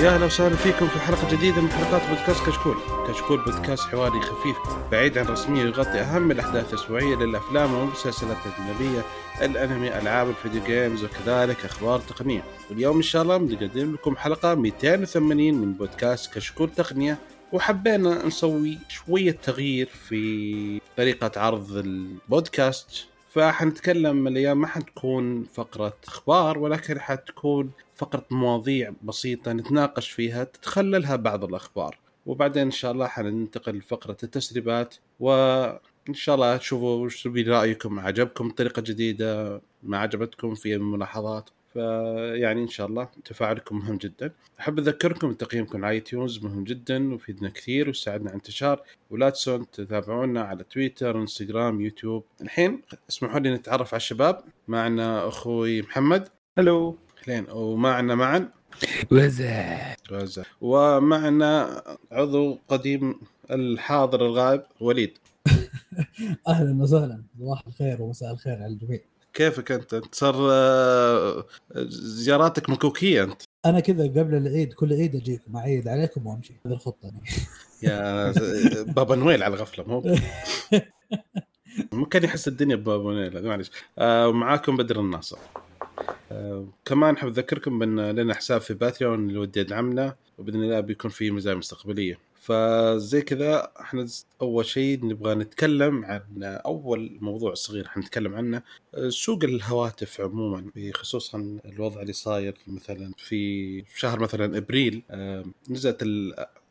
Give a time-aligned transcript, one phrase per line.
[0.00, 2.76] يا أهلا وسهلا فيكم في حلقة جديدة من حلقات بودكاست كشكول.
[3.08, 4.56] كشكول بودكاست حواري خفيف
[4.90, 9.02] بعيد عن الرسميه يغطي أهم الأحداث الأسبوعية للأفلام والمسلسلات الأجنبية،
[9.42, 12.44] الأنمي، ألعاب الفيديو games وكذلك أخبار تقنية.
[12.70, 17.18] واليوم إن شاء الله بنقدم لكم حلقة 280 من بودكاست كشكول تقنية
[17.52, 27.00] وحبينا نسوي شوية تغيير في طريقة عرض البودكاست فحنتكلم الأيام ما حتكون فقرة أخبار ولكن
[27.00, 27.70] حتكون
[28.00, 31.98] فقرة مواضيع بسيطة نتناقش فيها تتخللها بعض الأخبار.
[32.26, 38.82] وبعدين إن شاء الله حننتقل لفقرة التسريبات وإن شاء الله تشوفوا وش رأيكم عجبكم طريقة
[38.82, 44.32] جديدة ما عجبتكم في ملاحظات فيعني إن شاء الله تفاعلكم مهم جدا.
[44.60, 48.82] أحب أذكركم تقييمكم على تيونز مهم جدا ويفيدنا كثير ويساعدنا على انتشار.
[49.10, 52.24] ولا تنسون تتابعونا على تويتر إنستغرام يوتيوب.
[52.40, 54.44] الحين اسمحوا لي نتعرف على الشباب.
[54.68, 56.28] معنا أخوي محمد.
[56.58, 56.98] هلو
[57.28, 58.48] اهلين ومعنا معا
[59.10, 61.82] وزع وزع ومعنا
[62.12, 65.18] عضو قديم الحاضر الغائب وليد.
[66.48, 67.22] أهلا وسهلا.
[67.38, 69.00] صباح الخير ومساء الخير على الجميع.
[69.34, 71.44] كيفك أنت؟ انت صار آه،
[71.98, 73.42] زياراتك مكوكية أنت.
[73.66, 76.52] أنا كذا قبل العيد كل عيد اجيكم اعيد عليكم وأمشي.
[76.66, 77.20] هذه الخطة يعني.
[77.82, 78.32] يا
[78.82, 80.02] بابا نويل على الغفله مو
[81.92, 85.38] ممكن يحس الدنيا ببابا نويل معلش آه ومعاكم بدر الناصر.
[86.32, 91.10] آه كمان حاب أذكركم بأن لنا حساب في باتريون اللي ودي يدعمنا وبإذن الله بيكون
[91.10, 92.18] فيه مزايا مستقبلية.
[92.40, 94.06] فزي كذا إحنا
[94.42, 98.62] أول شيء نبغى نتكلم عن أول موضوع صغير حنتكلم عنه
[99.08, 106.02] سوق الهواتف عموما بخصوصا الوضع اللي صاير مثلا في شهر مثلا إبريل آه، نزلت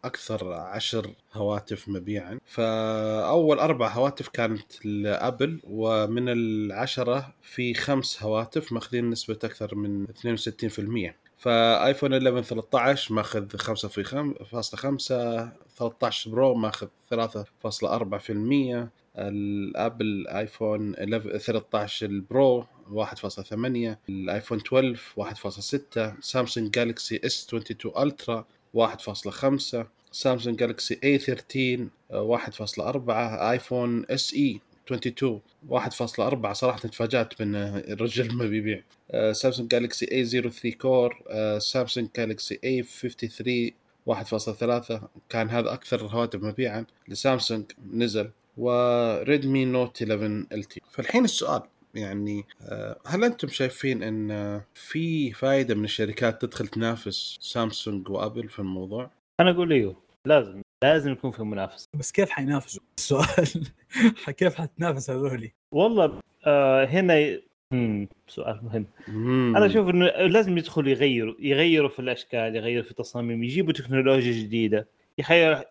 [0.06, 2.40] أكثر عشر هواتف مبيعا.
[2.46, 11.14] فأول أربع هواتف كانت لأبل ومن العشرة في خمس هواتف ماخذين نسبة أكثر من 62%
[11.38, 13.84] فآيفون 11 13 ماخذ 5.5
[15.78, 23.54] 13 Pro ماخذ 3.4% الأبل آيفون 11 13 ال Pro 1.8
[24.10, 28.46] الآيفون 12 1.6 سامسونج Galaxy S 22 Ultra.
[28.78, 29.78] 1.5
[30.12, 38.84] سامسونج Galaxy A 13 1.4 آيفون SE 22 1.4 صراحة تفاجأت من الرجل ما بيبيع
[39.32, 41.24] سامسونج Galaxy A 03 Core
[41.60, 43.72] سامسونج Galaxy A 53
[44.10, 51.62] 1.3 كان هذا أكثر الهواتف مبيعا لسامسونج نزل و Redmi Note 11 LT فالحين السؤال
[51.96, 58.60] يعني آه، هل أنتم شايفين إن في فائده من الشركات تدخل تنافس سامسونج وأبل في
[58.60, 59.96] الموضوع؟ أنا أقول إيوه
[60.26, 63.68] لازم لازم يكون في منافسة بس كيف حينافسوا؟ السؤال
[64.38, 67.40] كيف حتنافس هذولي؟ والله آه هنا
[67.74, 68.08] مم.
[68.28, 69.54] سؤال مهم مم.
[69.58, 74.88] أنا أشوف إنه لازم يدخلوا يغيروا يغيروا في الأشكال يغيروا في التصاميم يجيبوا تكنولوجيا جديدة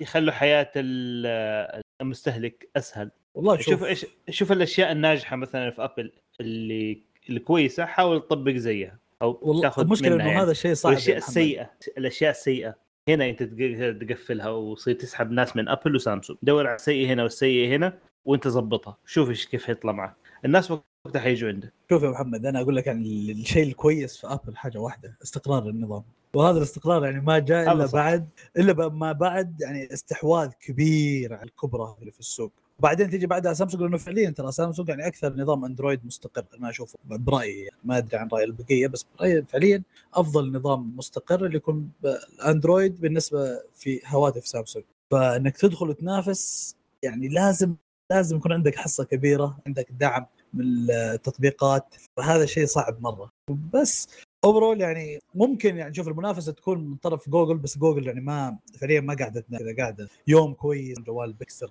[0.01, 3.85] يخلوا حياة ال- المستهلك أسهل والله شوف شوف.
[3.85, 9.83] إيش شوف الأشياء الناجحة مثلا في ابل اللي الكويسة حاول تطبق زيها أو والله تاخذ
[9.83, 10.43] المشكلة إنه يعني.
[10.43, 11.29] هذا الشيء صعب والأشياء يا محمد.
[11.37, 12.75] السيئة الأشياء السيئة.
[13.09, 16.39] هنا أنت تق- تقفلها وتصير تسحب ناس من ابل وسامسونج.
[16.43, 18.97] دور على السيء هنا والسيء هنا وأنت ظبطها.
[19.07, 20.15] شوف إيش كيف حيطلع معك.
[20.45, 24.57] الناس وقتها حيجوا عندك شوف يا محمد أنا أقول لك يعني الشيء الكويس في ابل
[24.57, 26.03] حاجة واحدة استقرار النظام.
[26.35, 27.95] وهذا الاستقرار يعني ما جاء إلا صح.
[27.95, 32.53] بعد إلا ما بعد يعني استحواذ كبير على الكبرى اللي في السوق.
[32.81, 36.99] بعدين تيجي بعدها سامسونج لأنه فعليا ترى سامسونج يعني أكثر نظام أندرويد مستقر أنا أشوفه.
[37.05, 39.83] برأيي يعني ما أدري عن رأي البقية بس برأيي فعليا
[40.15, 44.85] أفضل نظام مستقر اللي يكون الاندرويد بالنسبة في هواتف سامسونج.
[45.13, 47.75] فإنك تدخل وتنافس يعني لازم
[48.11, 51.95] لازم يكون عندك حصة كبيرة عندك دعم من التطبيقات.
[52.17, 53.31] فهذا شيء صعب مرة.
[53.75, 54.09] بس
[54.45, 59.01] overall يعني ممكن يعني شوف المنافسة تكون من طرف جوجل بس جوجل يعني ما فعليا
[59.01, 61.69] ما قاعدة كذا قاعدة يوم كويس جوال بيكسل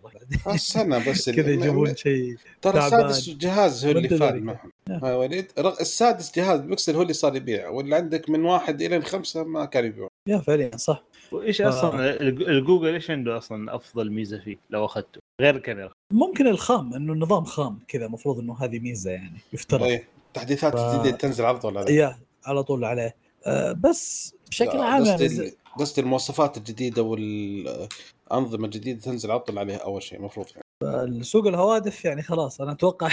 [0.48, 2.80] استنى بس كذا يجيبون شيء ترى.
[2.88, 4.42] السادس جهاز هو اللي ذلك.
[4.42, 4.72] معهم.
[4.90, 5.06] نعم.
[5.06, 7.70] ها وليد رغ- السادس جهاز بيكسل هو اللي صار يبيع.
[7.70, 11.04] واللي عندك من واحد إلى خمسة ما كان يبيع يا فعليا صح.
[11.32, 11.70] وإيش آه.
[11.70, 15.92] أصلا؟ الج- الجوجل إيش عنده أصلا أفضل ميزة فيه لو أخذته؟ غير الكاميرا.
[16.14, 19.82] ممكن الخام إنه النظام خام كذا المفروض إنه هذه ميزة يعني يفترض.
[19.82, 20.02] طيب.
[20.34, 21.78] تحديثات ف- جديدة تنزل على طول.
[21.78, 22.18] على يا
[22.48, 23.16] على طول عليه.
[23.46, 29.58] آه بس بشكل عام يعني قصدي ال- قصدي المواصفات الجديدة والأنظمة الجديدة تنزل على طول
[29.60, 30.46] عليها أول شيء المفروض
[30.84, 31.24] يعني.
[31.24, 33.10] سوق الهواتف يعني خلاص أنا أتوقع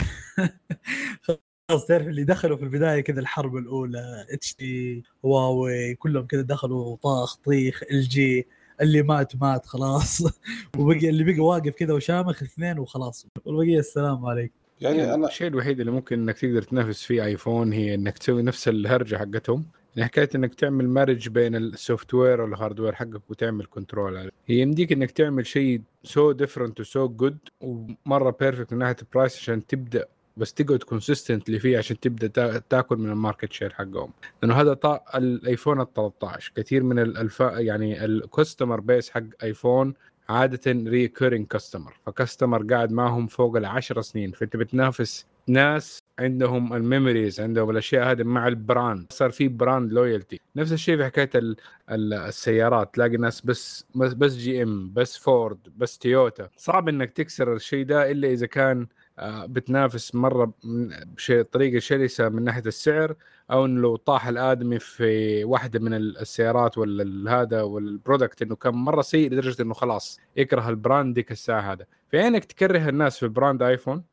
[1.70, 7.36] خلاص تعرف اللي دخلوا في البداية كذا الحرب الأولى HTC هواوي كلهم كذا دخلوا طاخ
[7.36, 8.46] طيخ LG
[8.80, 10.22] اللي مات مات خلاص.
[10.78, 13.26] وبقي اللي بقى واقف كذا وشامخ اثنين وخلاص.
[13.44, 14.54] والبقية السلام عليكم.
[14.80, 18.68] يعني أنا الشيء الوحيد اللي ممكن إنك تقدر تنافس فيه آيفون هي إنك تسوي نفس
[18.68, 19.64] الهرجة حقتهم.
[19.96, 24.30] يعني حكاية إنك تعمل merge بين ال software وال hardware حقك وتعمل control عليه.
[24.46, 29.08] هي يمديك إنك تعمل شيء so different و so good ومرة perfect من ناحية ال
[29.08, 30.04] price عشان تبدأ
[30.36, 34.10] بس تقعد consistently فيه عشان تبدأ تا- تاكل من ال market share حقهم.
[34.42, 39.94] لأنه هذا طا الايفون ال 13 كثير من الف يعني ال customer base حق ايفون
[40.28, 44.32] عادة recurring customer ف customer قاعد معهم فوق العشر سنين.
[44.32, 49.06] فأنت بتنافس ناس عندهم ال memories عندهم الأشياء هذه مع ال brand.
[49.10, 51.56] صار في brand loyalty نفس الشيء في حكاية ال
[51.90, 52.94] ال السيارات.
[52.94, 58.28] تلاقي ناس بس بس, GM بس فورد بس تويوتا صعب إنك تكسر الشيء ده إلا
[58.28, 58.86] إذا كان
[59.22, 63.14] بتنافس مرة من- بشيء طريقة شرسة من ناحية السعر
[63.50, 68.56] أو إنه لو طاح الآدمي في واحدة من ال- السيارات ولا هذا وال product إنه
[68.56, 73.18] كان مرة سيء لدرجة إنه خلاص يكره ال brand ديك الساعة هذا فعينك تكره الناس
[73.18, 74.04] في brand ايفون.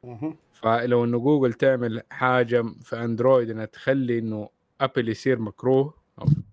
[0.53, 4.49] فلو إنه جوجل تعمل حاجة في اندرويد إنها تخلي إنه
[4.81, 5.93] ابل يصير مكروه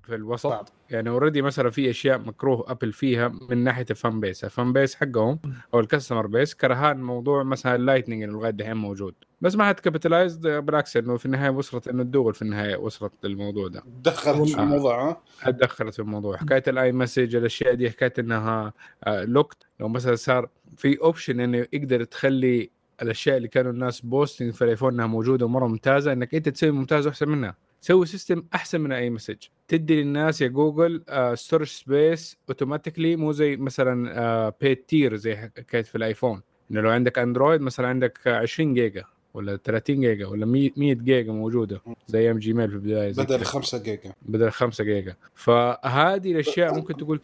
[0.03, 0.51] في الوسط.
[0.51, 0.67] صعب.
[0.91, 4.73] يعني already مثلا في أشياء مكروه أبل فيها من ناحية ال fan base ال fan
[4.73, 5.39] base حقهم
[5.75, 9.15] أو ال customer base كرهان موضوع مثلا ال Lightning اللي لغاية دحين موجود.
[9.41, 13.69] بس ما حد capitalized بالعكس إنه في النهاية وصلت إنه الدول في النهاية وصلت للموضوع
[13.69, 13.83] ده.
[14.05, 14.63] دخلت في آه.
[14.63, 18.73] الموضوع ها؟ اتدخلت في الموضوع؟ حكاية ال iMessage الأشياء دي حكاية إنها
[19.07, 22.71] لوكت لو مثلا صار في option إنه يقدر تخلي
[23.03, 27.07] الأشياء اللي كانوا الناس posting في الآيفون إنها موجودة ومرة ممتازة إنك أنت تسوي ممتاز
[27.07, 27.55] وأحسن منها.
[27.81, 29.37] سوي system أحسن من iMessage
[29.69, 31.03] تدي للناس يا جوجل
[31.35, 37.19] storage space automatically مو زي مثلا paid tier زي حكايه في الآيفون إنه لو عندك
[37.19, 39.05] اندرويد مثلا عندك 20 جيجا
[39.35, 43.37] ولا 30 جيجا ولا 100 100 جيجا موجودة زي ام Gmail في البداية زي بدل
[43.37, 43.45] كده.
[43.45, 47.21] 5 جيجا بدل 5 جيجا فهذه الأشياء ممكن تقول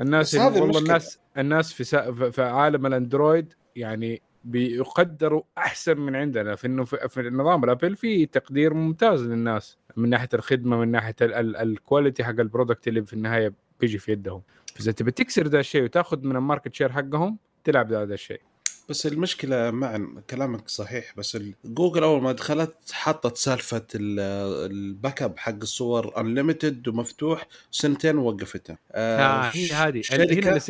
[0.00, 0.78] الناس والله المشكلة.
[0.82, 2.30] الناس الناس في سا...
[2.30, 6.54] في عالم الأندرويد يعني بيقدروا أحسن من عندنا.
[6.54, 11.14] في انه في, في نظام الأبل في تقدير ممتاز للناس من ناحية الخدمة من ناحية
[11.22, 14.42] ال- ال- ال quality حق ال product اللي في النهاية بيجي في يدهم.
[14.74, 18.40] فاذا تبي تكسر ذا الشيء وتأخذ من ال market share حقهم تلعب هذا الشيء.
[18.88, 24.20] بس المشكلة معا كلامك صحيح بس جوجل أول ما دخلت حطت سالفة ال-
[24.72, 28.78] ال backup حق الصور unlimited ومفتوح سنتين ووقفتها.
[28.92, 30.02] آه هي هذه.
[30.12, 30.60] هنا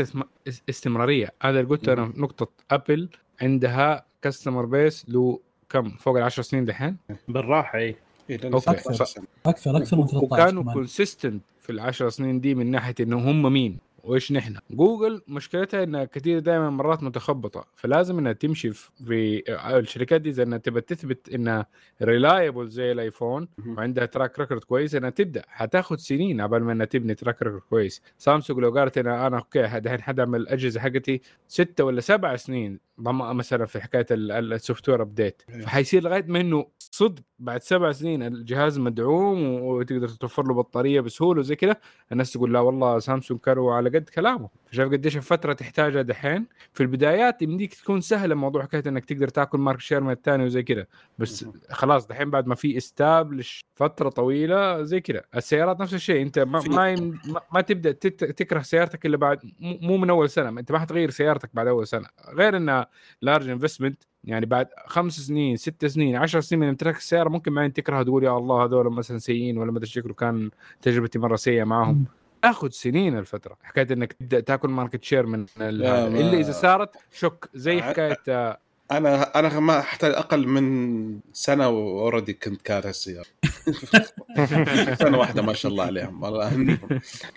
[0.46, 1.32] الاستمرارية.
[1.42, 3.08] هذا اللي قلت أنا نقطة أبل
[3.42, 5.40] عندها customer base له
[5.70, 6.96] كم؟ فوق ال 10 سنين دحين؟
[7.28, 7.96] بالراحة اي
[8.30, 8.64] إيه، لأن okay.
[8.64, 9.24] 13 ف- سنة.
[9.46, 13.78] أكثر أكثر من 13 وكانوا consistent في العشر سنين دي من ناحية إنه هم مين؟
[14.04, 19.42] وإيش نحن؟ جوجل مشكلتها إنها كثير دائما مرات متخبطة فلازم إنها تمشي في-
[19.78, 21.66] الشركات دي إذا إنها تبى تثبت إنها
[22.02, 23.48] reliable زي الآيفون.
[23.66, 25.42] وعندها track record كويس إنها تبدأ.
[25.48, 28.02] حتاخذ سنين قبل ما إنها تبني track record كويس.
[28.18, 33.66] سامسونج لو قالت أنا أنا okay دحين حدعمل الأجهزة حقتي ستة ولا سبع سنين مثلا
[33.66, 35.42] في حكاية ال software update.
[35.62, 41.40] فحيصير لغاية ما انه صدق بعد سبع سنين الجهاز مدعوم وتقدر توفر له بطارية بسهولة
[41.40, 41.76] وزي كذا
[42.12, 44.48] الناس تقول لا والله سامسونج كانوا على قد كلامه.
[44.70, 49.58] شايف قديش الفترة تحتاجها دحين؟ في البدايات يمديك تكون سهلة موضوع حكاية إنك تقدر تاكل
[49.58, 50.86] market share من الثاني وزي كذا
[51.18, 51.52] بس مهم.
[51.70, 56.22] خلاص دحين بعد ما في established فترة طويلة زي كذا السيارات نفس الشيء.
[56.22, 57.18] أنت ما ما, يم-
[57.52, 60.48] ما, تبدأ تكره سيارتك إلا بعد مو من أول سنة.
[60.48, 62.06] أنت ما حتغير سيارتك بعد أول سنة.
[62.34, 62.85] غير انها
[63.22, 67.72] large investment يعني بعد خمس سنين ست سنين عشر سنين من امتلاك السيارة ممكن بعدين
[67.72, 70.50] تكرهها تقول يا الله هذول مثلا سيئين ولا ما أدري شكله كان
[70.82, 72.04] تجربتي مرة سيئة معاهم.
[72.42, 73.56] تاخذ سنين الفترة.
[73.62, 78.58] حكاية إنك تبدأ تاكل market share من إلا إذا صارت شك زي حكاية
[78.90, 83.26] أنا أنا ما احتاج أقل من سنة و already كنت كاره السيارة.
[85.02, 86.70] سنة واحدة ما شاء الله عليهم والله.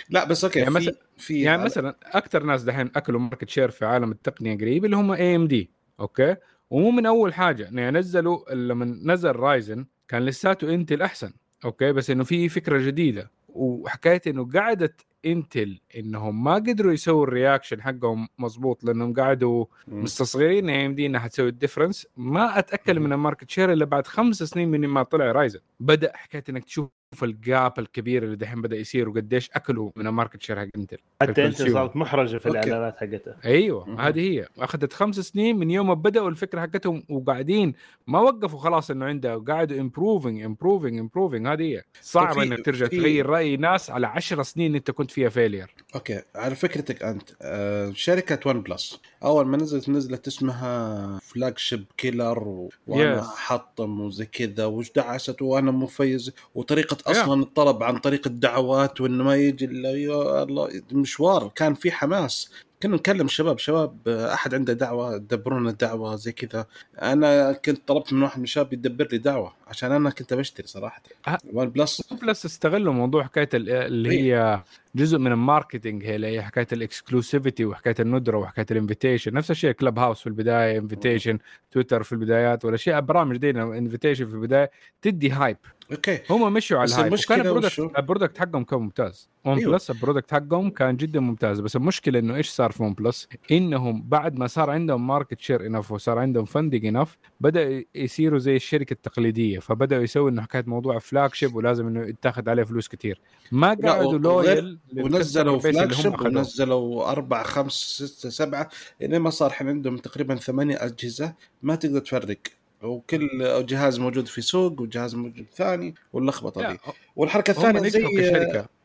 [0.10, 3.70] لا بس okay يعني في مثلا- في يعني مثلا أكثر ناس دحين أكلوا market share
[3.72, 6.36] في عالم التقنية قريب اللي هم اي ام دي okay؟
[6.70, 11.34] ومو من أول حاجة يعني نزلوا لما نزل رايزن كان لساته انتل أحسن
[11.66, 13.32] أوكي؟ بس إنه في فكرة جديدة.
[13.54, 19.66] وحكاية إنه قعدت انتل إنهم ما قدروا يسووا ال reaction حقهم مزبوط لأنهم قعدوا.
[19.88, 22.98] مستصغرين اي ام دي إنها حتسوي ال difference ما أتأكد.
[22.98, 26.64] من ال market share إلا بعد خمس سنين من ما طلع رايزن بدأ حكاية إنك
[26.66, 30.68] تشوف ال gap الكبير اللي دحين بدأ يصير وقديش اكلوا من ال market share حق
[30.76, 31.72] إنتل حتى انت ال consumer.
[31.74, 32.60] صارت محرجة في okay.
[32.60, 34.00] الإعلانات حقتها أيوه مهم.
[34.00, 37.74] هذه هي أخذت خمس سنين من يوم ما بدأوا الفكرة حقتهم وقاعدين
[38.08, 42.98] ما وقفوا خلاص إنه عنده قاعدوا improving improving improving هذه هي صعب إنك ترجع في-
[42.98, 47.92] تغير رأي ناس على عشر سنين إنت كنت فيها failure okay على فكرتك أنت آه
[47.96, 52.70] شركة ون بلس أول ما نزلت نزلت اسمها flagship killer و...
[52.88, 53.26] وأنا Yes.
[53.26, 57.12] حطم وزي كذا وش دعست وأنا مفيز وطريقة Yeah.
[57.12, 62.50] أصلا الطلب عن طريق الدعوات وإنه ما يجي إلا يا الله مشوار كان في حماس
[62.84, 66.66] كنا نكلم الشباب شباب آه، أحد عنده دعوة دبروا لنا دعوه زي كذا.
[67.02, 71.02] أنا كنت طلبت من واحد من الشباب يدبر لي دعوة عشان أنا كنت بشتري صراحة.
[71.28, 71.38] أه.
[71.54, 74.62] ون بلس بلس استغلوا موضوع حكاية ال- اللي هي
[74.96, 79.34] جزء من ال marketing هي اللي هي حكاية ال exclusivity وحكاية الندرة وحكاية ال invitation
[79.34, 81.38] نفس الشيء كلب هاوس في البداية invitation
[81.72, 84.72] تويتر في البدايات والاشياء برامج دي invitation في البداية
[85.02, 85.58] تدي hype
[85.92, 86.20] okay.
[86.30, 89.30] هم مشوا على ال hype المشكلة وكان ال product؟ ال product حقهم كان ممتاز.
[89.46, 89.72] ون أيوة.
[89.72, 91.60] بلس ال product حقهم كان جدا ممتاز.
[91.60, 95.66] بس المشكلة إنه إيش صار؟ في ون بلس إنهم بعد ما صار عندهم market share
[95.66, 99.60] enough وصار عندهم funding enough بدأ يصيروا زي الشركة التقليدية.
[99.60, 103.22] فبدأوا يسووا إنه حكاية موضوع flagship ولازم إنه يتاخذ عليه فلوس كثير
[103.52, 108.70] ما قعدوا loyal ونزلوا flagship ونزلوا أربعة خمس ستة سبعة
[109.02, 111.34] لين ما صار الحين عندهم تقريبا ثمانية أجهزة
[111.64, 112.38] ما تقدر تفرق.
[112.84, 113.30] وكل
[113.66, 116.80] جهاز موجود في سوق وجهاز موجود ثاني واللخبطة دي.
[117.16, 118.06] والحركة الثانية زي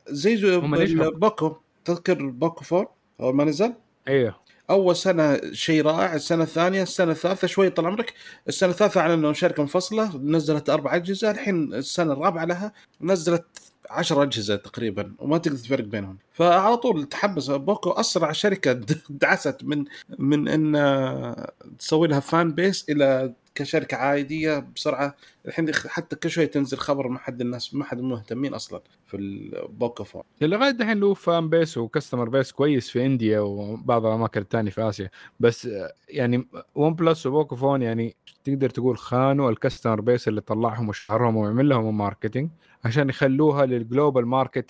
[0.08, 1.10] زي زي.
[1.10, 2.88] بوكو تذكر بوكو فور؟
[3.20, 3.74] أول ما نزل؟
[4.08, 8.14] أيوه أول سنة شيء رائع السنة الثانية السنة الثالثة شوي طال عمرك.
[8.48, 13.44] السنة الثالثة اعلنوا شركه منفصلة نزلت أربع أجهزة الحين السنة الرابعة لها نزلت
[13.90, 16.18] عشر أجهزة تقريبا وما تقدر تفرق بينهم.
[16.32, 18.72] فعلى طول تحمس بوكو أسرع شركة
[19.10, 19.84] دعست من
[20.18, 21.46] من إن
[21.78, 27.18] تسوي لها fan base إلى كشركة عادية بسرعة الحين حتى كل شوي تنزل خبر ما
[27.18, 31.84] حد الناس ما حد مهتمين أصلا في البوكو فون لغايه دحين له fan base و
[31.84, 37.26] customer base كويس في India وبعض الأماكن الثانية في آسيا بس آه، يعني ون بلس
[37.26, 42.50] وبوكو فون يعني تقدر تقول خانوا ال customer base اللي طلعهم وشهرهم وعمل لهم marketing
[42.84, 44.66] عشان يخلوها لل global market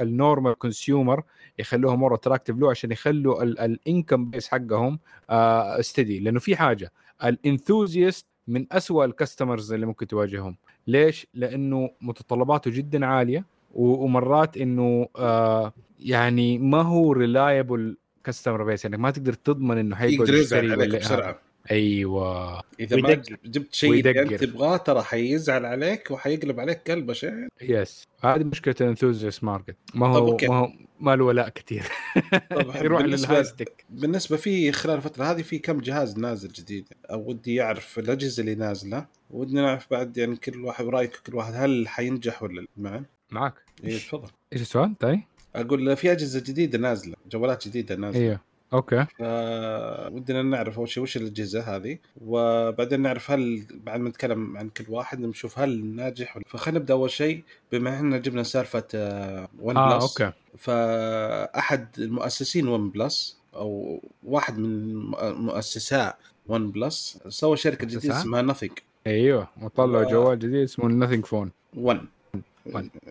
[0.00, 1.22] ال normal consumer
[1.58, 4.98] يخلوها مره attractive له عشان يخلوا ال income base حقهم
[5.30, 6.92] steady لأنه في حاجة
[7.24, 10.56] ال enthusiast من أسوأ ال customers اللي ممكن تواجههم.
[10.86, 13.44] ليش؟ لأنه متطلباته جدا عالية
[13.74, 20.28] ومرات إنه آه يعني ما هو reliable customer base يعني ما تقدر تضمن إنه حيقعد
[20.28, 21.40] يشتري بسرعة.
[21.70, 22.62] أيوه.
[22.80, 23.22] إذا ما.
[23.44, 24.34] جبت شيء اللي أنت.
[24.34, 27.48] تبغاه ترى حيزعل عليك وحيقلب عليك كلبه شيء.
[27.62, 30.46] yes هذه مشكلة ال enthusiast market ما هو okay.
[30.46, 31.84] ما هو ما له ولاء كثير.
[32.84, 33.84] يروح stick.
[33.90, 38.54] بالنسبة في خلال الفترة هذه في كم جهاز نازل جديد؟ أو ودي يعرف الأجهزة اللي
[38.54, 39.06] نازلة.
[39.30, 43.54] ودنا نعرف بعد يعني كل واحد رايك كل واحد هل حينجح ولا لا؟ معك
[43.84, 44.30] اي تفضل.
[44.52, 45.20] إيش السؤال؟ طيب.
[45.54, 48.22] أقول في أجهزة جديدة نازلة جوالات جديدة نازلة.
[48.22, 49.06] أيوه okay.
[49.18, 54.84] فودنا نعرف أول شيء وش الأجهزة هذه وبعدين نعرف هل بعد ما نتكلم عن كل
[54.88, 59.76] واحد نشوف هل ناجح ولا فخلينا نبدأ أول شيء بما إن جبنا سالفة آه، ون
[59.76, 60.32] آه بلس okay.
[60.58, 68.72] فأحد المؤسسين ون بلس أو واحد من مؤسساء ون بلس سوى شركة جديدة؟ اسمها Nothing
[69.06, 72.04] أيوه وطلعوا جوال جديد اسمه Nothing Phone 1 One.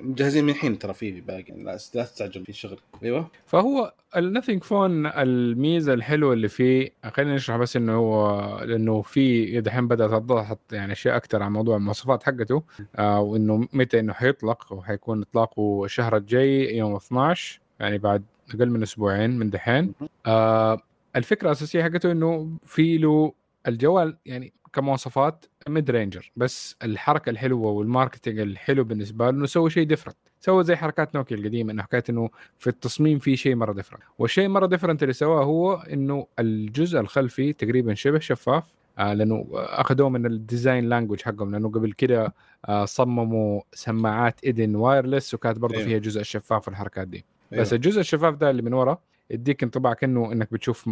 [0.01, 1.53] مجهزين من الحين ترى في باقي.
[1.53, 1.63] لا
[1.95, 2.79] لا تستعجل في شغل.
[3.03, 3.27] أيوه.
[3.45, 9.61] فهو ال Nothing Phone الميزة الحلوة اللي فيه خلينا نشرح بس إنه هو لأنه في
[9.61, 12.63] دحين بدأت تضحط يعني أشياء أكثر عن موضوع المواصفات حقته
[12.95, 18.23] آه وإنه متى إنه حيطلق وحيكون إطلاقه الشهر الجاي يوم 12 يعني بعد
[18.55, 19.93] أقل من أسبوعين من دحين.
[20.25, 20.81] آه
[21.15, 23.33] الفكرة الأساسية حقته إنه في له
[23.67, 29.45] الجوال يعني كمواصفات mid ranger بس الحركة الحلوة و ال marketing الحلو بالنسبة له إنه
[29.45, 32.29] سوى شيء different سوى زي حركات نوكيا القديمة إنه حكايه إنه
[32.59, 37.53] في التصميم في شيء مرة different والشيء مرة different اللي سواه هو إنه الجزء الخلفي
[37.53, 38.63] تقريبا شبه شفاف
[38.99, 42.33] آه لأنه أخذوه من ال design language حقهم لأنه قبل كده
[42.65, 45.87] آه صمموا سماعات ايدن wireless وكانت برضه أيوه.
[45.87, 47.61] فيها جزء الشفاف والحركات دي أيوة.
[47.63, 48.97] بس الجزء الشفاف ده اللي من ورا
[49.31, 50.89] يديك انطباع كأنه إنك بتشوف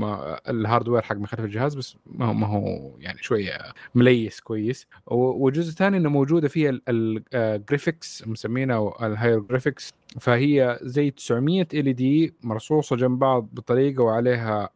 [0.50, 3.57] ال hardware حق من خلف الجهاز بس ما هو ما هو يعني شوية
[3.95, 4.88] مليس كويس.
[5.07, 12.34] و- وجزء ثاني إنه موجودة فيها ال graphics مسمينها ال hieroglyphics فهي زي 900 LED
[12.43, 14.69] مرصوصة جنب بعض بطريقة وعليها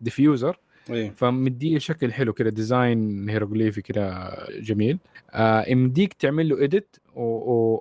[0.00, 0.58] diffuser
[0.92, 4.30] أيوه فمديه شكل حلو كده design هيروغليفي كده
[4.60, 4.98] جميل.
[5.30, 6.96] آه يمديك تعمل له edit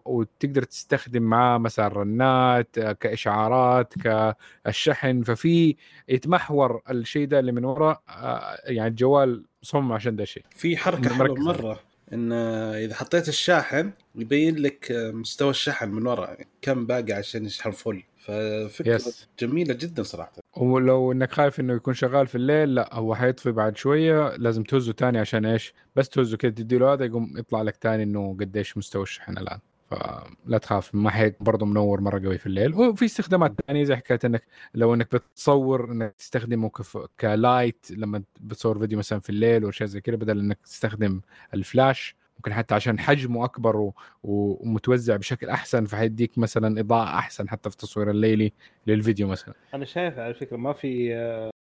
[0.05, 5.23] وتقدر تستخدم معاه مثلا رنات آه كإشعارات كالشحن.
[5.23, 5.75] ففي
[6.09, 10.43] يتمحور الشيء ده اللي من ورا آه يعني الجوال صمم عشان ده الشيء.
[10.55, 11.39] في حركة حلوة.
[11.39, 11.79] مرة
[12.13, 18.03] إن إذا حطيت الشاحن يبين لك مستوى الشحن من ورا كم باقي عشان يشحن فل
[18.19, 20.31] ففكرة يس جميلة جدا صراحة.
[20.57, 24.91] ولو إنك خايف إنه يكون شغال في الليل لا هو حيطفي بعد شوية لازم تهزه
[24.91, 29.03] تاني عشان إيش؟ بس تهزه كده تديله هذا يقوم يطلع لك تاني إنه قديش مستوى
[29.03, 29.59] الشحن الآن.
[29.89, 32.73] فلا تخاف ما حيك برضه منور مرة قوي في الليل.
[32.73, 34.43] وفي استخدامات ثانية زي حكاية إنك
[34.75, 36.97] لو إنك بتصور إنك تستخدمه كف...
[37.19, 41.21] ك light لما بتصور فيديو مثلا في الليل واشياء زي كده بدل إنك تستخدم
[41.53, 43.93] الفلاش ممكن حتى عشان حجمه أكبر و...
[44.23, 48.53] و- ومتوزع بشكل أحسن فحيديك مثلا إضاءة أحسن حتى في التصوير الليلي
[48.87, 49.53] للفيديو مثلا.
[49.73, 51.13] أنا شايف على فكرة ما في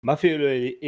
[0.02, 0.36] ما في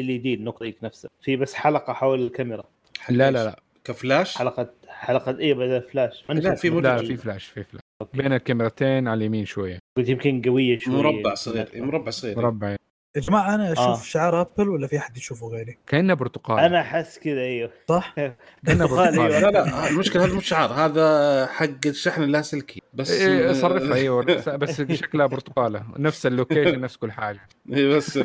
[0.00, 1.10] LED النقطة ديك نفسها.
[1.20, 2.64] في بس حلقة حول الكاميرا.
[3.10, 3.60] لا لا لا.
[3.84, 6.24] كفلاش؟ حلقة حلقة إيه بدل فلاش.
[6.28, 6.68] لا، في.
[6.70, 6.98] لا.
[6.98, 7.80] في فلاش في فلاش.
[8.02, 8.18] okay.
[8.18, 9.78] بين الكاميرتين على اليمين شوية.
[9.96, 12.36] قلت يمكن قوية شوي مربع صغير مربع صغير.
[12.36, 12.76] مربع.
[13.16, 14.02] يا جماعة أنا أشوف آه.
[14.02, 18.14] شعار أبل ولا في أحد يشوفه غيري كأنه برتقال أنا أحس كذا أيوه صح؟
[18.66, 19.40] كأنه برتقال، أيوة.
[19.40, 24.22] لا لا المشكلة هذا مش شعار هذا حق الشحن اللاسلكي بس إيه صرفها أيوه
[24.56, 27.40] بس- شكلها برتقالة نفس ال location نفس كل حاجة
[27.72, 28.18] إيه بس.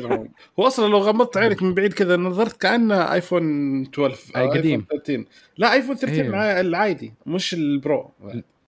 [0.58, 4.80] هو أصلا لو غمضت عينك من بعيد كذا نظرت كأنه ايفون 12 أي أو قديم.
[4.92, 5.24] ايفون 13
[5.56, 6.28] لا ايفون 13 إيه.
[6.30, 8.10] مع العادي مش ال Pro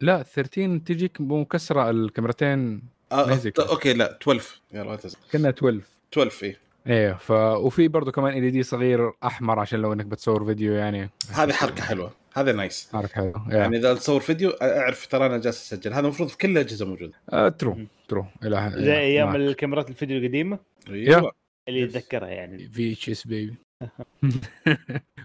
[0.00, 3.38] لا 13 تجيك مكسرة الكاميرتين آه.
[3.59, 5.81] okay لا 12 يلا تزل كأنها 12
[6.12, 6.57] 12 إيه.
[6.87, 11.11] إيه ف وفي برضه كمان LED صغير أحمر عشان لو إنك بتصور فيديو يعني.
[11.33, 12.11] هذه حركة حلوة.
[12.35, 13.45] هذا nice حركة حلوة.
[13.49, 15.93] يعني يعني إذا تصور فيديو أعرف ترى أنا جالس أسجل.
[15.93, 17.78] هذا المفروض في كل الأجهزة موجود آه true
[18.09, 20.59] true إلى زي أيام الكاميرات الفيديو القديمة؟
[20.91, 21.33] أيوه.
[21.69, 22.69] اللي يتذكرها يعني.
[22.68, 23.54] VHS baby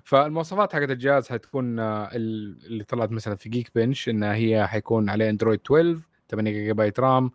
[0.04, 5.30] فالمواصفات حقت الجهاز حتكون آه، ال- اللي طلعت مثلا في Geekbench إنها هي حيكون عليه
[5.30, 6.00] اندرويد 12
[6.30, 7.32] 8 جيجا بايت RAM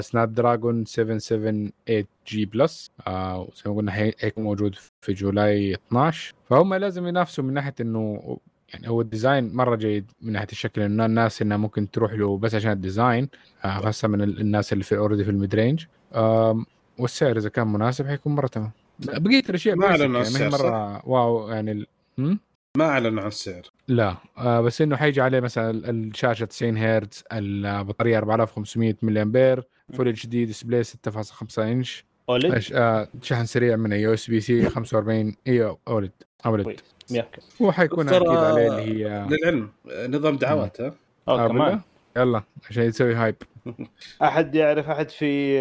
[0.00, 7.54] Snapdragon 778G Plus زي ما قلنا حيكون موجود في July 12 فهم لازم ينافسوا من
[7.54, 8.38] ناحية إنه
[8.74, 12.38] يعني هو ال design مرة جيد من ناحية الشكل إنه الناس إنها ممكن تروح له
[12.38, 13.28] بس عشان ال design
[13.64, 15.84] آه، خاصة من ال- الناس اللي في already في ال mid range
[16.98, 18.70] والسعر إذا كان مناسب حيكون مرة تمام.
[18.98, 21.86] بقية الأشياء ما أعلنوا يعني السعر، مرة wow يعني ال...
[22.76, 23.62] ما اعلنوا عن السعر.
[23.88, 30.08] لا آه بس إنه حيجي عليه مثلا الشاشة 90 هرتز البطارية 4500 ملي امبير full
[30.08, 32.04] HD display 6.5 inch.
[32.28, 36.12] OLED أش- آه شحن سريع من USB-C 45 اي OLED
[36.46, 36.80] OLED.
[37.60, 39.70] وحيكون أكيد عليه اللي هي للعلم
[40.08, 40.94] نظام دعوات ها؟
[41.28, 41.80] آه آه كمان؟
[42.16, 43.36] يلا عشان يسوي hype
[44.22, 45.58] أحد يعرف أحد في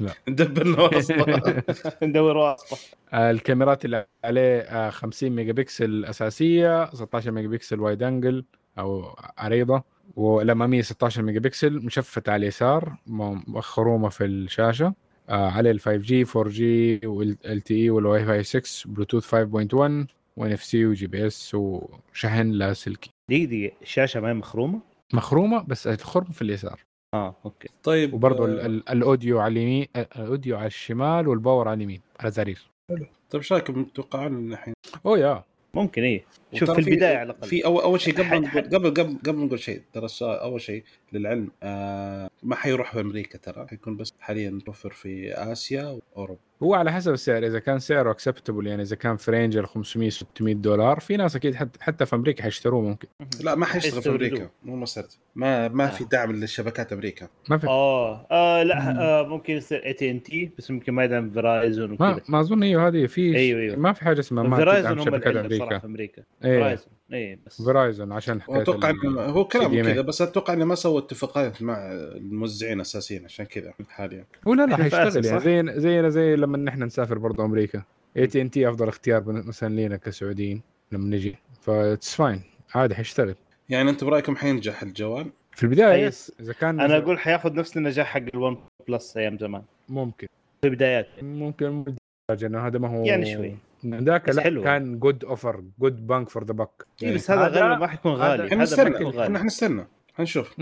[0.00, 1.62] Nothing ندبرنا واسطه
[2.02, 2.76] ندور واسطة.
[3.12, 8.44] آه، الكاميرات اللي عليه آه، 50 ميجا بكسل أساسية 16 ميجا بكسل wide angle
[8.78, 9.82] أو عريضة
[10.16, 14.94] والاماميه 16 ميجا بكسل مشفته على اليسار م- خرومه في الشاشة
[15.28, 20.06] آه، عليه ال 5 جي 4 جي والال تي اي والواي فاي 6 بلوتوث 5.1
[20.36, 24.80] و NFC و GPS وشحن لاسلكي دي دي الشاشة ما هي مخرومة؟
[25.12, 26.80] مخرومة بس الخرم في اليسار.
[27.14, 27.68] آه okay.
[27.82, 31.39] طيب وبرضه آه، ال- ال- ال audio على اليمين ال audio على الشمال و ال
[31.39, 32.62] power على اليمين على زرير.
[32.90, 34.74] طيب إيش رأيكم؟ تتوقعون الحين؟
[35.06, 35.44] oh yeah.
[35.74, 36.24] ممكن إيه.
[36.56, 37.48] شوف في البداية على الأقل.
[37.48, 41.50] في اول أول شيء قبل قبل قبل قبل نقول شيء ترى السؤال أول شيء للعلم
[41.62, 46.40] آه ما حيروح في أمريكا ترى حيكون بس حاليا متوفر في آسيا وأوروبا.
[46.62, 50.10] هو على حسب السعر إذا كان سعره acceptable يعني إذا كان في range ال 500
[50.10, 53.08] 600 دولار في ناس أكيد حتى, حتى في أمريكا حيشتروه ممكن.
[53.40, 54.08] لا ما حيشتغل في.
[54.08, 55.08] أمريكا مو مسألة.
[55.34, 56.08] ما ما في آه.
[56.08, 57.28] دعم للشبكات أمريكا.
[57.48, 57.66] ما في.
[57.66, 61.96] آه, آه لا آه ممكن يصير اي تي ان تي بس ممكن ما يدعم Verizon
[62.00, 62.24] ما وكذا.
[62.28, 63.76] ما أظن أيوه هذه في أيوة، أيوة.
[63.76, 65.78] ما في حاجة اسمها ما Verizon تدعم هم شبكات أمريكا.
[65.78, 66.22] في أمريكا.
[66.46, 66.60] إيه.
[66.60, 67.62] Verizon إيه بس.
[67.62, 69.86] Verizon عشان حكاية إنه- هو كلام CDMA.
[69.86, 74.24] كذا بس أتوقع إنه ما سووا اتفاقات مع الموزعين اساسيا عشان كذا حاليا.
[74.46, 77.82] ولا لا آسيا، حيشتغل يعني؟ زي زينا زي لما نحن نسافر برضه أمريكا.
[78.16, 81.36] اي تي ان تي أفضل اختيار مثلا لينا كسعوديين لما نجي.
[81.60, 82.42] that's fine
[82.74, 83.34] عادي حيشتغل.
[83.68, 88.06] يعني أنتم برأيكم حينجح الجوال؟ في البداية yes إذا كان أنا أقول حياخذ نفس النجاح
[88.06, 88.56] حق ال One
[88.88, 89.62] Plus أيام زمان.
[89.88, 90.26] ممكن.
[90.62, 91.82] في بدايات ممكن مو
[92.30, 93.56] بالدرجة انه هذا ما هو يعني شوي.
[93.94, 94.62] ذاك لا حلو.
[94.64, 98.12] كان good offer good bang for the buck إيه بس هذا هذا- غالبا ما حيكون
[98.12, 98.42] غالي.
[98.42, 98.96] هذا- إحنا نستنى.
[98.96, 100.54] إحنا غالي حنستنى حنشوف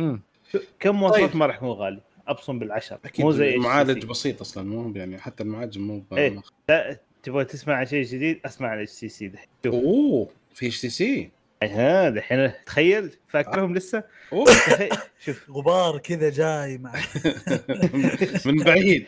[0.81, 1.37] كم مواصفات طيب.
[1.37, 2.99] ما راح يكون غالي؟ أبصم بالعشر.
[3.05, 4.05] أكيد مو زي المعالج.
[4.07, 6.41] بسيط أصلا مو يعني حتى المعالج مو إيه.
[6.69, 9.33] لا تبغى تسمع عن شيء جديد؟ أسمع عن اتش سي سي
[9.67, 11.31] أوه في اتش تي سي
[11.63, 13.11] ها دحين تخيل.
[13.29, 14.45] فاكرهم لسه؟ أوه.
[14.45, 14.89] تخيل.
[15.25, 15.51] شوف.
[15.57, 16.93] غبار كذا جاي مع
[18.47, 19.07] من بعيد.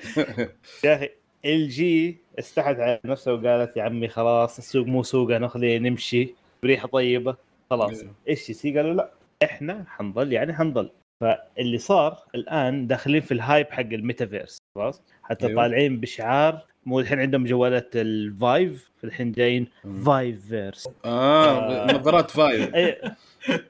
[0.85, 1.09] يا أخي
[1.45, 7.37] LG استحت على نفسها وقالت يا عمي خلاص السوق مو سوقنا خلينا نمشي بريحه طيبة
[7.71, 8.13] خلاص إيه.
[8.29, 9.11] HTC قالوا لا
[9.43, 10.91] إحنا حنضل يعني حنضل
[11.23, 15.63] فاللي صار الآن داخلين في ال hype حق الميتافيرس خلاص حتى أيوه.
[15.63, 19.69] طالعين بشعار مو الحين عندهم جوالات ال Vive الحين جايين.
[20.05, 23.01] Viverse آه نظارات VR اي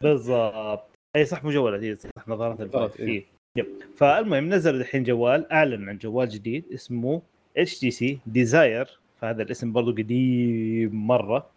[0.03, 3.07] بالضبط اي صح مو جوالات هي صح نظارات ال Vive إيه.
[3.07, 3.25] إيه.
[3.57, 7.23] yep فالمهم نزل الحين جوال أعلن عن جوال جديد اسمه
[7.57, 11.51] HTC Desire فهذا الاسم برضو قديم مرة.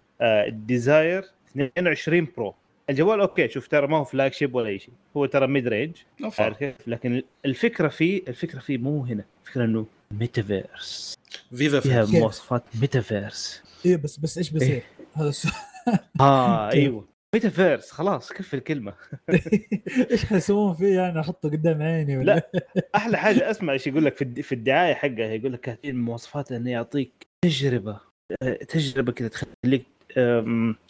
[0.48, 2.54] Desire 22 Pro
[2.90, 4.94] الجوال okay شوف ترى ما هو flagship ولا أي شيء.
[5.18, 5.96] هو ترى mid-range.
[6.40, 9.24] عارف كيف؟ لكن الفكرة فيه الفكرة فيه مو هنا.
[9.46, 11.16] الفكرة إنه ميتافيرس
[11.56, 14.84] فيفا فيها مواصفات ميتافيرس إيه بس بس إيش بيصير؟
[15.14, 15.54] هذا السؤال.
[16.20, 17.06] آه؟ أيوه.
[17.36, 18.94] ميتافيرس خلاص كفي الكلمة.
[20.12, 22.62] إيش حيسوون فيه يعني؟ أحطه قدام عيني ولا؟ لا.
[22.96, 26.52] أحلى حاجة أسمع إيش يقول لك في الد- في الدعاية حقها يقول لك هذه المواصفات
[26.52, 28.00] انه يعطيك تجربة
[28.44, 29.86] آه، تجربة كذا تخليك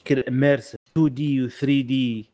[0.05, 2.29] كذا immersive 2D و 3D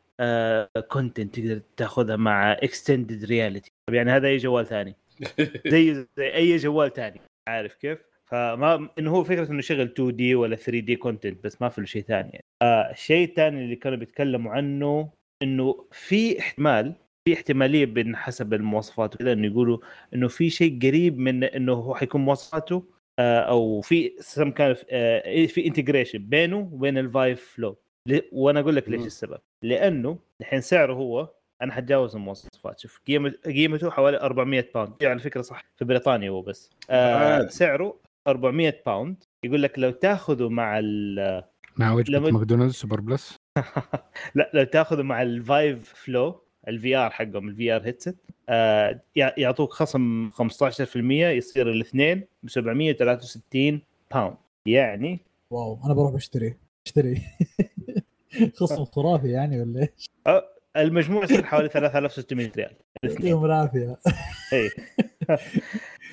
[0.88, 4.96] content تقدر تاخذها مع extended reality طب يعني هذا أي جوال ثاني؟
[5.72, 7.20] زي زي أي جوال ثاني.
[7.48, 11.80] عارف كيف؟ فما إنه هو فكرة إنه يشغل 2D ولا 3D content بس ما في
[11.80, 12.44] له شيء ثاني يعني.
[12.62, 15.08] آه الشيء الثاني اللي كانوا بيتكلموا عنه
[15.42, 16.94] إنه في احتمال
[17.28, 19.78] في احتمالية بين حسب المواصفات وكذا إنه يقولوا
[20.14, 22.84] إنه في شيء قريب من إنه هو حيكون مواصفاته
[23.18, 24.74] آه أو في سم كان
[25.46, 27.76] في integration بينه وبين ال Vive Flow
[28.32, 29.06] وأنا أقول لك ليش.
[29.06, 31.28] السبب لأنه الحين سعره هو
[31.62, 33.00] أنا حتجاوز المواصفات شوف
[33.46, 37.46] قيمته حوالي 400 pound يعني على فكرة صح في بريطانيا هو بس آه.
[37.46, 41.42] سعره 400 pound يقول لك لو تاخذه مع ال
[41.76, 43.36] مع وجبه لما- ماكدونالدز super plus؟
[44.34, 48.14] لا لو تاخذه مع ال Vive Flow ال VR حقهم ال VR headset
[48.48, 53.80] آه يع- يعطوك خصم 15% يصير الاثنين ب 763
[54.14, 54.36] pound
[54.66, 57.22] يعني؟ واو أنا بروح بشتري أشتري.
[58.60, 60.06] خصم خرافي يعني ولا إيش؟
[60.76, 62.70] المجموع يصير حوالي 3600 ريال.
[63.04, 63.96] الاثنين يعطيهم العافيه
[64.52, 64.70] اي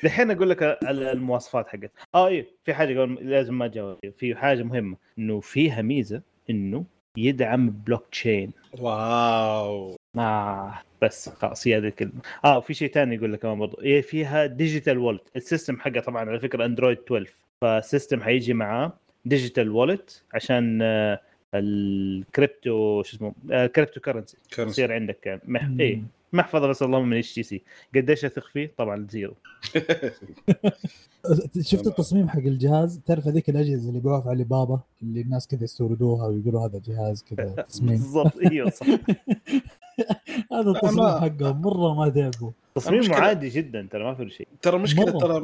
[0.05, 1.91] الحين أقول لك المواصفات حقت.
[2.15, 3.97] آه اي في حاجة قبل لازم ما أجاوب.
[4.17, 6.85] في حاجة مهمة إنه فيها ميزة إنه
[7.17, 9.95] يدعم بلوك تشين واو.
[10.17, 12.21] آه بس خلاص هي هذه الكلمة.
[12.45, 13.81] آه وفي شيء ثاني يقول لك كمان برضو.
[13.81, 18.53] هي فيها digital wallet ال system حقها طبعا على فكرة Android 12 فال system حيجي
[18.53, 18.93] معاه
[19.25, 21.19] digital wallet عشان آه،
[21.55, 25.69] الكريبتو شو اسمه آه، crypto currency يصير عندك آه، مح...
[25.79, 27.63] اي محفظه بس اللهم من HTC.
[27.95, 29.33] قديش أثق فيه؟ طبعا زيرو.
[31.61, 36.27] شفت التصميم حق الجهاز؟ تعرف هذيك الأجهزة اللي في علي بابا اللي الناس كذا يستوردوها
[36.27, 37.89] ويقولوا هذا جهاز كذا تصميم.
[37.89, 38.85] بالضبط أيوه صح.
[40.53, 42.51] هذا التصميم حقهم مرة ما تعبوا.
[42.75, 44.47] تصميمه المشكلة- عادي جدا ترى ما في شيء.
[44.61, 45.19] ترى مشكلة مرة.
[45.19, 45.39] ترى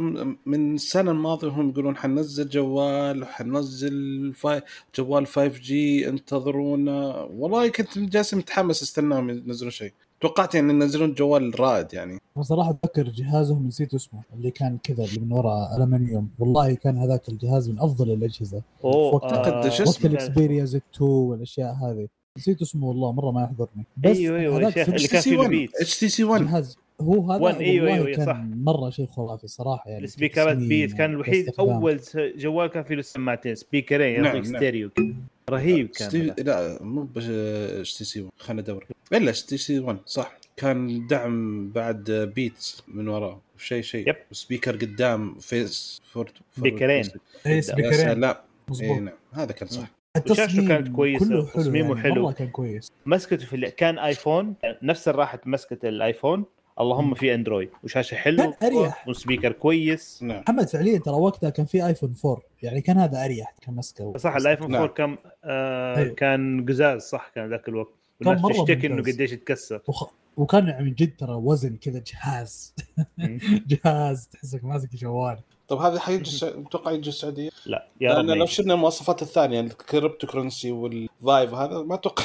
[0.46, 4.62] من السنة الماضية هم يقولون حننزل جوال وحننزل فاي
[4.96, 7.14] جوال 5G انتظرونا.
[7.16, 9.94] والله كنت جالس متحمس استناهم ينزلون شيء.
[10.22, 12.20] توقعت يعني ينزلون جوال رائد يعني.
[12.36, 16.30] بصراحه أتذكر جهازهم نسيت اسمه اللي كان كذا اللي من وراء ألمنيوم.
[16.40, 18.62] والله كان هذاك الجهاز من أفضل الأجهزة.
[18.84, 22.08] أوه وقت- شو وقت اسمه؟ ال Xperia Z2 والأشياء هذه.
[22.38, 23.86] نسيت اسمه والله مرة ما يحضرني.
[23.98, 25.76] بس أيوه أيوه يا شيخ اللي كان One ال Beats.
[25.76, 26.78] HTC One جهاز.
[27.02, 28.40] هو هذا أيوة، والله أيوة، كان صح.
[28.56, 30.04] مرة شيء خرافي صراحة يعني.
[30.04, 31.50] السبيكرات Beats كان الوحيد.
[31.60, 32.00] أول
[32.38, 34.58] جوال كان فيه له سماعتين سبيكرين نعم، يعطيك نعم.
[34.58, 35.14] ستيريو كذا.
[35.50, 36.34] رهيب كان ستي...
[36.44, 38.86] لا مو بس اتش تي سي 1 خلينا ندور.
[39.14, 40.38] إلا اتش تي سي 1 صح.
[40.58, 44.10] كان دعم بعد Beats من وراه شيء شيء.
[44.10, 44.16] yep.
[44.32, 47.06] و speaker قدام face forward سبيكرين.
[47.46, 48.24] اي يا سبيكرين.
[48.24, 48.36] اي
[48.70, 49.00] مظبوط.
[49.00, 49.16] نعم.
[49.34, 49.92] هذا كان صح.
[50.18, 52.24] التصميم كانت كويسة، كله حلو تصميمه يعني حلو.
[52.24, 52.92] مرة كان كويس.
[53.06, 56.46] مسكته في اللي كان iPhone نفس الراحه مسكة ال iPhone.
[56.82, 59.08] اللهم في Android وشاشة حلوة كان أريح.
[59.08, 63.26] و speaker كويس نعم محمد فعليا ترى وقتها كان في iPhone 4 يعني كان هذا
[63.26, 64.82] أريح كان مسكة صح ال iPhone نعم.
[64.82, 66.16] 4 كان آه أيوه.
[66.16, 69.02] كان قزاز صح كان ذاك الوقت كان والناس تشتكي إنه.
[69.02, 70.10] قديش يتكسر وخ...
[70.38, 72.76] وكان يعني من جد ترى وزن كذا جهاز.
[73.72, 78.46] جهاز تحسك ماسك جوال طب هذا حيجي أتوقع يجي السعودية لا يا رب لأن لو.
[78.46, 82.24] شلنا المواصفات الثانية ال crypto currency وال Vive هذا ما أتوقع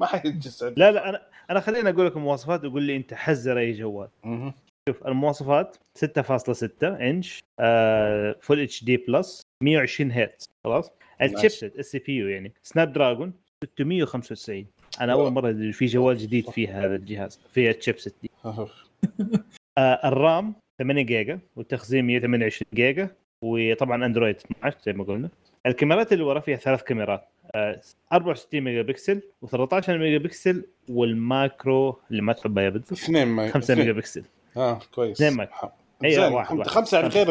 [0.00, 3.58] ما حيجي السعودية لا لا أنا أنا خليني أقول لك المواصفات وقول لي أنت حذر
[3.58, 4.08] أي جوال.
[4.24, 4.52] مهم.
[4.88, 10.90] شوف المواصفات 6.6 إنش آه full HD plus 120 هرتز خلاص؟
[11.22, 12.52] ال chipset ال CPU يعني.
[12.62, 13.32] Snapdragon
[13.64, 14.66] 695
[15.00, 18.30] أنا أول مرة في جوال جديد فيه هذا الجهاز فيه ال chipset دي.
[19.78, 23.08] آه ال RAM 8 جيجا والتخزين 128 جيجا
[23.44, 25.28] وطبعا Android 12 زي ما قلنا.
[25.66, 27.28] الكاميرات اللي ورا فيها ثلاث كاميرات.
[28.12, 33.50] 64 ميجا بكسل و13 ميجا بكسل وال macro اللي ما تحبها يا بدر اثنين ما
[33.50, 33.78] 5 اثنين.
[33.78, 34.24] ميجا بكسل
[34.56, 35.50] آه كويس اثنين ميجا.
[35.50, 35.72] ح-
[36.04, 36.62] أيوة، زين واحد-.
[36.62, 37.08] خمسة يعني.
[37.08, 37.30] غير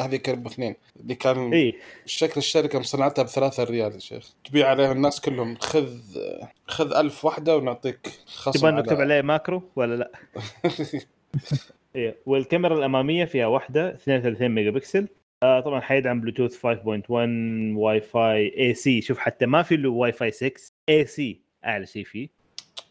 [0.00, 1.74] هذيك باثنين اللي كان اي
[2.06, 5.88] شكل الشركة مصنعتها بثلاثة ريال يا شيخ تبيع عليها الناس كلهم خذ
[6.66, 10.10] خذ ألف واحدة ونعطيك خصم تبغى نكتب عليه macro ولا لا؟
[11.96, 15.08] إيه والكاميرا الأمامية فيها واحدة 32 ميجا بكسل
[15.42, 17.10] آه طبعا حيدعم بلوتوث 5.1
[17.76, 20.52] Wi-Fi ac شوف حتى ما في له واي فاي 6
[20.88, 22.28] ac أعلى شيء فيه.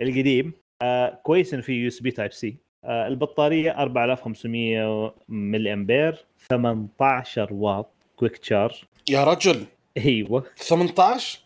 [0.01, 0.53] القديم.
[0.81, 8.75] آه كويس إنه فيه USB Type-C آه البطارية 4500 ملي أمبير 18 واط Quick Charge
[9.09, 9.65] يا رجل.
[9.97, 10.43] إيوه.
[10.55, 11.39] 18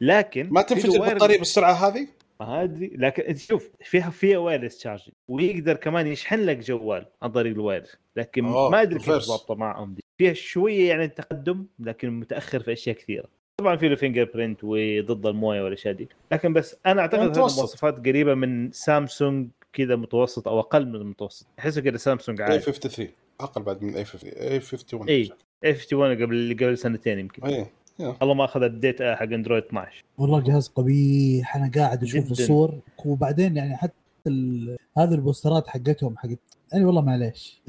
[0.00, 2.08] لكن ما في تنفجر البطاريه بالسرعة هذه؟
[2.40, 2.90] ما أدري.
[2.96, 7.57] لكن انت شوف فيها فيها wireless charging ويقدر كمان يشحن لك جوال عن طريق ال
[7.57, 9.10] wireless لكن أوه، ما أدري كيف.
[9.10, 9.94] ضابطه معهم.
[9.94, 13.28] دي فيها شوية يعني تقدم لكن متأخر في أشياء كثيرة.
[13.60, 16.08] طبعا في له fingerprint وضد الموية والأشياء دي.
[16.32, 17.30] لكن بس أنا أعتقد هذه.
[17.30, 21.46] المواصفات قريبة من سامسونج كذا متوسط أو أقل من المتوسط.
[21.58, 23.08] أحسه كذا Samsung A عادي 53
[23.40, 25.30] أقل بعد من اي 50 اي 51 اي
[25.64, 27.42] اي 51 قبل قبل سنتين يمكن.
[27.46, 27.66] اي
[28.00, 32.32] الله ما أخذ ال update حق Android 12 والله جهاز قبيح أنا قاعد أشوف جداً.
[32.32, 32.80] الصور.
[33.04, 33.94] وبعدين يعني حتى
[34.26, 34.76] ال...
[34.98, 36.38] هذه البوسترات حقتهم حقت
[36.72, 37.62] يعني والله معليش.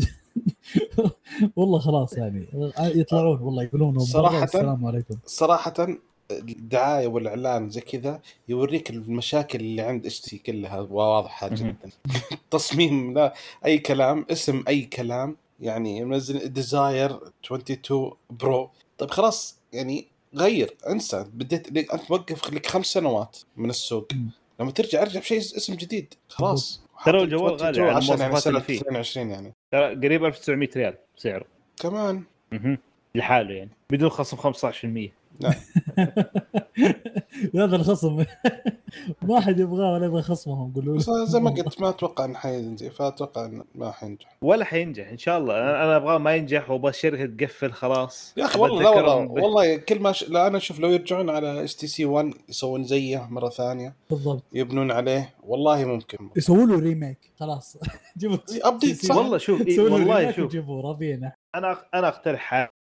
[1.55, 2.47] والله خلاص يعني.
[2.79, 5.15] يطلعون والله يقولون صراحة السلام عليكم.
[5.25, 5.73] صراحة
[6.31, 10.79] الدعاية والإعلان زي كذا يوريك المشاكل اللي عند HTC كلها.
[10.79, 11.55] واضحة مهم.
[11.55, 11.89] جدا.
[12.51, 13.33] تصميم لا
[13.65, 15.35] أي كلام اسم أي كلام.
[15.59, 19.57] يعني منزل Desire 22 برو طيب خلاص.
[19.73, 21.25] يعني غير انسى.
[21.33, 24.07] بديت انت موقف لك خمس سنوات من السوق.
[24.59, 26.13] لما ترجع ارجع بشيء اسم جديد.
[26.29, 26.81] خلاص.
[27.05, 28.81] ترى الجوال غالي 22 على عشان يعني فيه.
[28.81, 29.53] 22 يعني.
[29.71, 31.45] ترى قريب 1900 ريال سعره.
[31.81, 32.23] كمان.
[32.51, 32.77] مهم.
[33.15, 33.69] لحاله يعني.
[33.89, 35.11] بدون خصم 15%
[37.55, 38.25] هذا الخصم.
[39.27, 42.91] ما حد يبغاه ولا يبغى خصمهم قولوا بس زي ما قلت ما أتوقع انه حينجح
[42.91, 44.37] فأتوقع انه ما حينجح.
[44.41, 45.57] ولا حينجح إن شاء الله.
[45.57, 48.33] أنا أنا أبغاه ما ينجح وأبغى الشركة تقفل خلاص.
[48.37, 50.29] يا أخي والله لا والله والله كل ما ش...
[50.29, 54.43] لا أنا أشوف لو يرجعون على HTC 1 يسوون زيه مرة ثانية بالضبط.
[54.53, 56.29] يبنون عليه والله ممكن.
[56.35, 57.77] يسووا له remake خلاص.
[58.17, 59.15] جيبوا update صح.
[59.15, 60.45] والله شوف والله شوف.
[60.45, 62.41] وجيبوه راضيين أنا أنا أقترح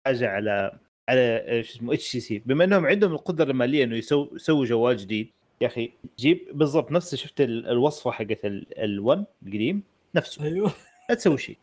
[0.06, 0.78] حاجة على
[1.10, 5.28] على شو اسمه HTC بما إنهم عندهم القدرة المالية إنه يسووا يسووا جوال جديد
[5.60, 9.82] يا أخي جيب بالضبط نفس شفت ال- الوصفة حقت ال1 القديم؟
[10.14, 10.44] نفسه.
[10.44, 10.72] أيوه.
[11.08, 11.56] لا تسوي شيء.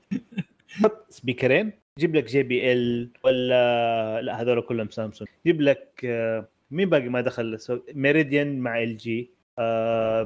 [0.69, 7.09] حط سبيكرين جيب لك JBL ولا لا هذول كلهم سامسونج جيب لك آه، مين باقي
[7.09, 9.29] ما دخل؟ السوق Meridian مع LG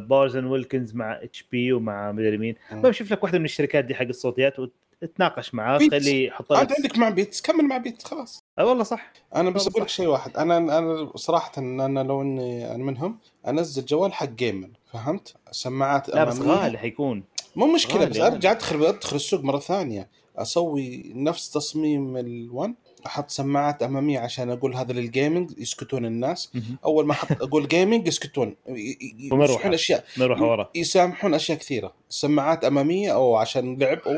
[0.07, 2.55] Bowers & Wilkins مع HP ومع مدري مين.
[2.71, 4.59] ما شوف لك واحدة من الشركات دي حق الصوتيات
[5.01, 5.77] وتتناقش معاه.
[5.79, 9.49] خليه يحط انت لك عندك مع Beats كمل مع Beats خلاص آه والله صح أنا
[9.49, 9.89] بس أقول لك.
[9.89, 14.69] شيء واحد أنا أنا صراحة إن أنا لو إني أنا منهم أنزل جوال حق gamer
[14.93, 16.39] فهمت؟ سماعات لا بس.
[16.39, 17.23] غالي حيكون
[17.55, 18.17] مو مشكلة بس.
[18.17, 22.69] أرجع ادخل أدخل السوق مرة ثانية أسوي نفس تصميم ال1
[23.05, 26.51] أحط سماعات اماميه عشان أقول هذا لل gaming يسكتون الناس.
[26.85, 28.55] أول ما أحط أقول gaming يسكتون.
[28.69, 29.53] ي- ي- ومروحة.
[29.53, 30.03] يمسحون أشياء.
[30.17, 30.69] نروح ورا.
[30.75, 31.93] يسامحون أشياء كثيرة.
[32.09, 33.99] سماعات اماميه أو عشان لعب.
[34.05, 34.17] أوه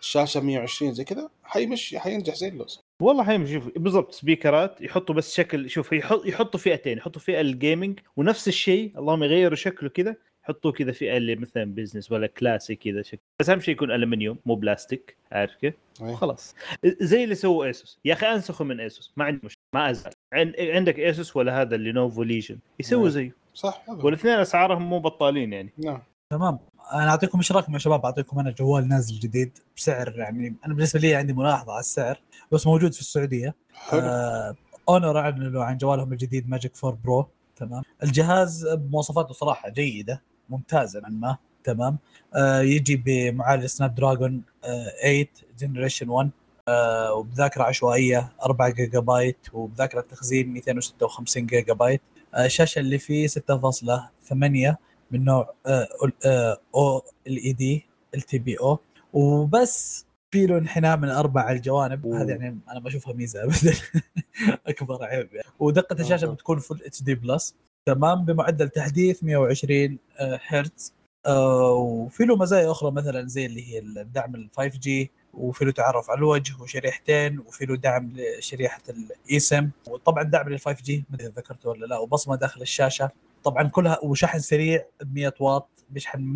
[0.00, 1.28] الشاشة 120 زي كذا.
[1.44, 2.80] حيمشي حينجح زي اللوز.
[3.00, 3.52] والله حيمشي.
[3.54, 5.70] شوف بالضبط سبيكرات يحطوا بس شكل.
[5.70, 6.98] شوف يحط يحطوا فئتين.
[6.98, 8.92] يحطوا فئة ال gaming ونفس الشيء.
[8.98, 10.16] اللهم يغيروا شكله كذا.
[10.44, 13.18] يحطوا كذا فئه اللي مثلا business ولا classy كذا شكل.
[13.40, 16.16] بس أهم شيء يكون المنيوم مو بلاستيك عارف كيف؟ أي.
[16.16, 16.54] خلاص.
[17.00, 19.62] زي اللي سووا ASUS يا أخي انسخوا من ASUS ما عندي مشكلة.
[19.74, 20.12] ما أزعل.
[20.32, 23.08] عن- عندك ASUS ولا هذا Lenovo Legion يسووا.
[23.08, 23.36] زيه.
[23.54, 25.72] صح والاثنين أسعارهم مو بطالين يعني.
[25.78, 26.02] نعم.
[26.30, 26.58] تمام.
[26.92, 31.00] أنا أعطيكم إيش رايكم يا شباب؟ أعطيكم أنا جوال نازل جديد بسعر يعني أنا بالنسبة
[31.00, 32.20] لي عندي ملاحظة على السعر
[32.52, 33.54] بس موجود في السعودية.
[33.74, 34.00] حلو.
[34.00, 34.56] آه
[34.88, 37.82] Honor أعلنوا عن جوالهم الجديد Magic 4 Pro تمام.
[38.02, 40.22] الجهاز بمواصفاته صراحة جيدة.
[40.48, 41.98] ممتازة نوعا ما تمام.
[42.34, 45.26] آه يجي بمعالج Snapdragon آه 8
[45.58, 46.30] generation 1
[46.68, 52.00] آه وبذاكرة عشوائية 4 جيجا بايت وبذاكرة تخزين 256 جيجا بايت
[52.34, 54.74] آه الشاشة اللي فيه 6.8
[55.10, 55.88] من نوع آه
[56.26, 58.78] آه أو ال اي دي ال تي بي أو
[59.12, 62.06] وبس في له انحناء من أربع الجوانب.
[62.06, 63.74] هذا يعني أنا ما أشوفها ميزة ابدا.
[64.68, 65.48] أكبر عيب يعني.
[65.58, 66.34] ودقة الشاشة أوه.
[66.34, 67.54] بتكون Full HD Plus
[67.88, 70.92] تمام بمعدل تحديث 120 آه، هرتز
[71.26, 75.72] آه، وفي له مزايا أخرى مثلا زي اللي هي الدعم ال 5 G وفي له
[75.72, 81.04] تعرف على الوجه وشريحتين وفي له دعم لشريحة الاي سم وطبعا دعم لل 5 G
[81.10, 83.10] ما أدري ذكرته ولا لا وبصمة داخل الشاشة.
[83.44, 86.34] طبعا كلها وشحن سريع ب 100 واط بيشحن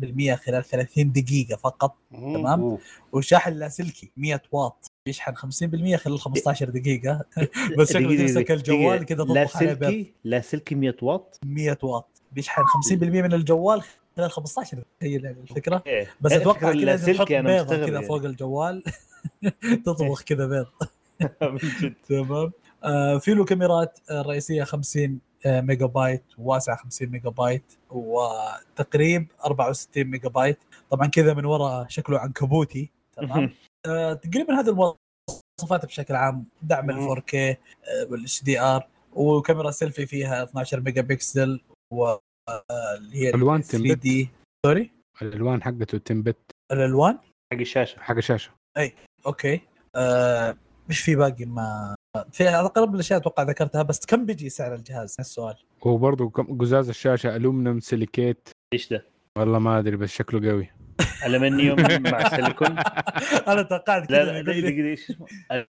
[0.00, 1.96] 100% خلال 30 دقيقة فقط.
[2.12, 2.78] تمام.
[3.12, 4.89] وشاحن لاسلكي 100 واط.
[5.10, 7.24] بيشحن 50% خلال 15 دقيقة.
[7.78, 8.50] بس شكله تمسك.
[8.50, 11.38] الجوال كذا لا تطبخ عليه بيض سلكي لا سلكي 100 واط.
[11.44, 12.22] 100 واط.
[12.32, 13.82] بيشحن 50% من الجوال
[14.16, 15.82] خلال 15 دقيقه تخيل يعني الفكرة.
[15.86, 16.08] إيه.
[16.20, 18.06] بس أتوقع كذا لازم تحط بيضة كذا يعني.
[18.06, 18.82] فوق الجوال.
[19.86, 20.66] تطبخ كذا بيض.
[22.08, 22.52] تمام.
[22.84, 29.26] آه في له كاميرات آه، رئيسية 50 آه، ميجا بايت وواسعه 50 ميجا بايت وتقريب
[29.44, 30.58] 64 ميجا بايت
[30.90, 32.90] طبعا كذا من ورا شكله عنكبوتي.
[33.16, 33.50] تمام.
[33.86, 37.14] آه تقريبا هذه المواصفات بشكل عام دعم ال مم.
[37.14, 37.34] 4K
[38.10, 41.60] وال HDR وكاميرا سيلفي فيها 12 ميجا بكسل
[41.92, 42.20] و آه،
[43.12, 44.28] هي ألوان 3 D.
[44.66, 44.90] sorry؟
[45.22, 46.36] الألوان حقته ten bit.
[46.72, 47.18] الألوان؟
[47.52, 48.00] حق الشاشة.
[48.00, 48.50] حق الشاشة.
[49.26, 49.60] okay.
[49.96, 50.56] آه
[50.88, 51.94] مش في باقي ما
[52.32, 55.54] في اقرب الاشياء أتوقع ذكرتها بس كم بيجي سعر الجهاز؟ السؤال.
[55.82, 58.48] وبرضه كم- قزاز الشاشة aluminum silicate.
[58.72, 59.04] إيش ده؟
[59.38, 60.70] والله ما أدري بس شكله قوي.
[61.26, 62.76] المنيوم مع سيليكون
[63.48, 65.26] أنا توقعت لا إيش اسمه؟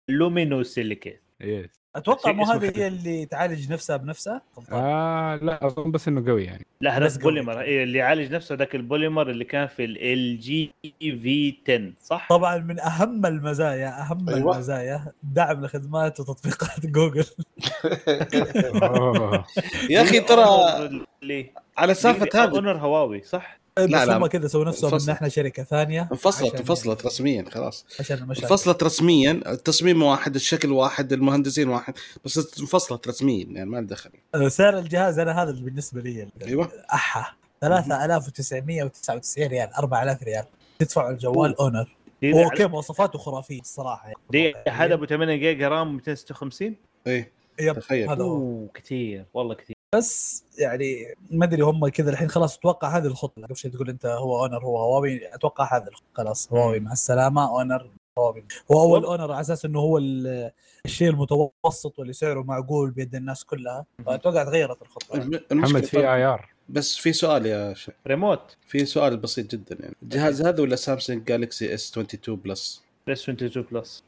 [0.10, 2.72] aluminosilicate yes أتوقع مو هذه.
[2.76, 7.20] هي اللي تعالج نفسها بنفسها آه لا أظن بس إنه قوي يعني لا هذا.
[7.20, 12.58] بوليمر إيه، اللي يعالج نفسه ذاك البوليمر اللي كان في LG V 10 صح؟ طبعا
[12.58, 14.54] من أهم المزايا أهم أيوة.
[14.54, 17.26] المزايا دعم لخدمات وتطبيقات جوجل
[18.84, 19.46] أوه.
[19.90, 20.46] يا أخي ترى
[21.78, 24.18] على سالفة هذه Honor هواوي صح؟ بس لا.
[24.18, 25.00] هم كذا سووا نفسهم.
[25.04, 27.86] إن إحنا شركة ثانية انفصلت انفصلت رسميا خلاص.
[28.00, 31.94] عشان المشاكل انفصلت رسميا التصميم واحد الشكل واحد المهندسين واحد
[32.26, 34.10] بس انفصلت رسميا يعني ما دخل.
[34.36, 36.72] آه، سعر الجهاز أنا هذا اللي بالنسبة لي أيوه.
[36.94, 37.26] أحا.
[37.62, 40.46] 3999 ريال 4000 ريال.
[40.80, 44.20] تدفع الجوال Honor هو okay مواصفاته خرافية الصراحة يعني.
[44.30, 46.76] دي هذا أبو 8 جيجا RAM 256
[47.08, 48.10] إيه yep تخيل.
[48.10, 48.26] هذا
[48.74, 49.26] كثير.
[49.34, 49.73] والله كثير.
[49.94, 53.42] بس يعني ما أدري هم كذا الحين خلاص أتوقع هذه الخطة.
[53.42, 56.06] قبل شيء تقول أنت هو Honor هو هواوي أتوقع هذه الخطة.
[56.14, 58.46] خلاص هواوي مع السلامة Honor هواوي.
[58.72, 59.06] هو اول.
[59.06, 60.52] Honor على أساس إنه هو ال-
[60.86, 63.86] الشيء المتوسط واللي سعره معقول بيد الناس كلها.
[64.06, 65.18] فاتوقع تغيرت الخطة.
[65.18, 65.40] يعني.
[65.52, 69.96] محمد في طبعاً- IR بس في سؤال يا شيخ ريموت في سؤال بسيط جدا يعني.
[70.04, 74.04] الجهاز هذا ولا سامسونج Galaxy S 22 Plus بس 22 Plus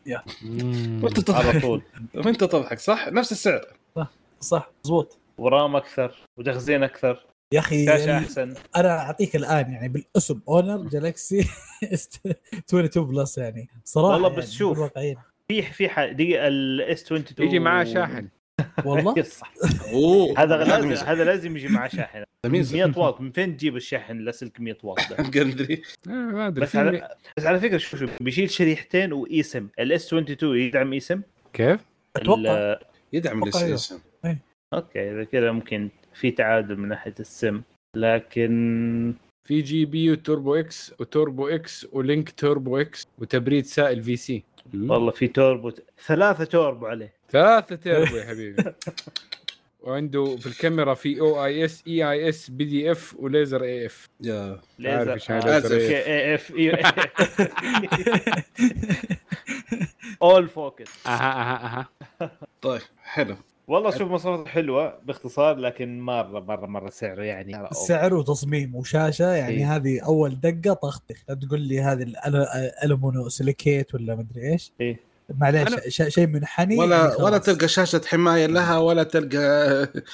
[1.04, 1.82] وأنت على تضحك طول.
[2.16, 3.66] وأنت تضحك صح؟ نفس السعر.
[4.40, 7.26] صح مضبوط ورام أكثر وتخزين أكثر.
[7.54, 8.54] يا أخي يعني أحسن.
[8.76, 11.48] أنا أعطيك الآن يعني بالاسم Honor Galaxy
[11.84, 13.70] 22 Plus يعني.
[13.84, 14.80] صراحة والله بس يعني شوف
[15.48, 18.30] في في دقيقة ال S 22 يجي معاه شاحن.
[18.86, 19.54] والله؟ صح
[20.38, 22.24] هذا لازم هذا لازم يجي معاه شاحن.
[22.46, 23.22] 100 واط.
[23.22, 25.18] من فين تجيب الشاحن لاسلك 100 واط ده؟
[26.08, 26.66] آه، ما أدري.
[26.66, 31.22] بس على بس على فكرة شوف بيشيل شريحتين و eSIM ال S 22 يدعم eSIM
[31.54, 31.82] كيف؟
[32.16, 32.80] أتوقع.
[33.14, 34.00] يدعم الاس سم
[34.76, 37.62] okay إذا كذا ممكن في تعادل من ناحية السم.
[37.96, 39.14] لكن
[39.48, 44.44] في GPU Turbo X و Turbo X و Link Turbo X وتبريد سائل VC.
[44.74, 45.72] والله في توربو
[46.06, 47.14] ثلاثة توربو عليه.
[47.30, 48.64] ثلاثة تيربو يا حبيبي.
[49.82, 53.86] وعنده في الكاميرا في أو آي إس إي آي إس بي دي إف وليزر إي
[53.86, 54.10] إف.
[54.22, 54.60] يا.
[54.80, 56.54] laser AF.
[60.22, 61.88] auto focus أها أها
[62.22, 62.32] أها.
[62.62, 63.36] طيب حلو.
[63.68, 67.68] والله شوف مواصفاته حلوة باختصار لكن مره مره مرة سعره يعني.
[67.72, 69.76] سعر وتصميم وشاشة يعني إيه.
[69.76, 75.00] هذه أول دقة طخطخ لا تقول لي هذه الأل- alumino silicate ولا مدري إيش إيه.
[75.40, 77.38] معليش أنا- ش- شيء منحني ولا ولا.
[77.38, 79.38] تلقى شاشة حماية لها ولا تلقى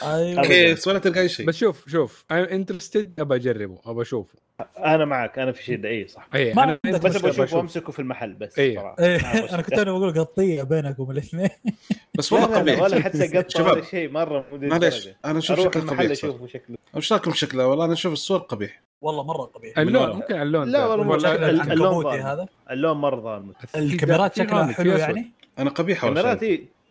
[0.04, 0.41] أيوه أبداً.
[0.47, 4.34] كيس ولا تلقى أي شيء بس شوف شوف أنا interested أبى أجربه أبى أشوفه
[4.78, 7.58] أنا معك أنا في شده اي صح اي ما أنا عندك بس أبغى أشوفه.
[7.58, 8.60] وأمسكه في المحل بس.
[8.60, 9.15] إيه، ما أبغى
[9.54, 9.74] أنا كنت.
[9.74, 11.50] أنا بقول قطيه بينكم الاثنين
[12.17, 13.71] بس والله قبيح ولا حتى قطه شباب.
[13.78, 15.10] ولا شيء مرة معليش.
[15.26, 16.36] أنا أشوف شكله المحل قبيح صراحة.
[16.36, 20.09] أشوفه شكله إيش رايكم شكله والله أنا أشوف الصور قبيح والله مرة قبيح اللون.
[20.15, 20.85] ممكن اللون لا.
[20.85, 21.35] والله
[21.73, 22.07] اللون.
[22.19, 24.91] هذا اللون مرة ظالم الكاميرات شكلها حلو.
[24.91, 26.43] يعني أنا قبيح أول الكاميرات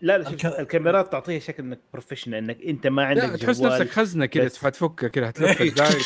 [0.03, 3.73] لا لا الك- الكاميرات تعطيها شكل إنك professional إنك أنت ما عندك لا تحس جوال.
[3.73, 4.51] نفسك خزنة كذا.
[4.63, 5.91] حتفكها كذا هتلف الداير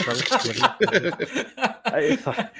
[1.95, 2.53] أي صح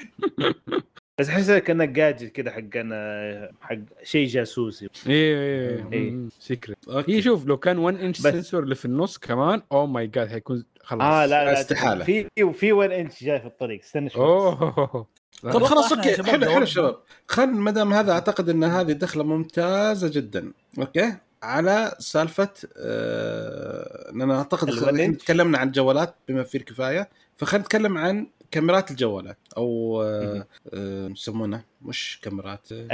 [1.19, 4.89] بس أحس كأنك قاجل كذا حق أنا حق شيء جاسوسي.
[5.07, 5.93] إيه إيه.
[5.93, 6.17] إيه.
[6.39, 7.15] secret okay.
[7.15, 10.63] هي شوف لو كان 1 inch sensor اللي في النص كمان oh my God حيكون
[10.81, 11.01] خلاص.
[11.01, 12.05] آه لا لا استحالة.
[12.05, 13.79] في في 1 انش جاي في الطريق.
[13.83, 14.23] استنى شوي.
[14.23, 15.07] أوه.
[15.53, 16.23] طب خلاص okay.
[16.23, 16.65] حلو حلو.
[16.65, 16.95] شباب
[17.27, 20.51] خل ما دام هذا أعتقد إن هذه دخلة ممتازة جدا.
[20.79, 25.17] okay؟ على سالفة آه اننا أعتقد.
[25.17, 27.09] تكلمنا عن الجوالات بما فيه الكفاية.
[27.37, 32.87] فخلينا نتكلم عن كاميرات الجوالات أو آه آه، يسمونه مش كاميرات آه،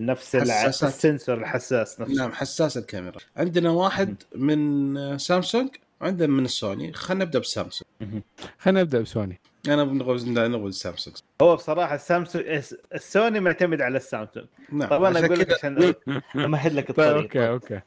[0.00, 0.34] نفس.
[0.36, 2.14] ال sensor الحساس نفسه.
[2.14, 3.18] نعم حساس الكاميرا.
[3.36, 5.68] عندنا واحد من سامسونج
[6.00, 7.88] وعندنا من السوني خلينا نبدأ بسامسونج.
[8.58, 9.40] خلينا نبدأ بسوني.
[9.68, 11.16] أنا بنغوز نغوز سامسونج.
[11.42, 14.46] هو بصراحة السامسونج الس- السوني معتمد على السامسونج.
[14.72, 15.94] نعم طبعا عشان أقول لك عشان
[16.36, 17.80] أمهد لك طيب الطريق okay okay.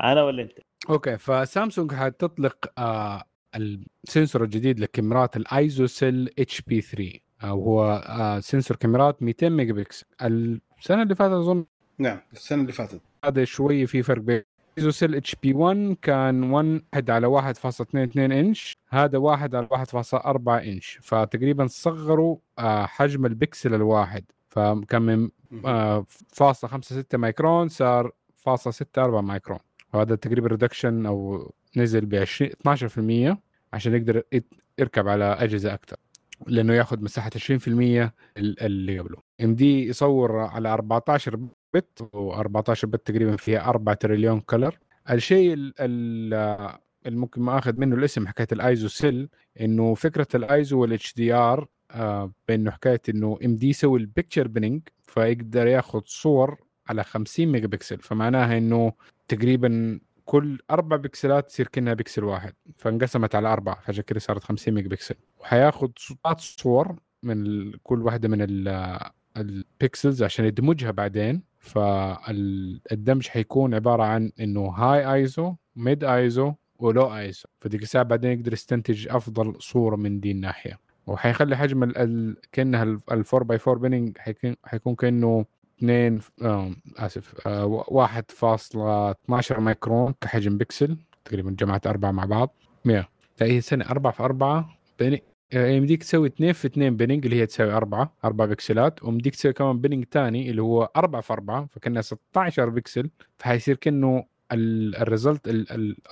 [0.00, 0.52] أنا ولا أنت؟
[0.90, 3.24] okay فسامسونج حتطلق آه
[3.56, 7.12] ال sensor الجديد لكاميرات ال ISOCELL HP 3
[7.44, 10.06] أو هو آه sensor كاميرات 200 ميجا بكسل
[10.78, 11.64] السنة اللي فاتت أظن
[11.98, 13.00] نعم السنة اللي فاتت.
[13.24, 14.42] هذا شوية في فرق بين
[14.78, 20.98] ISOCELL HP 1 كان 1 على 1.22 إنش هذا 1 على 1.4 إنش.
[21.02, 24.24] فتقريبا صغروا آه حجم البكسل الواحد.
[24.48, 25.30] فكان من
[25.64, 29.58] آه، فاصلة خمسة ستة مايكرون صار فاصلة ستة أربعة مايكرون.
[29.94, 33.38] وهذا تقريبا reduction أو نزل ب 20 12%
[33.76, 34.22] عشان يقدر
[34.78, 35.96] يركب على أجهزة أكثر
[36.46, 39.18] لأنه ياخذ مساحة 20% ال- اللي قبله.
[39.44, 41.36] إم دي يصور على 14
[41.74, 44.78] bit و14 bit تقريبا فيها 4 تريليون color
[45.10, 49.28] الشيء ال- ال- اللي ممكن ما أخذ منه الاسم حكاية ال ISOCELL
[49.60, 51.68] إنه فكرة ال ISO وال HDR
[52.48, 56.58] بإنه حكاية إنه إم دي يسوي ال pixel binning فيقدر ياخذ صور
[56.88, 58.92] على 50 ميجا بكسل فمعناها إنه
[59.28, 64.74] تقريبا كل أربع بكسلات تصير كأنها بكسل واحد فانقسمت على أربعة فعشان كذا صارت 50
[64.74, 65.88] ميجا بكسل وحياخذ
[66.24, 67.72] ثلاث صور من.
[67.72, 68.98] كل واحدة من ال...
[69.36, 71.42] ال pixels عشان يدمجها بعدين.
[71.58, 78.38] فالدمج حيكون عبارة عن إنه high ISO mid ISO و low ISO فديك الساعة بعدين
[78.38, 80.78] يقدر يستنتج أفضل صورة من دي الناحية.
[81.06, 82.36] وحيخلي حجم ال...
[82.52, 84.18] كأنها ال 4 by 4 binning
[84.64, 85.44] حيكون كأنه
[85.78, 87.84] 2 آه آسف آه
[89.30, 92.54] 1.12 مايكرون كحجم بكسل تقريبا جمعت أربعة مع بعض
[92.84, 93.08] 100
[93.40, 95.18] لا هي سنة 4 في 4 بين
[95.52, 99.80] يمديك تسوي 2 في 2 binning اللي هي تساوي 4 4 بكسلات ومديك تسوي كمان
[99.80, 105.40] binning ثاني اللي هو 4 في 4 فكأنها 16 بكسل فحيصير كأنه ال result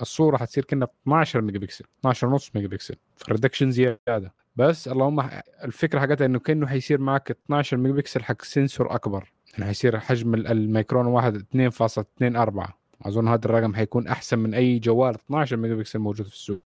[0.01, 4.33] الصورة حتصير كأنها 12 ميجا بكسل 12 ونص ميجا بكسل ف reduction زيادة.
[4.55, 5.29] بس اللهم
[5.63, 9.31] الفكرة حقتها إنه كأنه حيصير معك 12 ميجا بكسل حق sensor أكبر.
[9.55, 15.57] يعني حيصير حجم الميكرون واحد 2.24 أظن هذا الرقم حيكون أحسن من أي جوال 12
[15.57, 16.61] ميجا بكسل موجود في السوق.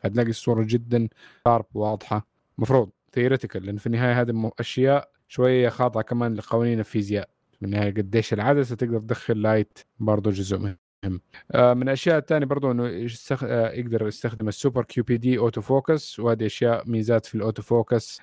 [0.00, 1.08] هتلاقي الصورة جدا
[1.44, 2.26] sharp واضحة.
[2.58, 7.28] مفروض theoretical لأن في النهاية هذه أشياء شوية خاضعه كمان لقوانين الفيزياء.
[7.58, 11.20] في النهاية قديش العدسة تقدر تدخل light برضه جزء مهم.
[11.52, 13.44] آه من الاشياء الثانية برضو إنه يستخ...
[13.44, 18.20] آه يقدر يستخدم ال Super QPD auto focus وهذه أشياء ميزات في ال auto focus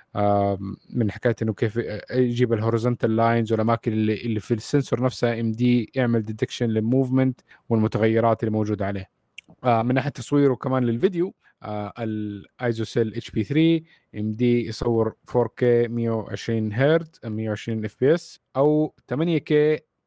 [0.89, 1.79] من حكاية إنه كيف
[2.11, 6.83] يجيب ال horizontal lines والأماكن اللي, اللي في ال sensor نفسها يمدي يعمل detection لل
[6.83, 9.09] movement والمتغيرات اللي موجودة عليه.
[9.63, 13.81] آه من ناحية تصويره كمان للفيديو آه الايزو سيل اتش بي 3
[14.15, 19.51] إم دي يصور 4K 120 هرتز 120 FPS أو 8K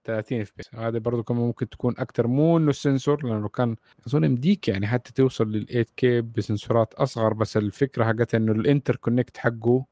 [0.05, 3.77] 30 FP هذا برضه كمان ممكن تكون أكثر مو إنه ال sensor لأنه كان
[4.07, 8.97] اظن يمديك يعني حتى توصل لل 8 K بسنسورات أصغر بس الفكرة حقتها إنه ال
[8.97, 9.85] interconnect حقه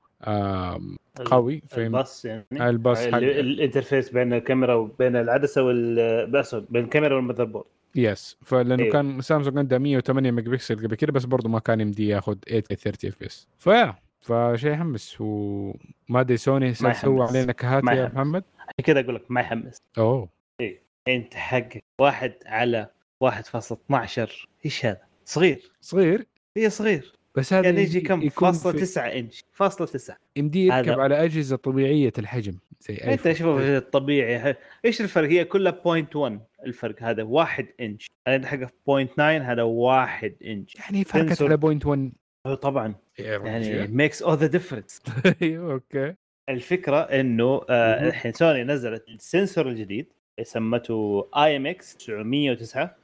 [1.25, 7.17] قوي فهم الباص يعني؟ الباص حق ال interface بين الكاميرا وبين العدسة وال بين الكاميرا
[7.16, 7.64] وال motherboard
[7.95, 8.93] yes فلأنه أيوه.
[8.93, 12.61] كان سامسونج عنده 108 ميجا بكسل قبل كده بس برضه ما كان يمدي ياخذ 8
[12.61, 13.95] 30 FPS فيا.
[14.23, 15.16] فشيء يحمس.
[15.20, 19.83] وما أدري سوني سوى علينا كهات يا محمد؟ عشان كذا أقول لك ما يحمس.
[19.99, 20.29] أوه.
[20.61, 22.89] إيه أنت حقك واحد على
[23.25, 25.73] 1.12 إيش هذا؟ صغير.
[25.81, 27.12] صغير؟ هي صغير.
[27.35, 29.45] بس هذا يعني يجي كم؟ فاصلة 9 إنش.
[29.53, 35.29] فاصلة 9 يمدي يركب على أجهزة طبيعية الحجم زي اي انت شوف الطبيعي إيش الفرق؟
[35.29, 36.33] هي كلها 0.1
[36.66, 37.03] الفرق.
[37.03, 38.11] هذا 1 إنش.
[38.29, 40.77] هذا حقه 0.9 هذا 1 إنش.
[40.77, 42.95] يعني فرقت على 0.1 طبعا.
[43.18, 45.03] يعني makes all the difference
[45.43, 46.14] أيوه okay.
[46.49, 50.07] الفكرة إنه الحين سوني نزلت ال sensor الجديد
[50.43, 52.97] سمته IMX 909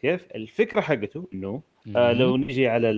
[0.00, 1.62] كيف؟ الفكرة حقته إنه
[1.96, 2.90] آه لو نجي على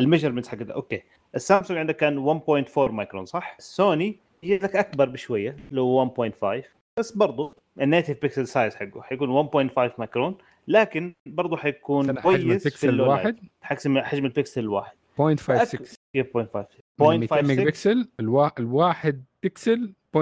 [0.00, 1.02] ال measurement حقته okay.
[1.34, 6.64] السامسونج عندك كان 1.4 مايكرون صح؟ سوني يجي لك أكبر بشوية لو 1.5
[6.98, 10.38] بس برضو ال native pixel size حقه حيكون 1.5 مايكرون.
[10.68, 16.64] لكن برضو حيكون كويس حجم البكسل الواحد حجم حجم البكسل الواحد 0.56 كيف 0.56
[17.00, 18.60] 200 ميجا بكسل الوا...
[18.60, 20.20] الواحد بكسل 0.56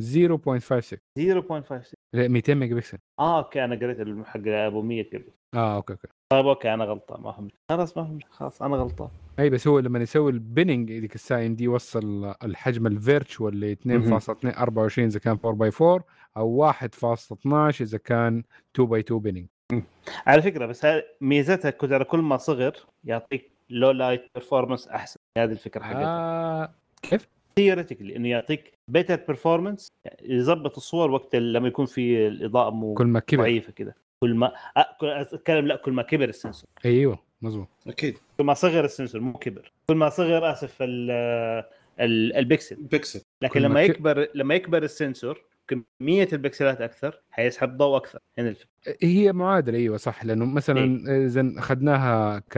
[0.00, 5.76] 0.56 0.56 لا 200 ميجا بكسل آه okay أنا قريت حق أبو 100 قبل آه
[5.76, 6.08] okay okay.
[6.32, 7.22] طيب okay أنا غلطان.
[7.22, 7.52] ما فهمت.
[7.70, 8.22] خلاص ما فهمت.
[8.30, 9.08] خلاص أنا غلطان.
[9.38, 13.76] أي بس هو لما يسوي ال binning ذيك الساعة يمدي يوصل الحجم ال virtual ل
[13.76, 16.04] 2.24 إذا كان 4 by 4
[16.38, 18.42] أو 1.12 إذا كان
[18.74, 19.46] 2 by 2 binning
[20.26, 20.86] على فكرة بس
[21.20, 25.20] ميزتها كل ما صغر يعطيك low light performance أحسن.
[25.38, 26.04] هذه الفكرة حقتها.
[26.04, 29.88] آه كيف؟ theoretically إنه يعطيك better performance
[30.22, 33.42] يظبط الصور وقت لما يكون في الإضاءة مو كل ما كبر.
[33.42, 36.70] ضعيفة كذا كل ما أتكلم لا كل ما كبر ال sensor.
[36.84, 37.68] أيوه مظبوط.
[37.86, 38.18] أكيد.
[38.38, 39.72] كل ما صغر ال sensor مو كبر.
[39.90, 40.76] كل ما صغر آسف
[42.00, 48.18] البكسل البكسل لكن لما يكبر لما يكبر ال sensor كمية البكسلات أكثر حيسحب ضوء أكثر.
[48.38, 48.68] هنا الفكرة
[49.02, 50.24] هي معادلة أيوه صح.
[50.24, 52.52] لأنه مثلا إيه؟ اذا أخذناها ك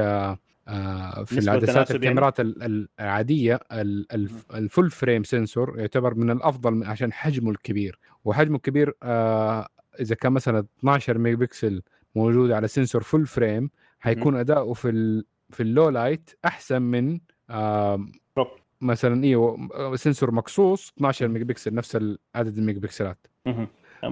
[1.24, 3.60] في العدسات الكاميرات يعني؟ العادية
[4.54, 7.98] ال full frame sensor يعتبر من الأفضل عشان حجمه الكبير.
[8.24, 8.94] وحجمه الكبير
[10.00, 11.82] إذا كان مثلا 12 ميجا بكسل
[12.14, 17.20] موجود على sensor full frame حيكون أداؤه في في ال low light أحسن من
[18.80, 21.96] مثلا أيوه sensor مقصوص 12 ميجا بكسل نفس
[22.34, 23.26] عدد الميجا بكسلات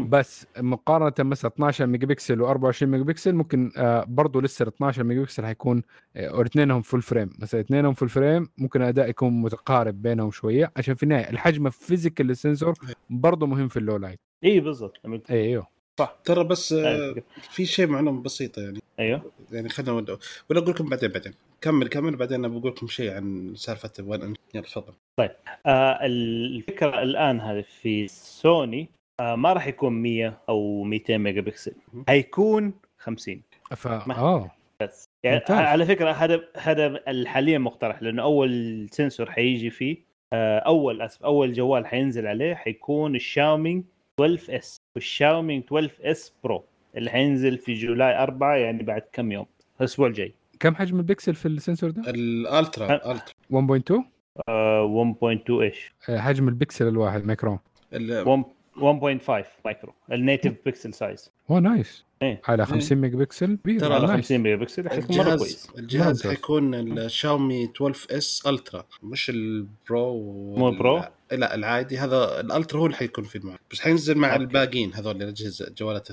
[0.08, 5.04] بس مقارنة مثلا 12 ميجا بكسل و24 ميجا بكسل ممكن آه برضه لسه ال 12
[5.04, 5.82] ميجا بكسل حيكون
[6.16, 10.94] آه اثنينهم full frame مثلا اثنينهم full frame ممكن الاداء يكون متقارب بينهم شوية عشان
[10.94, 12.74] في النهاية الحجم ال physical لل sensor
[13.10, 14.20] برضه مهم في ال low light.
[14.44, 14.96] اي بالضبط.
[15.30, 17.14] أيوه صح ترى بس آه
[17.50, 18.78] في شيء معلومه بسيطة يعني.
[19.00, 19.32] أيوه.
[19.52, 20.18] يعني خلينا ولا
[20.50, 21.32] أقول لكم بعدين بعدين.
[21.60, 24.92] كمل كمل بعدين بقول لكم شيء عن سالفة وين يلا تفضل.
[25.16, 25.30] طيب.
[25.66, 28.88] آه الفكرة الآن هذه في سوني
[29.20, 31.74] آه ما راح يكون 100 أو 200 ميجا بكسل.
[32.08, 33.42] حيكون 50
[33.76, 33.86] ف...
[33.86, 34.50] ما- آه.
[34.82, 35.08] بس.
[35.24, 35.56] يعني ممتاز.
[35.56, 39.96] على فكرة هذا هذا حاليا مقترح لأنه أول sensor حيجي فيه
[40.32, 43.84] آه، أول أسف أول جوال حينزل عليه حيكون الشاومي
[44.20, 46.64] 12 اس والشاومي 12 اس برو
[46.96, 49.46] اللي حينزل في July 4 يعني بعد كم يوم
[49.80, 54.02] الأسبوع الجاي كم حجم البكسل في ال sensor ده؟ ال Ultra ال Ultra 1.2
[54.48, 57.58] آه، 1.2 إيش آه، حجم البكسل الواحد ميكرون
[57.92, 58.44] 1
[58.76, 62.40] 1.5 مايكرو ال native pixel size اوه nice إيه.
[62.48, 64.16] على 50 ميجا بكسل كبير ترى على nice.
[64.16, 66.26] 50 ميجا بكسل حيكون مرة الجهاز كويس الجهاز.
[66.26, 71.02] حيكون الشاومي 12 اس Ultra مش ال Pro وال- مو ال Pro؟
[71.32, 74.42] لا العادي هذا ال Ultra هو اللي حيكون في المعرض بس حينزل مع okay.
[74.42, 76.08] الباقيين هذول الاجهزه الجوالات.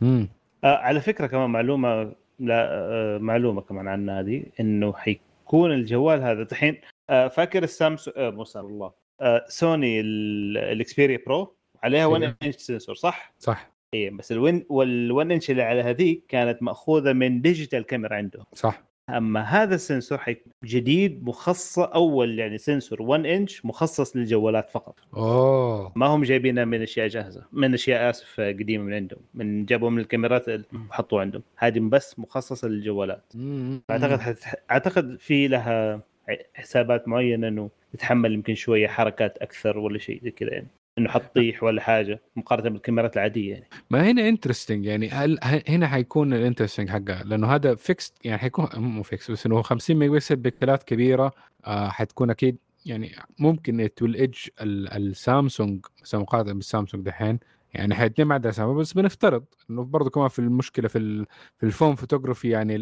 [0.00, 0.28] مم.
[0.64, 6.42] آه على فكرة كمان معلومة لا آه معلومة كمان عن هذه إنه حيكون الجوال هذا
[6.42, 6.80] دحين
[7.10, 12.36] آه فاكر السامسونج آه مو سامسونج الله آه سوني ال- الإكسبيريا برو عليها 1 أيوه.
[12.42, 17.40] inch sensor صح؟ صح اي بس الون وال1 انش اللي على هذيك كانت مأخوذة من
[17.40, 18.82] digital camera عندهم صح
[19.16, 24.98] أما هذا ال sensor حيكون جديد مخصص أول يعني sensor 1 انش مخصص للجوالات فقط.
[25.16, 29.90] اوه ما هم جايبينها من أشياء جاهزة من أشياء اسف قديمة من عندهم من جابوا
[29.90, 30.46] من الكاميرات
[30.90, 31.42] وحطوها عندهم.
[31.56, 33.32] هذه بس مخصصة للجوالات.
[33.90, 34.38] أعتقد حت...
[34.70, 36.02] أعتقد في لها
[36.54, 40.68] حسابات معينة إنه تتحمل يمكن شوية حركات أكثر ولا شيء زي كذا يعني.
[40.98, 43.68] إنه حتطيح ولا حاجة مقارنة بالكاميرات العادية يعني.
[43.90, 45.38] ما هنا انترستنج يعني هل
[45.68, 50.12] هنا حيكون الانترستنج حقها لأنه هذا فيكس يعني حيكون مو فيكس بس إنه 50 ميجا
[50.12, 51.32] بكسل بكسلات كبيرة
[51.64, 57.38] آه حتكون أكيد يعني ممكن تول ايدج السامسونج مقارنة بالسامسونج دحين.
[57.74, 61.26] يعني حيتنم مع سامسونج بس بنفترض إنه برضه كمان في المشكلة في
[61.56, 62.76] في ال phone photography يعني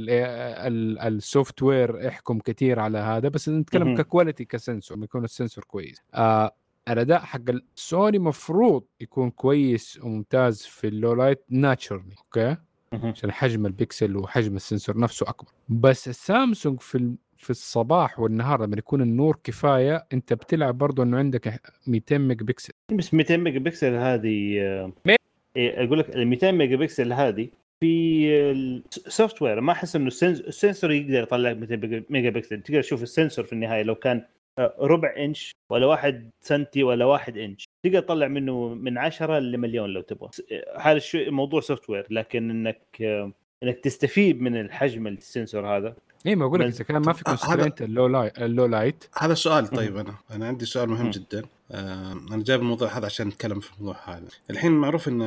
[1.09, 3.97] ال software يحكم كثير على هذا بس نتكلم.
[3.97, 6.03] ك quality ك sensor يكون ال sensor كويس.
[6.15, 6.55] آه
[6.89, 7.41] الاداء حق
[7.77, 12.57] السوني مفروض يكون كويس وممتاز في ال low light naturally okay.
[12.93, 15.49] عشان حجم البكسل وحجم ال sensor نفسه أكبر.
[15.69, 21.61] بس السامسونج في في الصباح والنهار لما يكون النور كفاية أنت بتلعب برضه إنه عندك
[21.87, 22.73] 200 ميجا بكسل.
[22.93, 24.57] بس 200 ميجا بكسل هذه
[25.57, 27.49] إيه، أقول لك ال 200 ميجا بكسل هذه
[27.81, 28.27] في
[29.07, 32.61] ال software ما أحس إنه ال sens- ال sensor يقدر يطلع لك 200 ميجا بكسل.
[32.63, 34.23] تقدر تشوف ال sensor في النهاية لو كان
[34.81, 37.65] ربع إنش ولا واحد سنتي ولا واحد إنش.
[37.85, 40.31] تقدر تطلع منه من 10 لمليون لو تبغى.
[40.53, 43.33] آه، هذا الشيء موضوع software لكن إنك آه،
[43.63, 45.95] إنك تستفيد من الحجم ال sensor هذا.
[46.27, 48.39] اي ما أقول لك بس- إذا كان ما في آه، هذا- constraint ال low light
[48.39, 49.05] ال low light.
[49.19, 51.11] هذا سؤال طيب أنا أنا عندي سؤال مهم.
[51.11, 51.43] جدا.
[51.73, 54.29] آه أنا جايب الموضوع هذا عشان نتكلم في الموضوع هذا.
[54.51, 55.23] الحين معروف إن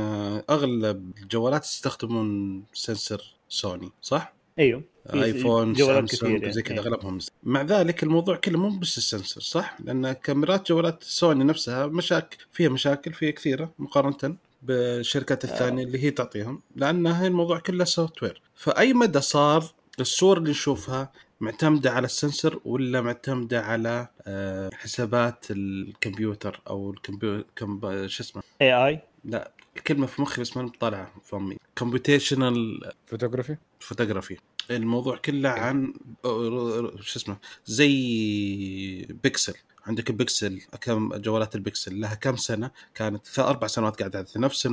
[0.50, 4.84] أغلب الجوالات يستخدمون sensor سوني صح؟ أيوه.
[5.14, 6.88] آيفون جوالات سامسونج زي كذا يعني.
[6.88, 7.20] أغلبهم.
[7.44, 12.38] مع ذلك الموضوع كله مو بس ال sensor صح؟ لأن كاميرات جوالات سوني نفسها مشاكل
[12.52, 18.42] فيها مشاكل فيها كثيرة مقارنة بالشركات الثانية اللي هي تعطيهم لأن هي الموضوع كله software
[18.56, 25.46] فأي مدى صار الصور اللي نشوفها معتمدة على ال sensor ولا معتمدة على آه، حسابات
[25.52, 27.80] الكمبيوتر أو الكمبيوتر كم...
[28.08, 34.38] شو اسمه؟ AI؟ لا الكلمة في مخي بس ما طالعه في فمي computational photography photography
[34.72, 35.94] الموضوع كله عن
[37.02, 39.54] شو اسمه زي بيكسل.
[39.86, 44.24] عندك البكسل كم جوالات البكسل لها كم سنة؟ كانت أربع سنوات قاعدة.
[44.24, 44.68] في نفس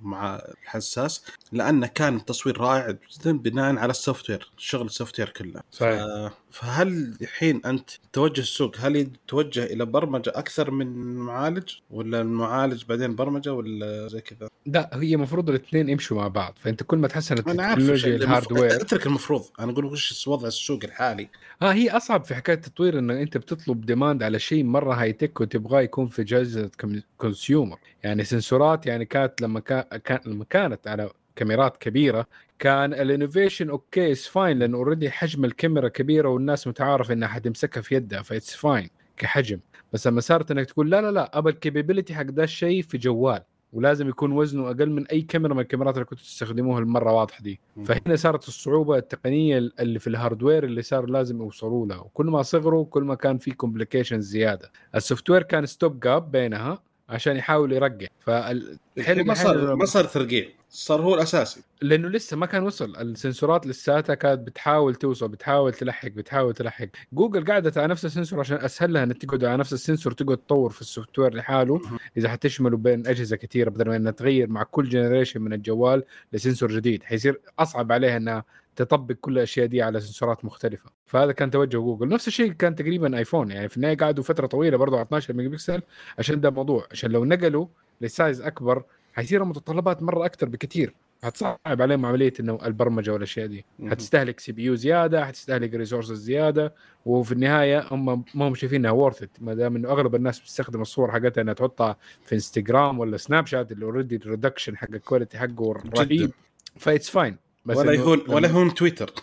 [0.00, 5.60] مع الحساس لأنه كان التصوير رائع جدا بناء على ال software شغل ال software كله.
[5.70, 6.32] صحيح.
[6.52, 13.14] فهل الحين أنت توجه السوق هل يتوجه إلى برمجة أكثر من معالج؟ ولا المعالج بعدين
[13.16, 16.54] برمجة ولا زي كذا؟ لا هي المفروض الاثنين يمشوا مع بعض.
[16.60, 19.44] فأنت كل ما تحسن أنا عارف وش التكنولوجيا ال hardware أترك المفروض.
[19.60, 21.28] أنا أقول وش وضع السوق الحالي؟
[21.62, 25.40] ها هي أصعب في حكاية التطوير انه أنت بتطلب demand على شيء مرة high tech
[25.40, 26.70] وتبغاه يكون في جهاز
[27.18, 32.26] consumer يعني sensorات يعني كانت لما كان كان لما كانت على كاميرات كبيرة.
[32.58, 37.80] كان ال innovation okay it's fine لأنه already حجم الكاميرا كبيرة والناس متعارف انها حتمسكها
[37.80, 39.60] في يدها ف it's fine كحجم.
[39.92, 42.98] بس لما صارت إنك تقول لا لا لا أبى ال capability حق ده الشيء في
[42.98, 47.42] جوال ولازم يكون وزنه أقل من أي كاميرا من الكاميرات اللي كنتوا تستخدموها المرة واضحة
[47.42, 47.60] دي.
[47.84, 51.98] فهنا صارت الصعوبة التقنية اللي في ال hardware اللي صار لازم يوصلوا لها.
[51.98, 54.72] وكل ما صغروا كل ما كان في complication زيادة.
[54.94, 56.82] ال software كان stop gap بينها.
[57.12, 61.62] عشان يحاول يرقع فالحين الحين ما صار ما صار ترقيع صار هو الأساسي.
[61.82, 62.96] لأنه لسه ما كان وصل.
[62.96, 66.86] ال sensorات لساتها كانت بتحاول توصل بتحاول تلحق بتحاول تلحق.
[67.12, 70.12] جوجل قعدت على نفس ال sensor عشان أسهل لها انها تقعد على نفس ال sensor
[70.12, 71.80] تقعد تطور في ال software لحاله.
[72.16, 76.38] إذا حتشمله بين أجهزة كثيرة بدل ما إنها تغير مع كل generation من الجوال ل
[76.38, 77.02] sensor جديد.
[77.02, 78.44] حيصير أصعب عليها إنها
[78.76, 80.90] تطبق كل الأشياء دي على sensorات مختلفة.
[81.06, 82.08] فهذا كان توجه جوجل.
[82.08, 83.50] نفس الشيء كان تقريبا آيفون.
[83.50, 85.82] يعني في النهاية قعدوا فترة طويلة برضه على 12 ميجا بكسل
[86.18, 87.66] عشان ده الموضوع عشان لو نقلوا
[88.00, 90.94] ل size أكبر حيصير المتطلبات مرة أكثر بكثير.
[91.22, 93.64] حتصعب عليهم عملية إنه البرمجة والأشياء دي.
[93.90, 96.74] حتستهلك CPU زيادة حتستهلك resources زيادة.
[97.06, 101.42] وفي النهاية هم ما هم شايفينها worth ما دام إنه أغلب الناس بتستخدم الصور حقتها
[101.42, 105.72] إنها تحطها في انستغرام ولا سناب شات اللي already ال reduction حق ال quality حقه
[105.98, 106.30] رهيب.
[106.78, 107.36] ف it's fine
[107.66, 109.12] ولا إنه يهون لما- ولا يهون تويتر.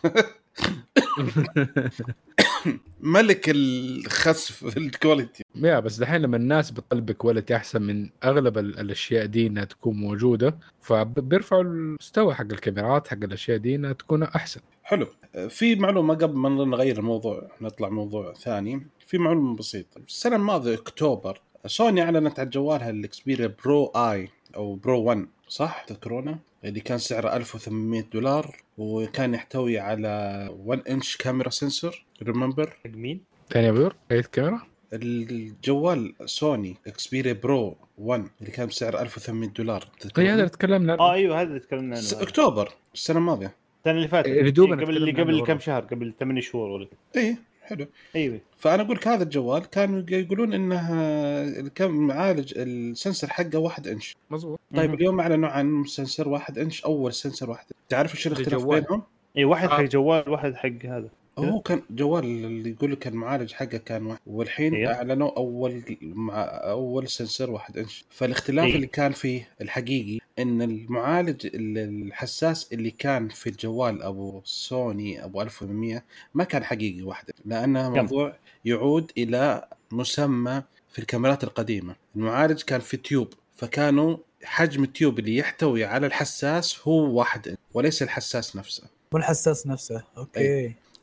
[3.02, 5.44] ملك الخسف في ال quality.
[5.56, 9.96] يا بس دحين لما الناس بتطلب quality أحسن من أغلب ال- الأشياء دي إنها تكون
[9.98, 14.62] موجودة فبيرفعوا المستوى حق الكاميرات حق الأشياء دي إنها تكون أحسن.
[14.84, 15.08] حلو.
[15.50, 18.88] في معلومة قبل ما نغير الموضوع نطلع موضوع ثاني.
[19.08, 20.02] في معلومة بسيطة.
[20.08, 26.40] السنة الماضية أكتوبر سوني أعلنت عن جوالها الإكسبيريا برو آي أو برو 1 صح؟ تذكرونه؟
[26.66, 33.22] اللي كان سعره 1800 دولار وكان يحتوي على 1 inch camera sensor remember حق مين؟
[33.50, 34.62] ثاني يا بدر أي كاميرا
[34.94, 39.88] الجوال سوني اكسبيريا برو 1 اللي كان بسعر 1800 دولار.
[40.18, 41.02] أي؟ هذا اللي تكلمنا عنه.
[41.02, 42.22] آه أيوه هذا اللي تكلمنا عنه.
[42.22, 43.56] أكتوبر السنة الماضية.
[43.80, 44.28] السنة اللي فاتت.
[44.28, 45.60] اللي دوبنا قبل اللي قبل كم.
[45.60, 47.49] شهر؟ قبل 8 شهور ولا؟ إيه.
[47.70, 53.88] حلو إيوه فأنا أقول لك هذا الجوال كانوا يقولون إنه كان معالج السنسر حقه 1
[53.88, 54.94] إنش مظبوط طيب.
[54.94, 58.66] اليوم اعلنوا عن سنسر 1 إنش أول سنسر 1 تعرف إيش الاختلاف.
[58.66, 59.04] بينهم؟
[59.38, 59.78] اي واحد آه.
[59.78, 61.10] حق جوال واحد حق هذا
[61.48, 64.20] هو كان جوال اللي يقول لك المعالج حقه كان واحد.
[64.28, 64.88] والحين إيه.
[64.94, 68.76] أعلنوا أول مع أول سنسر 1 انش فالاختلاف إيه.
[68.76, 71.78] اللي كان فيه الحقيقي إن المعالج ال-
[72.08, 77.96] الحساس اللي كان في الجوال أبو سوني أبو 1800 ما كان حقيقي واحد لأنه كم؟
[77.96, 78.36] موضوع
[78.66, 81.96] يعود إلى مسمى في الكاميرات القديمة.
[82.16, 88.04] المعالج كان في tube فكانوا حجم ال tube اللي يحتوي على الحساس هو واحد وليس
[88.04, 88.84] الحساس نفسه.
[89.12, 90.04] والحساس نفسه.
[90.18, 90.40] أوكي.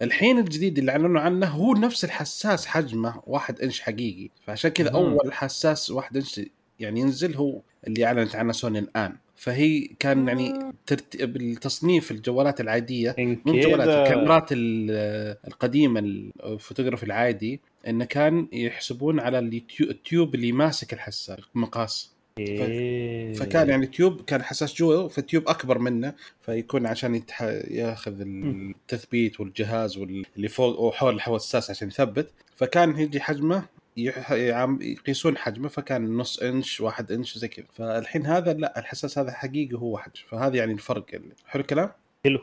[0.02, 4.30] الحين الجديد اللي اعلنوا عنه هو نفس الحساس حجمه واحد انش حقيقي.
[4.46, 4.90] فعشان كذا.
[4.90, 6.40] أول حساس واحد انش
[6.80, 9.16] يعني ينزل هو اللي أعلنت عنه سوني الآن.
[9.36, 17.60] فهي كان يعني ترتيب التصنيف الجوالات العادية مو الجوالات كذا- الكاميرات ال- القديمة الفوتوغرافي العادي
[17.86, 19.38] إنه كان يحسبون على
[19.80, 22.15] ال tube اللي ماسك الحساس مقاس.
[22.38, 23.32] إيه.
[23.34, 27.42] فكان يعني tube كان حساس جوا فال tube أكبر منه فيكون عشان يتح...
[27.70, 33.64] ياخذ التثبيت والجهاز واللي فوق وحول الحساس عشان يثبت فكان يجي حجمه
[33.96, 34.32] يح...
[34.32, 39.32] يعم- يقيسون حجمه فكان نص إنش واحد إنش زي كذا فالحين هذا لا الحساس هذا
[39.32, 41.34] حقيقي هو واحد فهذا يعني الفرق اللي.
[41.46, 41.90] حلو الكلام؟
[42.24, 42.40] حلو.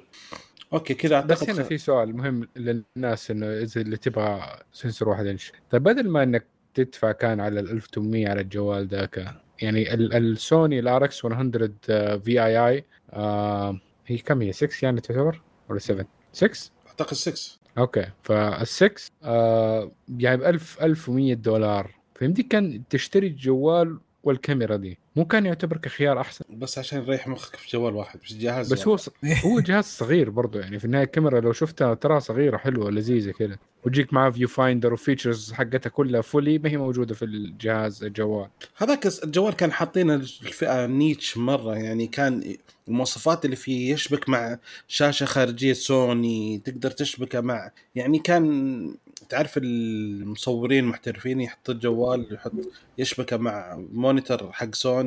[0.74, 4.42] okay كذا بس اعتقد هنا في سؤال مهم للناس إنه إذا اللي تبغى
[4.74, 9.43] sensor واحد إنش طيب بدل ما إنك تدفع كان على ال 1800 على الجوال ذاك
[9.64, 11.72] يعني ال- السوني ال RX 100
[12.18, 12.86] VII
[14.08, 18.06] هي كم هي؟ 6 يعني تعتبر؟ ولا 7 6 أعتقد 6 okay.
[18.24, 21.92] فال6 آه يعني ب 1000 1100 دولار.
[22.16, 24.98] فيمديك كان تشتري الجوال والكاميرا دي.
[25.16, 26.46] مو كان يعتبر كخيار أحسن.
[26.50, 28.98] بس عشان يريح مخك في جوال واحد مش جهاز بس هو.
[28.98, 29.10] ص...
[29.46, 33.58] هو جهاز صغير برضه يعني في النهاية الكاميرا لو شفتها تراها صغيرة حلوة لذيذه كذا
[33.86, 38.50] وتجيك معاه viewfinder و features حقتها كلها fully ما هي موجودة في الجهاز الجوال.
[38.78, 42.56] هذاك الجوال كان حاطين الفئه niche مرة يعني كان
[42.88, 44.58] المواصفات اللي فيه يشبك مع
[44.88, 48.96] شاشة خارجية سوني تقدر تشبكه مع يعني كان
[49.30, 52.52] تعرف المصورين المحترفين يحط الجوال يحط
[52.98, 55.03] يشبكه مع monitor حق سوني.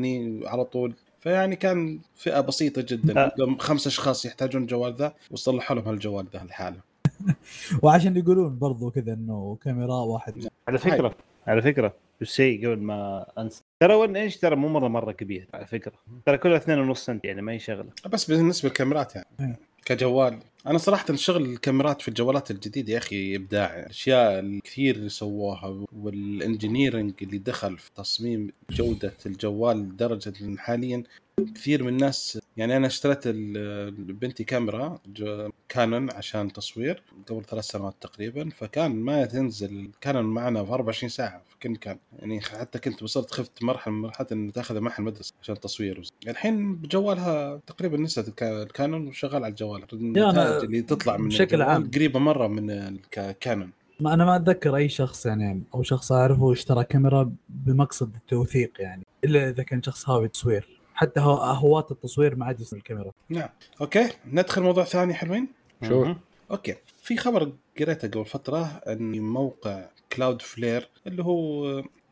[0.47, 0.95] على طول.
[1.21, 3.25] فيعني كان فئة بسيطة جدا.
[3.25, 3.33] آه.
[3.39, 6.81] لهم خمس أشخاص يحتاجون الجوال ذا وصلحوا لهم هالجوال ذا لحاله
[7.83, 10.49] وعشان يقولون برضو كذا إنه كاميرا واحد.
[10.69, 11.15] على فكرة
[11.47, 13.63] على فكرة شيء قبل ما أنسى.
[13.81, 15.93] ترى 1 انش ترى؟ مو مره مرة كبير على فكرة.
[16.27, 17.89] ترى كلها 2.5 سنت يعني ما هي شغلة.
[18.13, 19.27] بس بالنسبة للكاميرات يعني.
[19.41, 19.59] إيه.
[19.85, 20.39] كجوال.
[20.67, 23.79] أنا صراحة شغل الكاميرات في الجوالات الجديدة يا أخي إبداع.
[23.79, 31.03] الاشياء الكثير اللي سووها والانجينيرنج اللي دخل في تصميم جودة الجوال لدرجة حاليا
[31.55, 34.99] كثير من الناس يعني أنا اشتريت ال- بنتي كاميرا
[35.69, 41.43] كانون عشان تصوير قبل ثلاث سنوات تقريبا فكان ما تنزل كانون معنا في 24 ساعة
[41.49, 45.35] في كل مكان يعني حتى كنت وصلت خفت مرحلة من مرحلة ان تاخذها معها المدرسة
[45.43, 46.03] عشان تصوير.
[46.29, 49.83] الحين بجوالها تقريبا الك- الكانون وشغال على الجوال.
[49.93, 51.91] النتائج اللي تطلع من بشكل عام.
[51.95, 53.71] قريبة مرة من الكانون
[54.01, 59.03] ما أنا ما أتذكر أي شخص يعني أو شخص أعرفه اشترى كاميرا بمقصد التوثيق يعني
[59.25, 60.76] إلا إذا كان شخص هاوي تصوير.
[60.97, 63.11] حتى هو هواة التصوير ما عاد يستخدم الكاميرا.
[63.29, 63.49] نعم.
[63.81, 64.09] okay.
[64.33, 65.49] ندخل موضوع ثاني حلوين؟
[65.89, 66.15] شو؟
[66.51, 66.75] okay.
[67.03, 71.65] في خبر قريته قبل فترة ان موقع Cloudflare اللي هو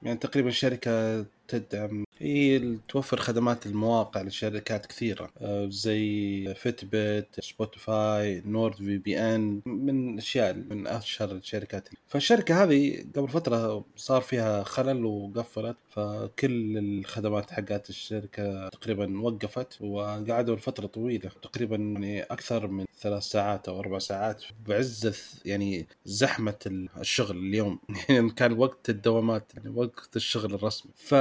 [0.03, 2.05] يعني تقريبا شركة تدعم.
[2.19, 11.33] هي توفر خدمات المواقع لشركات كثيرة آه، زي Fitbit Spotify NordVPN من أشياء من أشهر
[11.33, 11.89] الشركات.
[12.09, 20.57] فالشركة هذه قبل فترة صار فيها خلل وقفلت فكل الخدمات حقات الشركة تقريبا وقفت وقعدوا
[20.57, 25.13] لفترة طويلة تقريبا يعني أكثر من ثلاث ساعات أو أربع ساعات بعز
[25.45, 27.79] يعني زحمة الشغل اليوم.
[28.09, 30.93] يعني كان وقت الدوامات يعني وقت الشغل الرسمي.
[30.97, 31.15] ف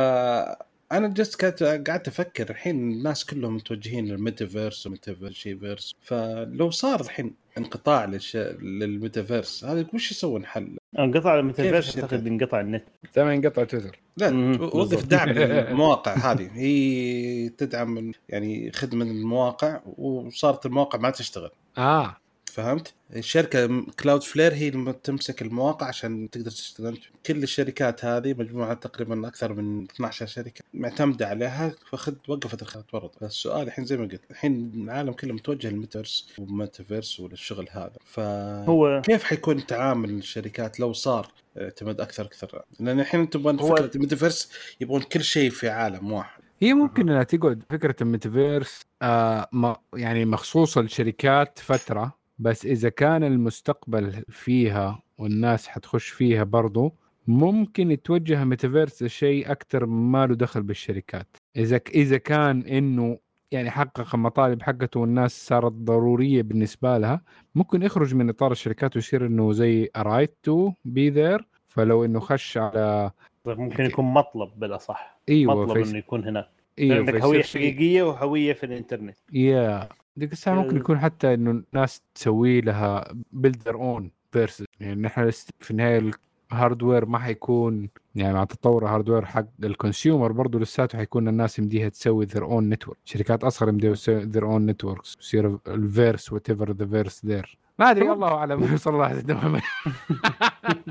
[0.91, 6.69] أنا just كنت قعدت أفكر الحين الناس كلهم متوجهين لل metaverse و metaverse verse فلو
[6.69, 8.35] صار الحين انقطاع للش...
[8.61, 12.83] للميتافيرس هذا وش يسوون حل؟ انقطع الميتافيرس أعتقد انقطع النت.
[13.15, 13.99] دائما ينقطع تويتر.
[14.17, 15.05] لا وظف.
[15.05, 16.49] دعم المواقع هذه.
[16.53, 21.51] هي تدعم يعني خدمة المواقع وصارت المواقع ما تشتغل.
[21.77, 22.17] آه.
[22.53, 29.27] فهمت؟ الشركة Cloudflare هي اللي تمسك المواقع عشان تقدر تشتغل كل الشركات هذه مجموعة تقريبا
[29.27, 34.21] أكثر من 12 شركة معتمدة عليها فخد وقفت الخدمات برضه فالسؤال الحين زي ما قلت
[34.31, 37.93] الحين العالم كله متوجه لل metaverse وال metaverse وللشغل هذا.
[38.05, 41.27] فكيف هو حيكون تعامل الشركات لو صار
[41.57, 44.49] اعتماد أكثر أكثر؟ لأن الحين أنتم تبغون هو- فكرة الميتافيرس
[44.81, 46.43] يبغون كل شيء في عالم واحد.
[46.61, 53.23] هي ممكن انها تقعد فكرة الميتافيرس آه ما يعني مخصوصة لشركات فترة بس إذا كان
[53.23, 56.93] المستقبل فيها والناس حتخش فيها برضو
[57.27, 61.37] ممكن يتوجه ميتافيرس لشيء أكثر ما له دخل بالشركات.
[61.55, 63.19] إذا إذا كان إنه
[63.51, 67.21] يعني حقق المطالب حقته والناس صارت ضرورية بالنسبة لها
[67.55, 72.57] ممكن يخرج من إطار الشركات ويصير إنه زي right to be there فلو إنه خش
[72.57, 73.11] على
[73.45, 75.89] ممكن يكون مطلب بالاصح إيوه مطلب فيس...
[75.89, 76.49] إنه يكون هناك.
[76.79, 79.17] إيوه عندك هوية حقيقية وهوية في الإنترنت.
[79.33, 85.01] يا ديك الساعة ممكن يكون حتى إنه الناس تسوي لها build their own verses يعني
[85.01, 86.11] نحن في النهاية
[86.51, 91.27] ال hardware ما حيكون يعني مع تطور ال hardware حق ال consumer برضه لساته حيكون
[91.27, 96.49] الناس يمديها تسوي their own network شركات أصغر يمديها their own networks يصير ال verse
[96.49, 98.77] whatever the verse there ما أدري الله أعلم.
[98.77, 99.61] صلى الله عليه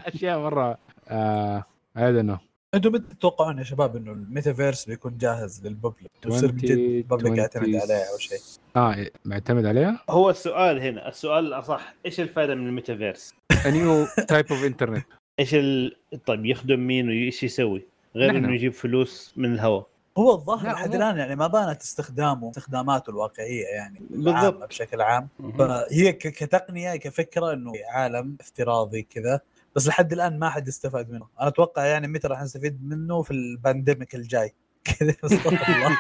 [0.15, 0.79] أشياء مرة.
[1.95, 2.52] I don't know.
[2.75, 6.80] أنتم متى تتوقعون يا شباب إنه الميتافيرس بيكون جاهز لل public ويصير من جد ال
[6.80, 8.39] public يعتمد عليه أو شيء
[8.77, 14.49] آه معتمد عليها هو السؤال هنا السؤال الأصح إيش الفائدة من ال metaverse؟ new type
[14.49, 15.03] of internet
[15.41, 15.97] إيش ال...
[16.27, 18.31] طيب يخدم مين وإيش يسوي؟ غير.
[18.31, 19.87] إنه يجيب فلوس من الهواء
[20.19, 24.69] هو الظاهر لحد الآن يعني ما بانت استخدامه استخداماته الواقعية يعني بالضبط.
[24.69, 25.29] بشكل عام.
[25.59, 29.41] فهي ك- كتقنية كفكرة إنه عالم افتراضي كذا
[29.77, 31.29] بس لحد الآن ما حد استفاد منه.
[31.41, 34.55] أنا أتوقع يعني متى راح نستفيد منه في ال pandemic الجاي.
[34.99, 35.99] كذا استغفر الله.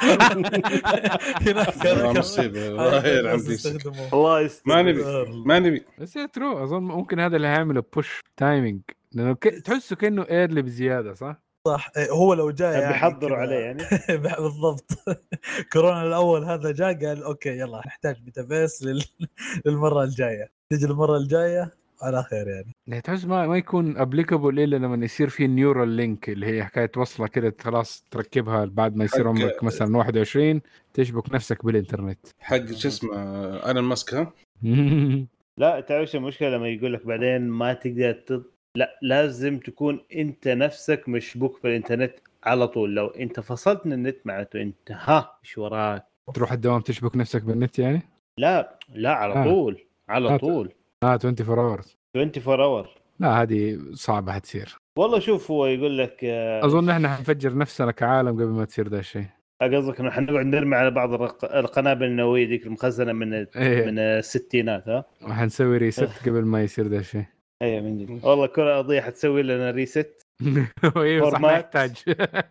[2.07, 4.09] والله مصيبه والله يلعن الناس بيسك يستخدموه.
[4.13, 4.63] الله يستر.
[4.67, 5.03] ما نبي
[5.47, 5.85] ما نبي.
[5.99, 8.81] بس ترو أظن ممكن هذا اللي هيعمله بوش تايمينج
[9.13, 9.49] لأنه ك...
[9.49, 11.91] تحسه كأنه ايرلي بزيادة صح؟ صح.
[11.97, 13.83] إيه، هو لو جاء يعني بيحضروا عليه يعني.
[14.39, 14.91] بالضبط.
[15.73, 19.05] كورونا الأول هذا جاء قال أوكي يلا نحتاج ميتافيرس لل...
[19.67, 20.53] للمرة الجاية.
[20.71, 21.82] تجي المره الجاية.
[22.03, 26.29] على خير يعني يعني تحس ما ما يكون ابليكابل إلا لما يصير في نيورال لينك
[26.29, 30.61] اللي هي حكاية وصلة كده خلاص تركبها بعد ما يصير عمرك مثلا 21
[30.95, 33.15] تشبك نفسك بالإنترنت حق شو اسمه
[33.71, 34.33] أنا ماسك ها
[35.61, 38.53] لا تعرف شو المشكلة لما يقول لك بعدين ما تقدر تط...
[38.77, 44.63] لا لازم تكون أنت نفسك مشبوك بالإنترنت على طول لو أنت فصلت من النت معناته
[44.63, 48.03] أنت ها إيش وراك تروح الدوام تشبك نفسك بالنت يعني؟
[48.39, 49.45] لا لا على آه.
[49.45, 50.37] طول على آه.
[50.37, 50.73] طول
[51.03, 52.89] آه 24 hours 24 hour
[53.21, 54.77] لا هذه صعبة حتصير.
[54.99, 58.99] والله شوف هو يقول لك آه، أظن إحنا حنفجر نفسنا كعالم قبل ما تصير ذا
[58.99, 59.27] الشيء.
[59.63, 63.87] قصدك إنه حنقعد نرمي على بعض الرق- القنابل النووية ذيك المخزنة من إيه.
[63.87, 67.25] من الستينات ها؟ وحنسوي reset قبل ما يصير ذا الشيء.
[67.63, 68.25] أيوه من جد.
[68.25, 70.27] والله كل قضيه حتسوي لنا reset
[70.97, 71.41] أيوه صح.
[71.43, 71.93] يحتاج.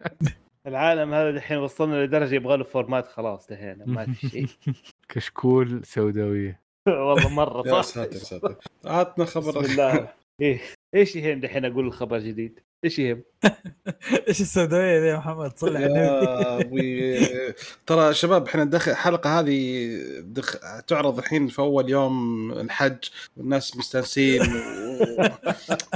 [0.68, 4.48] العالم هذا دحين وصلنا لدرجة يبغى له format خلاص دحين ما في شيء.
[5.10, 6.62] كشكول سوداوية.
[6.88, 7.94] والله مرة يا صح.
[7.94, 8.56] ساتر ساتر.
[8.86, 10.08] عطنا خبر بسم الله.
[10.42, 10.62] إيه.
[10.96, 13.22] إيش يهم دحين أقول الخبر جديد؟ إيش يهم؟
[14.28, 17.16] إيش السوداوية ذي يا محمد؟ صلي على النبي.
[17.16, 17.54] يا
[17.86, 19.90] ترى شباب إحنا دخل الحلقة هذه
[20.22, 20.56] دخ...
[20.88, 22.98] تعرض الحين في أول يوم الحج
[23.38, 24.46] والناس مستانسين و...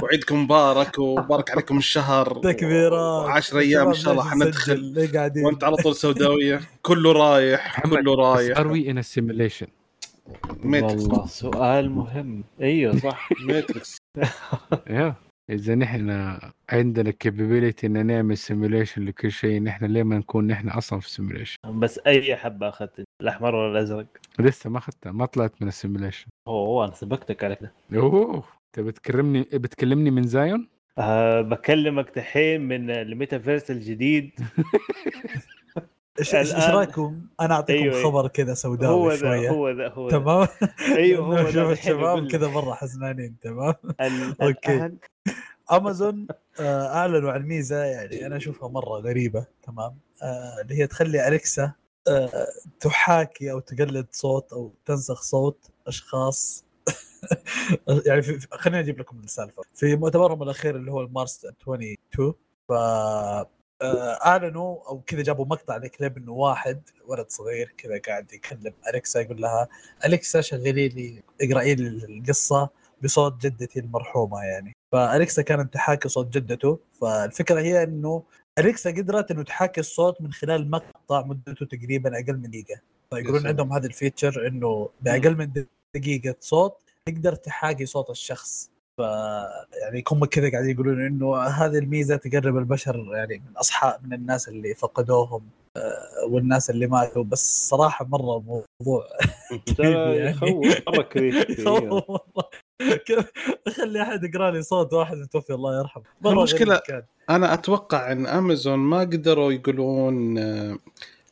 [0.02, 3.28] وعيدكم مبارك وبارك عليكم الشهر تكبيرات.
[3.28, 4.30] 10 أيام إن شاء الله.
[4.30, 5.46] حندخل قاعدين.
[5.46, 6.60] وأنت على طول سوداوية.
[6.82, 8.58] كله رايح كله رايح.
[8.58, 9.66] ار وي ان سيميليشن
[10.64, 11.26] ماتريكس والله.
[11.26, 12.44] سؤال مهم.
[12.60, 13.28] أيوه صح.
[13.48, 13.96] ماتريكس
[14.90, 15.14] يا
[15.50, 16.38] إذا نحن
[16.70, 21.56] عندنا capability إن نعمل simulation لكل شيء نحن ليه ما نكون نحن أصلا في simulation
[21.66, 24.06] بس أي حبة أخذت؟ الأحمر ولا الأزرق؟
[24.38, 27.72] لسه ما أخذتها ما طلعت من ال simulation أوه أنا سبقتك على كده.
[27.94, 30.68] أوه أنت بتكلمني بتكلمني من زايون
[30.98, 34.30] أه بكلمك دحين من الميتافيرس الجديد.
[36.18, 38.10] إيش إيش رأيكم؟ أنا أعطيكم أيوة، أيوة.
[38.10, 40.18] خبر كذا هو سوداوي ذا شوية هو ذا هو ذا.
[40.18, 40.48] تمام
[40.96, 43.74] أيوه هو ذا الشباب كذا مرة حزنانين تمام.
[44.42, 44.98] الآن
[45.72, 46.26] امازون
[46.60, 51.72] آه، أعلنوا عن ميزة يعني أنا أشوفها مرة غريبة تمام آه، اللي هي تخلي أليكسا
[52.08, 52.46] آه،
[52.80, 56.64] تحاكي أو تقلد صوت أو تنسخ صوت أشخاص
[58.06, 62.34] يعني خليني أجيب لكم السالفة في مؤتمرهم الأخير اللي هو المارس 22
[62.68, 62.72] ف
[63.82, 69.40] اعلنوا أو كذا جابوا مقطع لكليب إنه واحد ولد صغير كذا قاعد يكلم أليكسا يقول
[69.40, 69.68] لها
[70.04, 72.68] أليكسا شغلي لي اقراي لي القصة
[73.02, 74.76] بصوت جدتي المرحومة يعني.
[74.92, 78.22] فأليكسا كانت تحاكي صوت جدته فالفكرة هي إنه
[78.58, 82.80] أليكسا قدرت إنه تحاكي الصوت من خلال مقطع مدته تقريبا أقل من دقيقة.
[83.10, 83.46] فيقولون.
[83.46, 85.64] عندهم هذا الفيتشر إنه بأقل من
[85.94, 88.70] دقيقة صوت تقدر تحاكي صوت الشخص.
[88.98, 89.00] ف
[89.82, 94.48] يعني هم كذا قاعدين يقولون إنه هذه الميزة تقرب البشر يعني من أصحاب من الناس
[94.48, 95.42] اللي فقدوهم
[95.76, 99.04] آه، والناس اللي ماتوا بس صراحة مرة موضوع
[99.76, 100.30] ترى يعني.
[100.30, 101.02] يخوف مرة
[103.66, 106.04] اخلي أحد يقرأ لي صوت واحد متوفي الله يرحمه
[106.78, 107.02] كان.
[107.30, 110.78] أنا أتوقع إن امازون ما قدروا يقولون آه،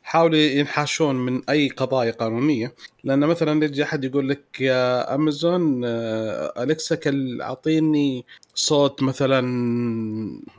[0.05, 2.75] حاولوا ينحاشون من أي قضايا قانونية.
[3.05, 8.25] لأن مثلا يجي أحد يقول لك يا أمازون آه، أليكسا كل اعطيني
[8.55, 9.41] صوت مثلا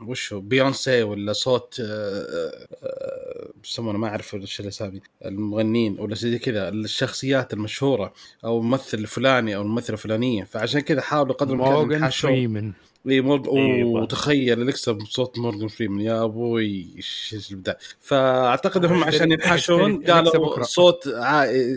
[0.06, 6.68] وشو بيونسي ولا صوت آه، آه، يسمونه ما أعرف وش الأسامي المغنيين ولا زي كذا
[6.68, 8.12] الشخصيات المشهورة
[8.44, 10.44] أو الممثل الفلاني أو الممثلة الفلانية.
[10.44, 12.74] فعشان كذا حاولوا قدر الإمكان ينحاشون.
[13.08, 13.14] اي.
[13.16, 14.02] أيوة.
[14.02, 20.62] وتخيل اليكسا بصوت مورجان فريمان يا أبوي إيش الابداع فأعتقد هم عشان ينحاشون قالوا.
[20.62, 21.08] صوت.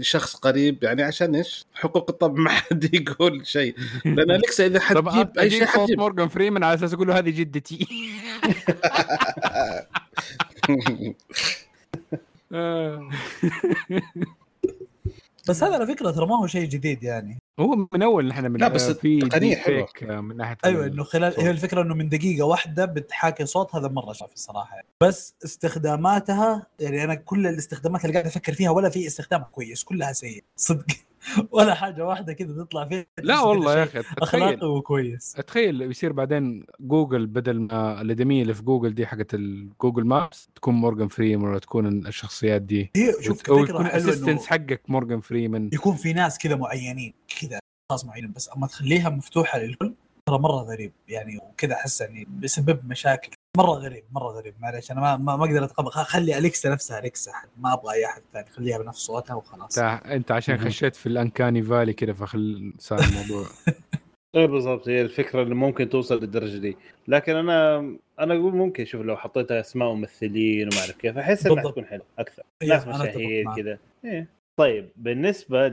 [0.02, 3.76] شخص قريب يعني عشان إيش؟ حقوق الطبع ما حد يقول شيء
[4.06, 7.30] لأن أليكسا إذا طب حتجيب أي شيء صوت مورجان فريمان على أساس أقول له هذه
[7.30, 7.88] جدتي.
[15.50, 18.60] بس هذا على فكرة ترى ما هو شيء جديد يعني هو من أول نحن من
[18.60, 19.86] لا، بس آه، في حلوة.
[19.86, 21.34] fake، آه، من ناحية أيوه إنه خلال.
[21.40, 24.88] هي الفكرة إنه من دقيقة واحدة بتحاكي صوت هذا مرة شاف الصراحة يعني.
[25.02, 30.14] بس استخداماتها يعني أنا كل الاستخدامات اللي قاعد أفكر فيها ولا في استخدام كويس كلها
[30.14, 30.86] سيء صدق
[31.52, 35.34] ولا حاجة واحدة كذا تطلع فيها لا والله يا أخي أخلاقي وكويس.
[35.48, 40.74] تخيل يصير بعدين جوجل بدل ما الأدمية اللي في جوجل دي حقت الجوجل مابس تكون
[40.74, 42.92] مورجان فريمان ولا تكون الشخصيات دي.
[42.96, 47.60] هي شوف أو يكون ال assistant حقك مورجان فريمان يكون في ناس كذا معينين كذا
[47.92, 49.94] اشخاص معينين بس أما تخليها مفتوحة للكل
[50.26, 53.32] ترى مرة غريب يعني وكذا أحس يعني بيسبب مشاكل.
[53.58, 54.54] مرة غريب مرة غريب.
[54.60, 55.90] معلش أنا ما ما, ما أقدر أتقبل.
[55.92, 58.50] خلي أليكسا نفسها أليكسا ما أبغى أي أحد ثاني.
[58.50, 59.78] خليها بنفس صوتها وخلاص.
[59.80, 60.58] انت عشان.
[60.58, 63.48] خشيت في ال uncanny valley كذا فخل صار الموضوع.
[64.36, 66.78] إيه بالضبط هي الفكرة اللي ممكن توصل للدرجة دي.
[67.08, 67.78] لكن أنا
[68.20, 71.64] أنا أقول ممكن شوف لو حطيت أسماء ممثلين وما أعرف كيف أحس إنها.
[71.72, 72.44] تكون حلو أكثر.
[72.62, 73.56] إيه، ناس مشاهير.
[73.56, 73.78] كذا.
[74.06, 74.28] إيه.
[74.60, 75.68] طيب بالنسبة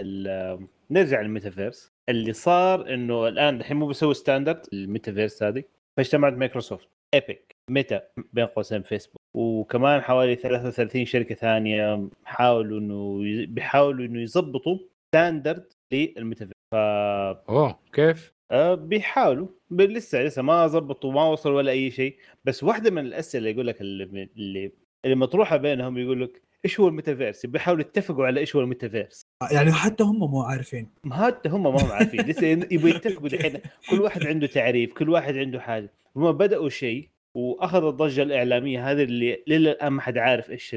[0.00, 1.92] ال- نرجع للميتافيرس.
[2.08, 5.62] اللي صار إنه الآن الحين مو بيسوي standard الميتافيرس هذه
[5.96, 6.88] فاجتمعت مايكروسوفت.
[7.14, 8.02] إيبك ميتا
[8.32, 16.58] بين قوسين فيسبوك وكمان حوالي 33 شركة ثانية حاولوا إنه بيحاولوا إنه يظبطوا standard للميتافيرس
[16.74, 22.16] ف أوه كيف؟ آه، بيحاولوا لسه لسه ما ظبطوا ما وصلوا ولا أي شيء.
[22.44, 24.72] بس واحدة من الأسئلة اللي يقول لك اللي اللي,
[25.04, 29.22] اللي مطروحة بينهم يقول لك إيش هو الميتافيرس؟ بيحاولوا يتفقوا على إيش هو الميتافيرس.
[29.52, 30.90] يعني حتى هم مو عارفين.
[31.10, 33.60] حتى هم ما هم عارفين لسه يبغوا يتفقوا دحين.
[33.90, 35.92] كل واحد عنده تعريف كل واحد عنده حاجة.
[36.18, 40.76] هم بدأوا شيء وأخذ الضجة الإعلامية هذه اللي للآن ما حد عارف إيش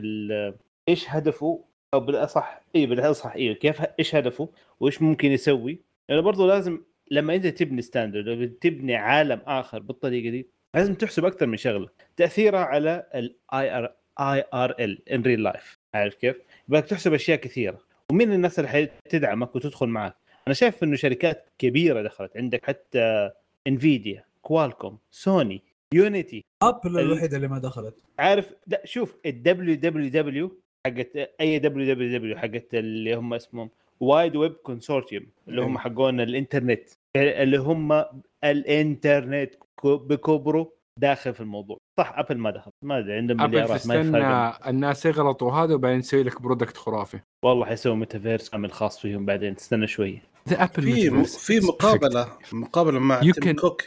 [0.90, 1.64] إيش هدفه
[1.94, 5.80] أو بالأصح اي بالأصح أيوه كيف إيش هدفه وإيش ممكن يسوي.
[6.10, 6.82] لأنه برضه لازم
[7.12, 11.90] لما أنت تبني standard تبني عالم آخر بالطريقة دي لازم تحسب أكثر من شغلة.
[12.18, 16.36] تاثيرها على ال IRL IRL ال in real life عارف كيف؟
[16.68, 17.80] يبغاك تحسب أشياء كثيرة.
[18.12, 20.16] ومين الناس اللي حتدعمك وتدخل معك؟
[20.48, 22.38] أنا شايف إنه شركات كبيرة دخلت.
[22.38, 23.32] عندك حتى
[23.68, 25.62] انفيديا كوالكوم سوني
[25.94, 27.96] يونيتي ابل الوحيدة اللي ما دخلت.
[28.20, 33.70] عارف لا شوف ال WWW حقت أي WWW حقت اللي هم اسمهم
[34.00, 35.80] Wide Web Consortium اللي هم أيوة.
[35.80, 38.06] حقون الإنترنت اللي هم
[38.44, 41.78] الإنترنت بكبره داخل في الموضوع.
[42.00, 46.00] صح ابل ما دخل ما أدري عندهم مليارات ما يفرق تستنى الناس يغلطوا هذا وبعدين
[46.00, 47.20] يسوي لك product خرافي.
[47.46, 50.22] والله حيسوي ميتافيرس كامل خاص فيهم بعدين تستنى شوية
[50.52, 53.82] ابل في في مقابلة مقابلة مع تيم كوك.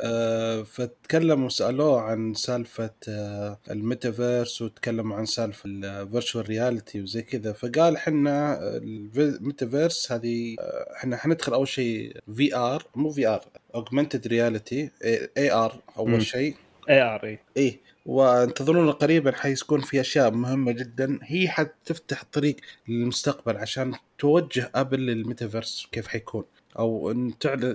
[0.00, 7.52] آه فتكلموا سألوه عن سالفة آه الميتافيرس وتكلموا عن سالفة ال virtual reality وزي كذا.
[7.52, 13.44] فقال إحنا الميتافيرس هذه آه، إحنا حندخل أول شيء في AR مو VR
[13.74, 14.90] augmented reality
[15.36, 15.76] AR.
[15.98, 16.54] أول شيء.
[16.90, 17.38] AR إي.
[17.56, 21.18] إيه وانتظرون قريبا حيكون في أشياء مهمة جدا.
[21.22, 22.56] هي حتفتح طريق
[22.88, 26.44] للمستقبل عشان توجه أبل للميتافيرس كيف حيكون.
[26.78, 27.32] أو إن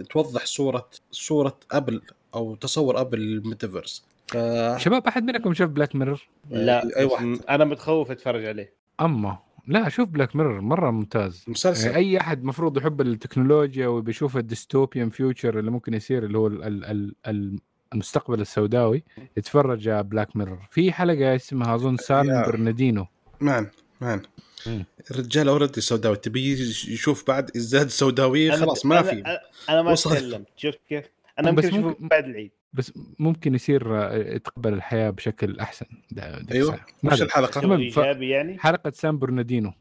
[0.10, 2.02] توضح صورة صورة أبل
[2.36, 4.06] أو تصور أبل للميتافيرس.
[4.28, 4.38] ف
[4.78, 7.40] شباب أحد منكم شاف بلاك ميرور لا اي واحد.
[7.50, 8.74] أنا متخوف أتفرج عليه.
[9.02, 9.38] أما
[9.68, 11.46] لا شوف بلاك ميرور مرة ممتاز.
[11.48, 11.86] مسلسل.
[11.86, 16.48] يعني أي أحد مفروض يحب التكنولوجيا وبيشوف ال dystopian future اللي ممكن يصير اللي هو
[16.48, 17.60] ال ال ال ال
[17.94, 19.04] المستقبل السوداوي
[19.38, 22.44] يتفرج على Black Mirror في حلقة اسمها أظن سان.
[22.48, 23.06] برنادينو.
[23.40, 23.68] man
[24.02, 24.22] man
[24.68, 24.86] مم.
[25.12, 26.52] الرجال already سوداوي تبي
[26.88, 30.12] يشوف بعد ازداد سوداويه أنا- خلاص ما في أنا- أنا ما وصل.
[30.14, 31.06] اتكلمت شفت كيف؟
[31.40, 35.86] أنا بس ممكن أشوفه ممكن- بعد العيد بس ممكن يصير آه، يتقبل الحياة بشكل أحسن
[36.12, 37.24] دا- ديك أيوه أدري.
[37.26, 37.66] الحلقة؟ ف-
[38.00, 39.74] إيجابي يعني حلقة سان برنادينو.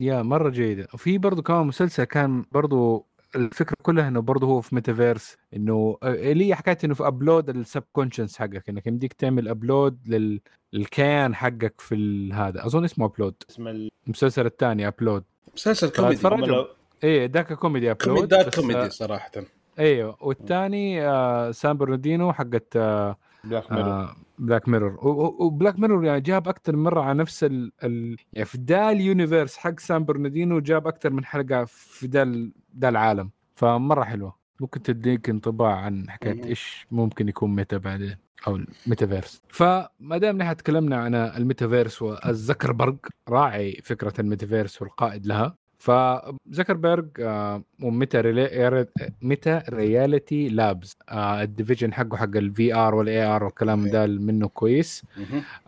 [0.00, 3.04] يا مرة جيدة وفي برضه كمان مسلسل كان برضه
[3.36, 7.48] الفكرة كلها إنه برضه هو في ميتافيرس إنه آه، اللي هي حكاية إنه في upload
[7.48, 10.40] ال subconscious حقك إنك يمديك تعمل upload لل
[10.74, 16.14] الكيان حقك في هذا أظن اسمه Upload اسم ال- المسلسل الثاني Upload مسلسل كوميدي.
[16.52, 16.68] لو-
[17.04, 19.30] إيه ذاك كوميدي Upload كوميدي بس، كوميدي آه، صراحة.
[19.78, 24.98] أيوه والثاني آه سان برناردينو حقت آه Black Mirror Black Mirror
[25.42, 28.90] و Black Mirror يعني جاب أكثر من مرة على نفس ال, ال يعني في دا
[28.90, 33.30] ال universe حق سان برناردينو جاب أكثر من حلقة في دا ال- دا العالم.
[33.54, 34.36] فمرة حلوة.
[34.60, 36.44] ممكن تديك انطباع عن حكاية مم.
[36.44, 38.16] إيش ممكن يكون meta بعدين
[38.46, 39.42] أو الميتافيرس.
[39.48, 42.96] فما دام نحن تكلمنا عن الميتافيرس والزكربرج
[43.28, 48.86] راعي فكرة الميتافيرس والقائد لها فزكربرج آه، و Meta Reali...
[49.22, 54.48] Meta Reality Labs آه، ال division حقه حق ال VR وال AR والكلام ده منه
[54.48, 55.02] كويس.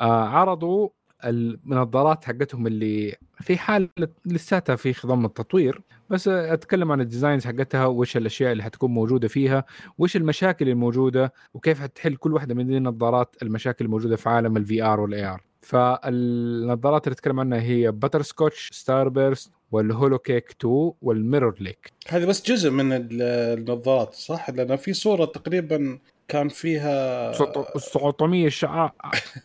[0.01, 0.89] آه، عرضوا
[1.25, 3.89] النظارات حقتهم اللي في حال
[4.27, 5.83] لساتها في خضم التطوير.
[6.11, 9.65] بس أتكلم عن ال designs حقتها وايش الأشياء اللي حتكون موجودة فيها
[9.99, 14.83] وايش المشاكل الموجودة وكيف حتحل كل واحدة من دي النظارات المشاكل الموجودة في عالم ال
[14.83, 21.55] VR وال AR فالنظارات اللي أتكلم عنها هي Butterscotch Starburst وال Holocake 2 وال Mirror
[21.61, 23.23] Lake هذه بس جزء من ال-
[23.59, 25.99] النظارات صح؟ لأن في صورة تقريبا
[26.29, 27.33] كان فيها
[27.79, 28.93] 700 شعاع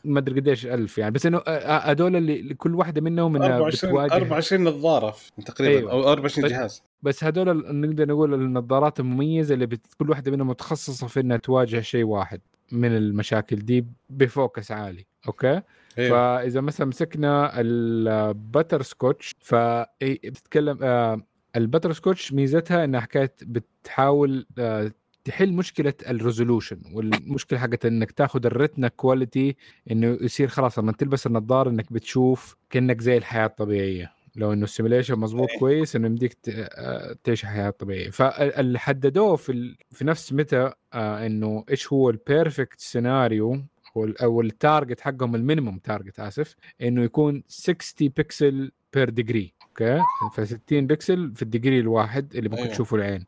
[0.06, 4.14] ما أدري قديش ألف يعني بس إنه هذول اللي كل واحدة منهم إنها 24 بتواجه
[4.14, 5.16] 24 نظارة
[5.46, 5.92] تقريبا أيوة.
[5.92, 9.82] أو 24 بس- جهاز بس هذول نقدر نقول النظارات المميزة اللي بت...
[10.00, 12.42] كل واحدة منهم متخصصة في إنها تواجه شيء واحد
[12.72, 15.62] من المشاكل دي ب focus عالي okay
[15.98, 16.38] أيوة.
[16.38, 21.22] فإذا مثلا مسكنا ال Butterscotch فبتتكلم آه
[21.56, 24.92] ال Butterscotch ميزتها إنها حكاية بتحاول آه
[25.24, 29.56] تحل مشكلة ال resolution والمشكلة حقت إنك تاخذ ال retina quality
[29.92, 34.69] إنه يصير خلاص لما تلبس النظارة إنك بتشوف كأنك زي الحياة الطبيعية لو إنه ال
[34.69, 35.60] simulation مظبوط إيه.
[35.60, 39.76] كويس إنه يمديك آه، تعيش حياه طبيعيه فاللي حددوه في.
[39.92, 43.64] في نفس Meta إنه إيش هو ال perfect scenario
[43.98, 49.10] أو ال- أو ال target حقهم ال minimum target آسف إنه يكون 60 pixel per
[49.10, 50.00] degree okay
[50.36, 52.74] ف 60 بكسل في ال degree الواحد اللي ممكن أيوة.
[52.74, 53.26] تشوفه العين.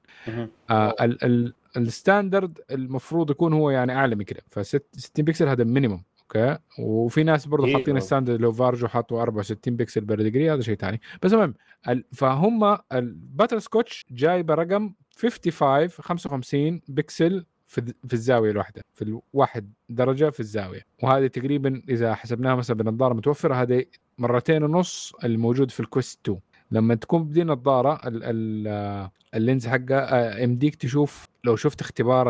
[0.69, 5.47] آه ال ال ال standard المفروض يكون هو يعني أعلى من كده ف 60 بكسل
[5.47, 7.73] هذا ال minimum okay وفي ناس برضه إيه.
[7.73, 11.53] حاطين ال standard لو Varjo حطوا 64 pixel per degree هذا شيء ثاني بس المهم
[11.89, 19.01] ال- فهم ال Butterscotch جايبة رقم 55 55 بكسل في في الزاوية الواحدة في
[19.33, 20.81] الواحد درجة في الزاوية.
[21.03, 23.85] وهذه تقريبا إذا حسبناها مثلا بنظارة متوفرة هذه
[24.17, 26.39] مرتين ونص الموجود في ال Quest 2
[26.71, 32.25] لما تكون بدي نظارة ال ال ال lens حقها آه، يمديك تشوف لو شفت اختبار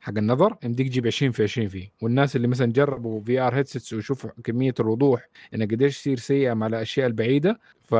[0.00, 1.92] حق النظر يمديك تجيب 20 في 20 فيه.
[2.02, 7.06] والناس اللي مثلا جربوا VR headsets ويشوفوا كمية الوضوح انها قديش تصير سيئة مع الأشياء
[7.06, 7.94] البعيدة ف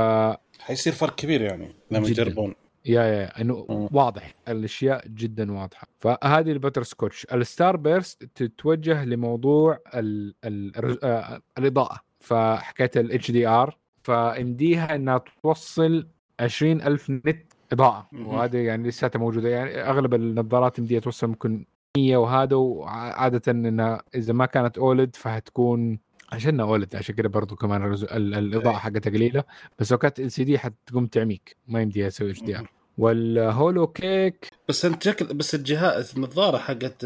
[0.59, 2.09] حيصير فرق كبير يعني لما.
[2.09, 2.55] يجربون.
[2.89, 3.67] يا يا إنه.
[3.69, 5.87] واضح الأشياء جدا واضحة.
[6.01, 12.01] فهذه ال Butterscotch ال Starburst تتوجه لموضوع ال ال آه الإضاءة.
[12.21, 16.09] فحكايه ال HDR فيمديها إنها توصل
[16.41, 18.09] 20000 nit إضاءة.
[18.13, 19.49] وهذه يعني لساتها موجودة.
[19.49, 21.65] يعني أغلب النظارات يمديها توصل ممكن
[21.97, 25.99] 100 وهذا وعادة إنها إذا ما كانت OLED فحتكون
[26.33, 28.81] عشان OLED عشان كده برضو كمان الإضاءة أي.
[28.81, 29.45] حقتها قليلة.
[29.79, 34.49] بس لو كانت LCD حتقوم تعميك ما يمديها تسوي HDR وال Holocake.
[34.69, 37.05] بس انت شكل بس الجهاز النظارة حقت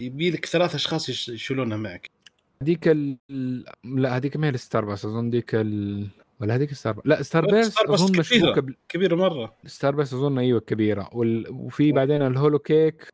[0.00, 2.10] يبي لك ثلاث أشخاص يش- يشيلونها معك.
[2.62, 3.16] هذيك ال...
[3.84, 6.06] لا هذيك ما هي ال Starburst بس أظن ديك ال...
[6.40, 8.20] ولا هذيك Star لا Starburst أظن كبيرة.
[8.20, 8.74] مشبوكه بال...
[8.88, 9.54] كبيرة مرة.
[9.66, 11.08] Starburst أظن أيوه كبيرة.
[11.12, 11.46] وال...
[11.50, 13.08] وفي بعدين ال Holocake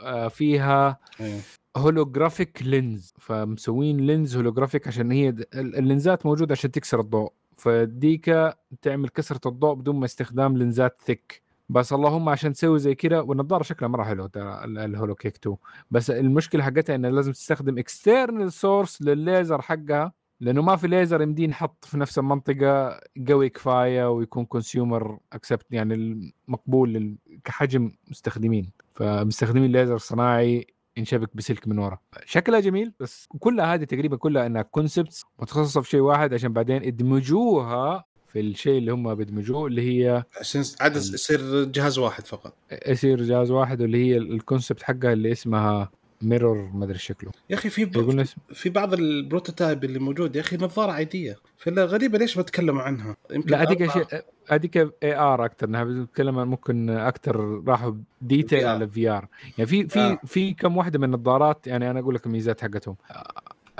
[0.00, 1.40] آه، فيها أيوة.
[1.76, 7.32] holographic lens فمسوين lens holographic عشان هي د- اللينزات موجودة عشان تكسر الضوء.
[7.58, 13.22] فديك تعمل كسرة الضوء بدون ما استخدام لينزات thick بس اللهم عشان تسوي زي كده
[13.22, 15.56] والنظاره شكلها مرة حلو ال Holocake 2
[15.90, 21.44] بس المشكلة حقتها انه لازم تستخدم external source للليزر حقها لأنه ما في ليزر يمديه
[21.44, 28.70] ينحط في نفس المنطقة قوي كفاية ويكون consumer accept يعني المقبول لل- كحجم مستخدمين.
[28.94, 31.98] فمستخدمين ليزر صناعي ينشبك بسلك من ورا.
[32.24, 36.82] شكلها جميل بس كلها هذه تقريبا كلها إنها concepts متخصصة في شيء واحد عشان بعدين
[36.84, 38.04] يدمجوها
[38.36, 42.54] في الشيء اللي هم بيدمجوه اللي هي عشان عدد يصير جهاز واحد فقط.
[42.88, 45.90] يصير جهاز واحد واللي هي ال concept حقها اللي اسمها
[46.22, 47.30] Mirror ما أدري شكله.
[47.50, 47.90] يا أخي في
[48.22, 51.36] اسم في بعض ال prototype اللي موجود يا أخي نظارة عادية.
[51.58, 54.06] فلا غريبة ليش ما تكلموا عنها؟ يمكن لا هذيك شيء
[54.48, 58.66] هذيك AR أكثر إنها بتتكلم ممكن أكثر راحوا detail.
[58.66, 60.18] على VR يعني في في آه.
[60.26, 62.96] في كم واحدة من النظارات يعني أنا أقول لك الميزات حقتهم.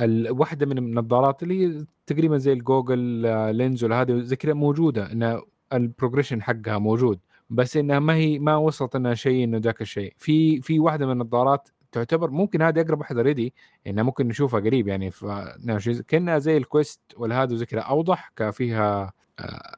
[0.01, 5.13] الواحده من النظارات اللي هي تقريبا زي الجوجل آه، lenses ولا هذه زي كذا موجودة
[5.13, 5.43] انها
[5.73, 7.19] ال progression حقها موجود.
[7.51, 10.15] بس إنها ما هي ما وصلت إنها شيء إنه ذاك الشيء.
[10.19, 13.55] في في واحدة من النظارات تعتبر ممكن هذه أقرب واحدة ready
[13.87, 15.11] إنها ممكن نشوفها قريب يعني.
[15.11, 15.25] ف
[16.09, 17.81] كأنها زي الكويست ولا هذا زي كذا.
[17.81, 19.77] أوضح كفيها آه،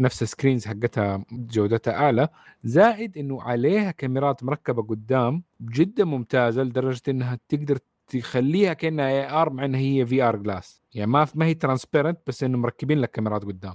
[0.00, 2.28] نفس ال screens حقتها جودتها أعلى.
[2.64, 7.78] زائد إنه عليها كاميرات مركبة قدام جدا ممتازة لدرجة إنها تقدر
[8.08, 12.58] تخليها كأنها AR مع انها هي VR glass يعني ما ما هي transparent بس إنه
[12.58, 13.74] مركبين لك كاميرات قدام.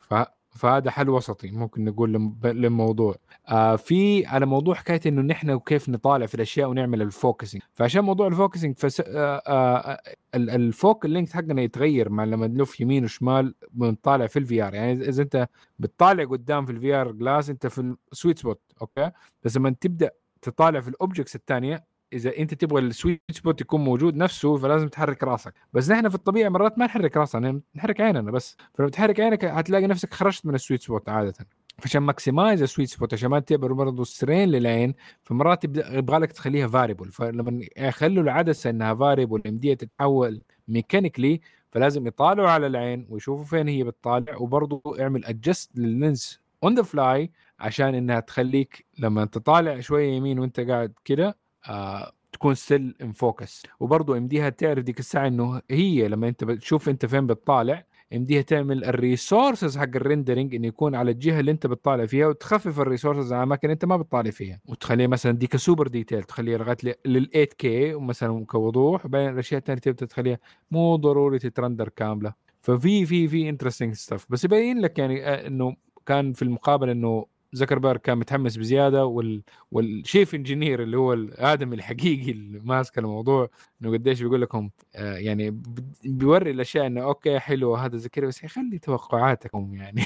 [0.00, 0.14] ف...
[0.50, 3.14] فهذا حل وسطي ممكن نقول لم- للموضوع.
[3.48, 8.04] آه في على موضوع حكاية إنه نحن وكيف نطالع في الأشياء ونعمل ال focusing فعشان
[8.04, 9.00] موضوع ال focusing فس...
[9.00, 10.00] آه آه
[10.34, 14.74] ال- ال focal length حقنا يتغير مع لما نلف يمين وشمال بنطالع في ال VR
[14.74, 19.10] يعني اذا أنت بتطالع قدام في ال VR glass أنت في ال sweet spot okay؟
[19.44, 20.10] بس لما تبدأ
[20.42, 24.88] تطالع في ال objects الثانية إذا أنت تبغى ال sweet spot يكون موجود نفسه فلازم
[24.88, 25.54] تحرك راسك.
[25.72, 28.56] بس نحن في الطبيعه مرات ما نحرك راسنا نحرك عيننا بس.
[28.74, 31.46] فلما تحرك عينك هتلاقي نفسك خرجت من ال sweet spot عادة.
[31.84, 36.66] عشان maximize ال sweet spot عشان ما تعتبر برضه strain للعين فمرات يبغى لك تخليها
[36.68, 41.40] variable فلما يخلوا العدسة إنها variable يمديها تتحول mechanically
[41.70, 46.82] فلازم يطالعوا على العين ويشوفوا فين هي بتطالع وبرضه يعمل adjust لل lens on the
[46.82, 47.30] fly
[47.60, 51.36] عشان إنها تخليك لما تطالع شوية يمين وأنت قاعد كده
[51.66, 53.62] آه تكون still in focus.
[53.80, 58.84] وبرضه يمديها تعرف ديك الساعة انه هي لما انت بتشوف انت فين بتطالع يمديها تعمل
[58.84, 62.85] ال resources حق ال rendering انه يكون على الجهة اللي انت بتطالع فيها وتخفف ال
[62.85, 64.60] resources على أماكن انت ما بتطالع فيها.
[64.66, 70.06] وتخليها مثلا ديك super detail تخليها لغاية لل 8K مثلا كوضوح وبعدين الأشياء الثانية تبدأ
[70.06, 70.38] تخليها
[70.70, 72.32] مو ضروري تت render كاملة.
[72.62, 77.26] ففي في في interesting stuff بس يبين لك يعني آه، إنه كان في المقابل إنه
[77.52, 79.42] زكربيرج كان متحمس بزيادة وال...
[79.72, 83.48] وال chief engineer اللي هو الادمي الحقيقي اللي ماسك الموضوع
[83.82, 85.60] إنه قديش بيقول لكم آه يعني
[86.04, 90.04] بيوري الأشياء إنه okay حلو هذا كذا بس يخلي توقعاتكم يعني.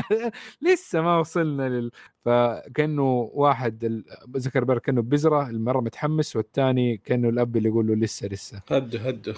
[0.62, 1.90] لسه ما وصلنا لل
[2.24, 4.04] فكأنه واحد ال-
[4.36, 8.62] زكربيرج كأنه بذرة المرة متحمس والثاني كأنه الأب اللي يقول له لسه لسه.
[8.68, 9.34] هدوا هدوا.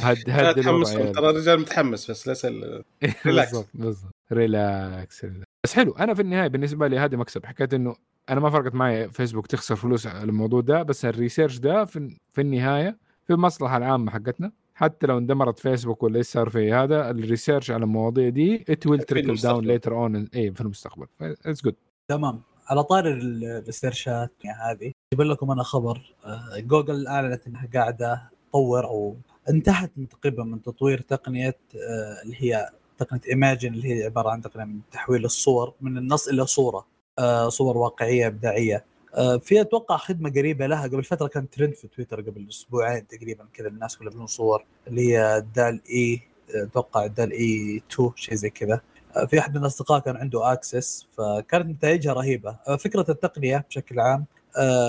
[0.00, 2.84] هد هد تحمس ترى الرجال متحمس بس relax.
[3.24, 4.14] بالضبط بالضبط.
[4.32, 5.26] relax.
[5.64, 7.46] بس حلو أنا في النهاية بالنسبة لي هذا مكسب.
[7.46, 7.94] حكايه إنه
[8.30, 12.16] أنا ما فرقت معي فيسبوك تخسر فلوس على الموضوع ده بس ال research ده في,
[12.32, 14.52] في النهاية في المصلحة العامة حقتنا.
[14.74, 18.98] حتى لو اندمرت فيسبوك ولا إيش صار في هذا ال research على المواضيع دي will
[19.00, 19.78] trickle down المستقبل.
[19.80, 21.06] later on اي في المستقبل.
[21.20, 21.74] اتس جود
[22.10, 22.40] تمام.
[22.66, 24.32] على طار ال- ال researchات
[24.70, 26.14] هذه جيب لكم أنا خبر.
[26.24, 29.16] آه، جوجل أعلنت إنها قاعدة تطور أو
[29.48, 32.68] انتهت من تقريبا من تطوير تقنية آه، اللي هي
[33.00, 36.86] تقنيه ايماجن اللي هي عبارة عن تقنيه من تحويل الصور من النص إلى صورة
[37.18, 38.84] آه، صور واقعية إبداعية.
[39.14, 43.46] آه، في أتوقع خدمة قريبة لها قبل فترة كان ترند في تويتر قبل أسبوعين تقريبا
[43.54, 46.20] كذا الناس كلها ينزلون صور اللي هي DALL-E
[46.54, 48.80] أتوقع DALL-E 2 شيء زي كذا.
[49.16, 52.56] آه، في أحد من الأصدقاء كان عنده access فكانت نتائجها رهيبة.
[52.78, 54.24] فكرة التقنية بشكل عام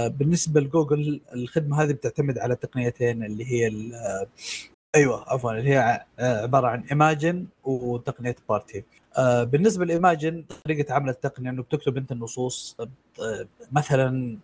[0.07, 3.67] بالنسبة لجوجل الخدمة هذه بتعتمد على تقنيتين اللي هي
[4.95, 8.83] أيوه عفوا اللي هي آه، عبارة عن ايماجن وتقنية بارتي
[9.17, 12.77] آه، بالنسبة لايماجن طريقة عمل التقنية انه بتكتب أنت النصوص
[13.21, 14.37] آه، مثلا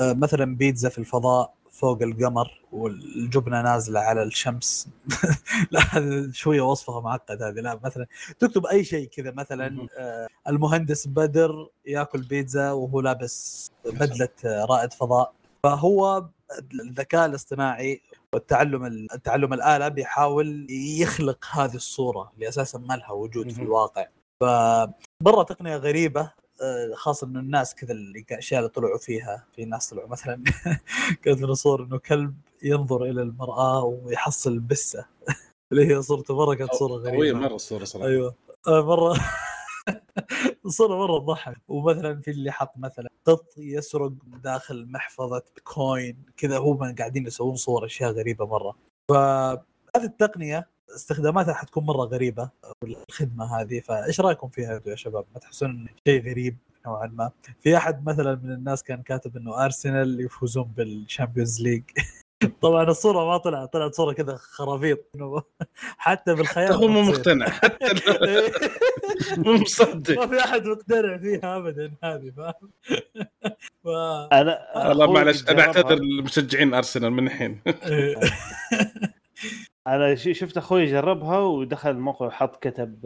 [0.00, 4.88] مثلا بيتزا في الفضاء فوق القمر والجبنة نازلة على الشمس.
[5.70, 5.80] لا
[6.32, 7.60] شوية وصفها معقد هذه.
[7.60, 8.06] لا مثلا
[8.38, 9.86] تكتب أي شيء كذا مثلا
[10.48, 15.32] المهندس بدر يأكل بيتزا وهو لابس بدلة رائد فضاء.
[15.62, 16.24] فهو
[16.84, 18.02] الذكاء الاصطناعي
[18.40, 18.84] والتعلم
[19.14, 20.66] التعلم الآلة بيحاول
[21.00, 23.62] يخلق هذه الصورة اللي أساسا ما لها وجود في.
[23.62, 24.06] الواقع.
[24.40, 26.32] فبرا تقنية غريبة
[26.62, 30.42] آه، خاصة إنه الناس كذا الاشياء اللي طلعوا فيها في ناس طلعوا مثلا
[31.22, 35.04] كانت من الصور إنه كلب ينظر إلى المرأة ويحصل بسة
[35.72, 37.38] اللي هي صورته مرة كانت صورة قوية غريبة.
[37.38, 38.08] مرة الصورة صراحة.
[38.08, 38.34] أيوه.
[38.68, 39.14] آه، مرة
[40.66, 46.94] الصورة مره تضحك ومثلا في اللي حط مثلا قط يسرق داخل محفظة coin كذا هم
[46.94, 48.76] قاعدين يسوون صور أشياء غريبة مرة
[49.10, 52.50] فهذه التقنية استخداماتها حتكون مرة غريبة
[52.84, 56.56] الخدمة هذه فإيش رأيكم فيها يا شباب؟ ما تحسون شيء غريب
[56.86, 57.30] نوعا ما؟
[57.60, 61.82] في أحد مثلا من الناس كان كاتب إنه ارسنال يفوزون بال Champions League
[62.62, 65.42] طبعا الصورة ما طلعت طلعت صورة كذا خرابيط إنه
[65.98, 67.02] حتى بالخيال هو مو.
[67.02, 67.86] مقتنع حتى
[69.44, 72.70] مو مصدق ما في أحد مقتنع فيها ابدا هذه فاهم؟
[73.84, 73.88] ف...
[74.32, 75.62] أنا والله معلش أنا.
[75.66, 77.60] أعتذر لمشجعين أرسنال من الحين
[79.86, 83.00] أنا ش- شفت أخوي جربها ودخل الموقع وحط كتب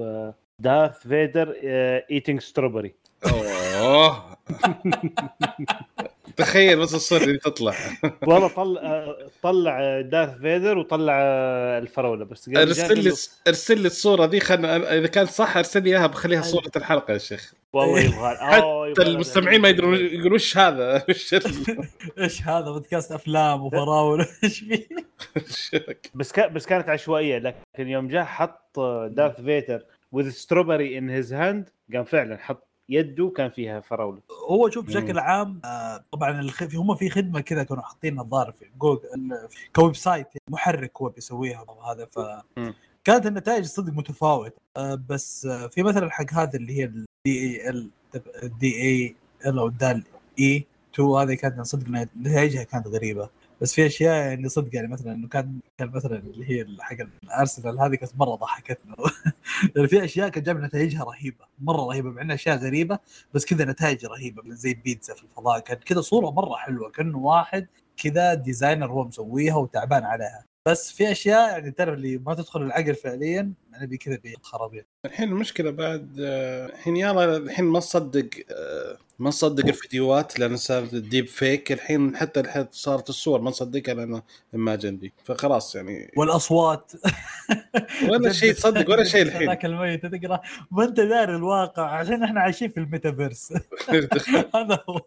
[0.59, 1.55] Darth Vader
[2.11, 2.95] eating strawberry
[3.27, 4.37] أوه
[6.37, 7.75] تخيل بس الصورة اللي تطلع.
[8.29, 13.13] والله طلع آه، طلع دارث فيدر وطلع آه، الفراولة بس ارسل لي
[13.49, 17.19] ارسل لي الصورة دي خلنا إذا كانت صح ارسل لي إياها بخليها صورة الحلقة يا
[17.19, 17.53] شيخ.
[17.73, 18.29] والله يبغى.
[18.33, 21.05] آه، حتى يبغى- المستمعين ما يدرون يقولون وش هذا؟
[22.19, 24.27] إيش هذا؟ بودكاست أفلام وفراولة.
[24.45, 24.87] إيش فيه؟
[26.15, 28.81] بس بس كانت عشوائية لكن يوم جاء حط
[29.11, 29.85] دارث فيدر
[30.17, 34.21] with strawberry in his hand قام فعلا حط يده كان فيها فراولة
[34.51, 34.87] هو شوف.
[34.87, 36.65] بشكل عام آه طبعا الخ...
[36.65, 39.09] في هم في خدمة كذا كانوا حاطين الظاهر في جوجل
[39.73, 42.19] كويب سايت محرك هو بيسويها وهذا ف
[42.57, 42.75] مم.
[43.05, 47.71] كانت النتائج صدق متفاوتة آه بس آه في مثلا حق هذا اللي هي الدي اي
[47.71, 47.91] ال
[48.43, 49.17] الدي اي
[49.47, 50.05] ال أو دال
[50.39, 53.29] اي 2 هذه كانت صدق نتائجها كانت غريبة
[53.61, 57.81] بس في أشياء يعني صدق يعني مثلا إنه كان كان مثلا اللي هي حق الأرسنال
[57.81, 58.97] هذه كانت مرة ضحكتنا.
[59.77, 62.99] لأن في أشياء كان جاب نتائجها رهيبة مرة رهيبة مع انها أشياء غريبة
[63.35, 65.59] بس كذا نتائج رهيبة زي بيتزا في الفضاء.
[65.61, 67.67] كان كذا صورة مرة حلوة كأنه واحد
[67.97, 70.45] كذا designer هو مسويها وتعبان عليها.
[70.67, 75.29] بس في أشياء يعني تعرف اللي ما تدخل العقل فعليا يعني بي كذا خرابيط الحين
[75.29, 81.73] المشكلة بعد آه، الحين يلا الحين ما تصدق آه، ما نصدق الفيديوهات لأن صارت deepfake
[81.73, 84.23] الحين حتى الحين صارت الصور ما نصدقها لأنه
[84.55, 85.13] ايماجن دي.
[85.25, 86.13] فخلاص يعني.
[86.17, 86.93] والأصوات.
[88.09, 89.49] ولا شيء تصدق ولا شيء الحين.
[89.49, 90.41] ذاك الميت تقرأ.
[90.71, 93.53] ما أنت داري الواقع عشان إحنا عايشين في الميتافيرس.
[94.55, 95.01] هذا هو.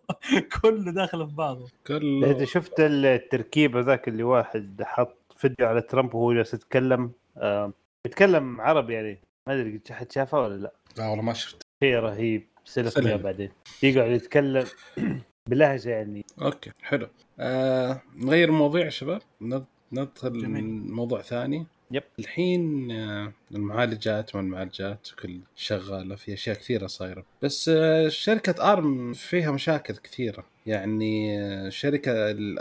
[0.61, 6.15] كله داخل في بعضه اذا كله شفت التركيبة ذاك اللي واحد حط فيديو على ترامب
[6.15, 7.11] وهو جالس يتكلم.
[7.37, 7.73] آه،
[8.07, 9.19] يتكلم عربي يعني.
[9.47, 10.73] ما أدري قد حد شافه ولا لا.
[10.97, 12.47] لا والله ما شفت شيء رهيب.
[12.65, 13.51] سلف بعدين.
[13.83, 14.65] يقعد يتكلم
[15.49, 16.25] بلهجة يعني.
[16.41, 17.07] أوكي حلو.
[17.39, 19.21] آه نغير المواضيع يا شباب.
[19.41, 20.63] ند- ندخل جميل.
[20.91, 21.65] موضوع ثاني.
[21.91, 22.03] Yep.
[22.19, 27.23] الحين آه، المعالجات والمعالجات كل شغالة في أشياء كثيرة صايرة.
[27.41, 30.45] بس آه، شركة أرم فيها مشاكل كثيرة.
[30.65, 32.11] يعني آه، شركة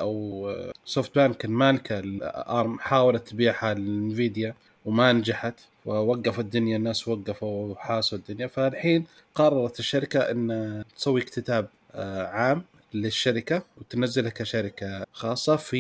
[0.01, 0.51] أو
[0.85, 4.55] سوفت بانك المالكة الأرم حاولت تبيعها لانفيديا
[4.85, 5.61] وما نجحت.
[5.87, 8.47] ووقفوا الدنيا الناس وقفوا وحاسوا الدنيا.
[8.47, 9.05] فالحين
[9.35, 12.65] قررت الشركة ان تسوي اكتتاب عام.
[13.03, 15.79] للشركة وتنزلها كشركة خاصة في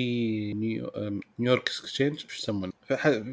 [0.54, 2.72] نيويورك exchange شو يسمونه؟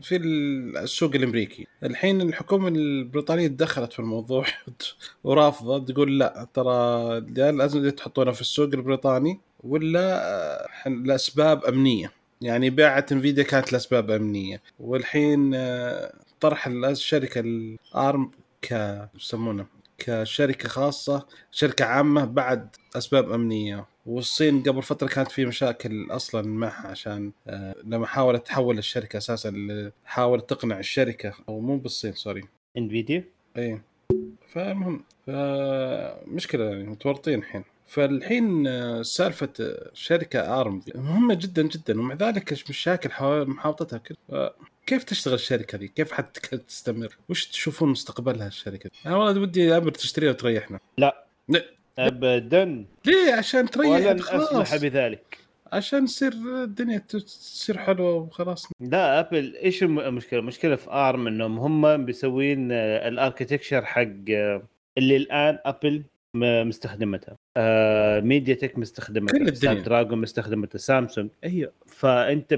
[0.01, 1.67] في السوق الأمريكي.
[1.83, 4.45] الحين الحكومة البريطانية دخلت في الموضوع
[5.23, 7.19] ورافضة تقول لا ترى
[7.51, 10.27] لازم تحطونها في السوق البريطاني ولا
[10.85, 12.11] آه، لأسباب أمنية.
[12.41, 14.61] يعني بيعت إنفيديا كانت لأسباب أمنية.
[14.79, 18.31] والحين آه، طرح الشركة الارم
[18.61, 19.65] ك يسمونه؟
[19.97, 23.85] كشركة خاصة شركة عامة بعد أسباب أمنية.
[24.05, 29.53] والصين قبل فترة كانت في مشاكل أصلا معها عشان آه، لما حاولت تحول الشركة أساسا
[30.05, 32.41] حاولت تقنع الشركة أو مو بالصين سوري.
[32.77, 33.23] انفيديا
[33.57, 33.81] اي
[34.53, 37.63] فالمهم فمشكلة يعني متورطين الحين.
[37.87, 43.09] فالحين آه، سالفة آه، شركة أرم دي مهمة جدا جدا ومع ذلك مشاكل
[43.45, 44.01] محاوطتها
[44.31, 44.49] ف-
[44.85, 49.91] كيف تشتغل الشركة دي؟ كيف حتستمر؟ وش تشوفون مستقبلها الشركة دي؟ أنا والله ودي أمر
[49.91, 50.79] تشتريها وتريحنا
[51.99, 55.37] ابدا ليه؟ عشان تريح ولن خلاص اسمح بذلك
[55.73, 56.31] عشان تصير
[56.63, 62.71] الدنيا تصير حلوة وخلاص لا أبل إيش الم- المشكلة؟ المشكلة في أرم إنهم هم بيسوين
[62.71, 64.63] آه، ال architecture حق آه،
[64.97, 66.03] اللي الآن أبل
[66.35, 69.73] مستخدمتها آه ميديا تك مستخدمتها كل الدنيا.
[69.83, 72.53] دراجون مستخدمتها سامسونج هي فأنت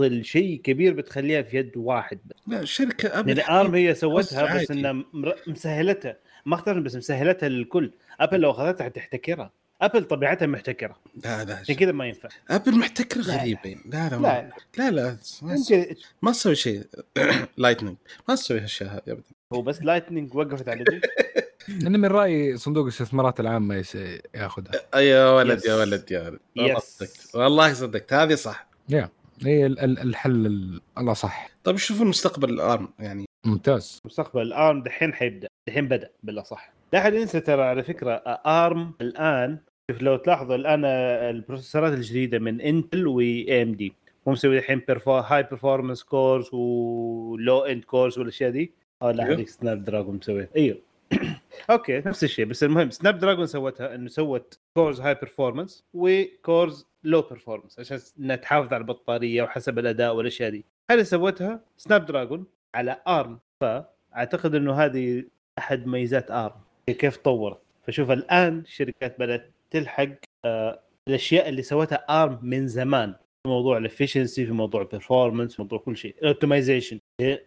[0.00, 2.36] بتعطل شيء كبير بتخليها في يد واحد بس.
[2.46, 4.64] لا شركة أبل يعني ارم هي سوتها عادي.
[4.64, 5.04] بس انها
[5.46, 6.16] مسهلتها.
[6.46, 7.90] ما اختارت بس مسهلتها للكل.
[8.20, 9.50] أبل لو أخذتها حتحتكرها.
[9.82, 10.96] أبل طبيعتها محتكرة.
[11.24, 12.28] لا لا عشان كذا ما ينفع.
[12.50, 13.40] أبل محتكرة لا، لا.
[13.40, 13.76] غريبة.
[13.86, 14.90] لا لا لا ما- لا.
[14.90, 16.82] لا ما انت تسوي- ما تسوي شيء.
[17.56, 17.96] Lightning
[18.28, 19.22] ما تسوي هالاشياء هذه ابدا.
[19.52, 21.00] هو بس lightning وقفت على دي.
[21.86, 23.98] أنا من رأيي صندوق الاستثمارات العامة yes-
[24.34, 25.00] ياخذها.
[25.00, 25.66] يا ولد yes.
[25.66, 26.38] يا ولد يا ولد.
[26.56, 26.78] والله.
[26.78, 27.34] صدقت.
[27.34, 28.12] والله صدقت.
[28.12, 28.66] هذه صح.
[28.88, 29.08] يا
[29.44, 31.48] هي ال- ال- الحل ال- الأصح.
[31.64, 33.24] طيب شوفوا المستقبل الآن يعني.
[33.46, 34.00] ممتاز.
[34.04, 36.72] مستقبل الارم دحين حيبدأ الحين بدأ بالأصح.
[36.92, 38.12] لا أحد ينسى ترى على فكرة
[38.46, 39.58] ارم الآن
[39.90, 43.92] شوف لو تلاحظوا الآن ال processor ات الجديدة من انتل واي ام دي
[44.26, 48.72] مو مسوي الحين high performance cores و low end cores والأشياء دي؟
[49.02, 49.32] آه لا.
[49.32, 50.78] هذيك سناب دراجون مسويها أيوه.
[51.70, 56.86] okay نفس الشيء بس المهم سناب دراجون سوتها إنه سوت cores high performance و cores
[57.04, 60.64] low performance عشان إنها تحافظ على البطارية وحسب الأداء والأشياء دي.
[60.90, 65.24] هذه سوتها سناب دراجون على ارم فاعتقد إنه هذه
[65.58, 70.08] أحد ميزات ارم كيف طورت؟ فشوف الآن الشركات بدأت تلحق
[70.44, 73.12] آه الأشياء اللي سوتها ارم من زمان.
[73.42, 76.14] في موضوع ال efficiency في موضوع ال performance في موضوع كل شيء.
[76.22, 76.98] ال optimization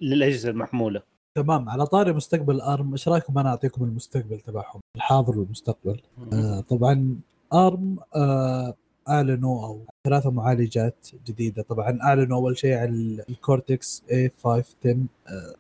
[0.02, 1.02] للأجهزة المحمولة.
[1.44, 6.02] تمام على طاري مستقبل أرم إيش رأيكم أنا أعطيكم المستقبل تبعهم؟ الحاضر والمستقبل
[6.34, 7.20] آه طبعا
[7.54, 8.74] أرم آه
[9.10, 11.62] أعلنوا أو ثلاثة معالجات جديدة.
[11.62, 15.54] طبعا أعلنوا أول شيء عن ال Cortex A510 آه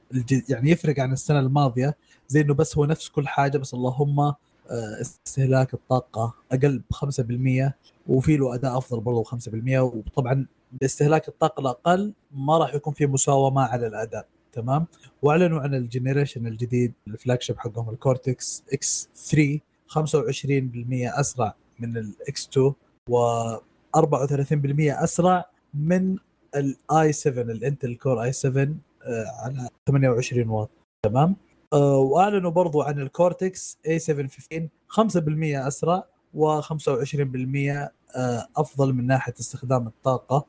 [0.49, 1.97] يعني يفرق عن السنة الماضية
[2.27, 4.35] زي إنه بس هو نفس كل حاجة بس اللهم آه
[5.01, 6.93] استهلاك الطاقة أقل ب
[7.69, 7.71] 5%
[8.07, 9.33] وفي له أداء أفضل برضه 5%
[9.79, 10.45] وطبعا
[10.81, 14.27] باستهلاك الطاقة الأقل ما راح يكون في مساومة على الأداء.
[14.51, 14.87] تمام؟
[15.21, 22.47] واعلنوا عن ال generation الجديد ال flagship حقهم ال Cortex X3 25% أسرع من ال
[22.47, 22.73] X2
[23.09, 23.55] و
[23.97, 26.17] 34% أسرع من
[26.55, 30.69] ال i7 ال Intel Core i7 آه، على 28 واط.
[31.05, 31.35] تمام؟
[31.73, 36.03] آه، واعلنوا برضو عن ال Cortex A715 5% أسرع
[36.37, 40.45] و25% آه، أفضل من ناحية استخدام الطاقة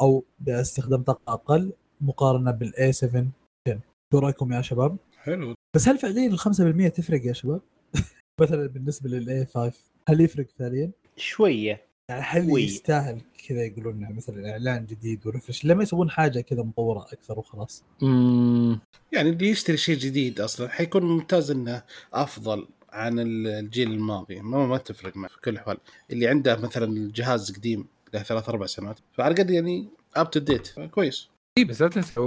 [0.00, 1.72] أو باستخدام طاقة أقل.
[2.02, 3.26] مقارنة بال i7
[3.68, 3.80] 10
[4.12, 5.54] شو رأيكم يا شباب؟ حلو.
[5.76, 7.60] بس هل فعليا ال 5% تفرق يا شباب؟
[8.40, 9.72] مثلا بالنسبة للاي 5
[10.08, 11.82] هل يفرق فعليا؟ شوية.
[12.08, 12.62] يعني هل وي.
[12.62, 17.84] يستاهل كذا يقولون إنه مثلا إعلان جديد ورفرش لما يسوون حاجة كذا مطورة أكثر وخلاص.
[18.02, 18.80] مم،
[19.12, 21.82] يعني اللي يشتري شيء جديد أصلا حيكون ممتاز إنه
[22.14, 24.40] أفضل عن الجيل الماضي.
[24.40, 25.76] ما ما تفرق معه في كل الأحوال.
[26.10, 30.68] اللي عنده مثلا الجهاز قديم له ثلاث أربع سنوات فعلى الاقل يعني Up to date
[30.90, 31.28] كويس.
[31.58, 32.20] اي بس لا تنسى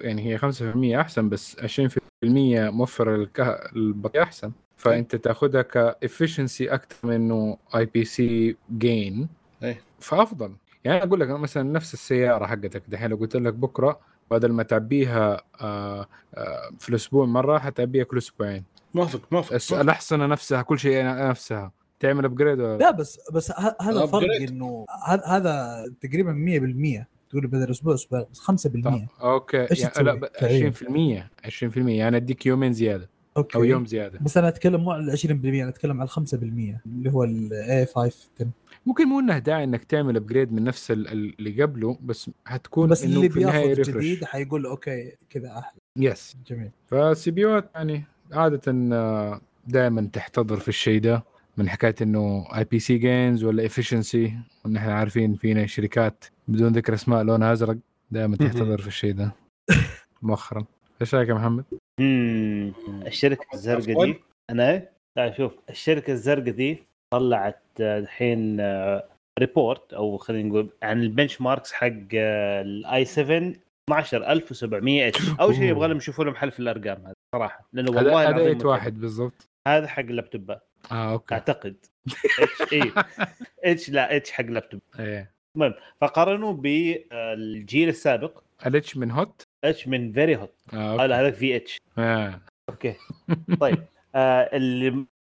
[0.00, 3.60] يعني هي 5% أحسن بس 20% موفر الكه...
[4.22, 4.52] أحسن.
[4.76, 9.28] فأنت تاخذها ك efficiency أكثر من إنه IPC gain.
[10.00, 10.52] فأفضل.
[10.84, 12.82] يعني أقول لك مثلا نفس السيارة حقتك.
[12.88, 14.00] دحين لو قلت لك بكرة
[14.30, 18.64] بدل ما تعبيها آه آه في الأسبوع مرة حتعبيها كل أسبوعين.
[18.94, 19.78] موافق موافق.
[19.80, 21.72] الاحصنه نفسها كل شيء نفسها.
[22.00, 24.28] تعمل upgrade ولا؟ لا بس بس هذا فرق.
[24.48, 24.84] إنه
[25.26, 26.32] هذا تقريبا
[27.02, 29.70] 100% تقول بدل أسبوع أسبوع بس 5% طب، okay.
[29.70, 33.58] إيش يعني لا ب- فعلياً؟ 20% 20% يعني أديك يومين زيادة okay.
[33.58, 34.18] أو يوم زيادة.
[34.22, 36.32] بس أنا أتكلم مو على ال 20% أنا أتكلم على ال 5%
[36.86, 38.28] اللي هو الاي 5
[38.86, 42.88] ممكن مو إنه داعي إنك تعمل upgrade من نفس ال- ال- اللي قبله بس حتكون
[42.88, 45.80] بس اللي بياخذ جديد حيقول okay كذا أحلى.
[45.96, 46.70] Yes جميل.
[46.86, 48.72] فال CPU ات يعني عادة
[49.66, 51.24] دائما تحتضر في الشيء ده.
[51.56, 57.22] من حكاية إنه IPC gains ولا efficiency وإن إحنا عارفين فينا شركات بدون ذكر أسماء
[57.22, 57.76] لونها أزرق
[58.10, 59.32] دائما تحتضر في الشيء ده.
[60.22, 60.64] مؤخرا.
[61.00, 61.64] إيش رأيك يا محمد؟
[62.00, 62.72] امم
[63.06, 64.04] الشركة الزرقاء.
[64.04, 64.20] دي
[64.50, 65.52] أنا إيه؟ لا شوف.
[65.70, 69.04] الشركة الزرقاء دي طلعت آه، الحين آه،
[69.40, 73.52] report أو خلينا نقول عن ال benchmarks حق آه، ال i7
[73.88, 77.68] 12700 H أول شيء يبغى لهم يشوفوا لهم حل في الأرقام هذه صراحة.
[77.72, 78.66] لأنه والله هذا.
[78.66, 79.48] واحد بالضبط.
[79.68, 80.71] هذا حق اللابتوبات.
[80.92, 81.34] آه أوكي.
[81.34, 81.76] أعتقد.
[82.40, 82.92] اتش اي
[83.64, 84.80] اتش لا اتش حق لابتوب.
[84.98, 85.32] إيه.
[86.00, 88.42] فقارنوا بالجيل السابق.
[88.66, 92.40] ال H من hot H من very hot آه هذا okay هذاك VH آه.
[92.68, 92.94] okay.
[93.60, 93.78] طيب.
[94.14, 94.50] آه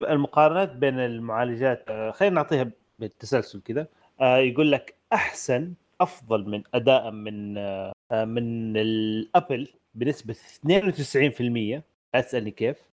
[0.03, 3.87] المقارنات بين المعالجات آه خلينا نعطيها بالتسلسل كذا
[4.21, 11.81] آه يقول لك أحسن أفضل من أداء من آه آه، من ال Apple بنسبة 92%
[12.15, 12.77] أسألني كيف.
[12.77, 12.92] آه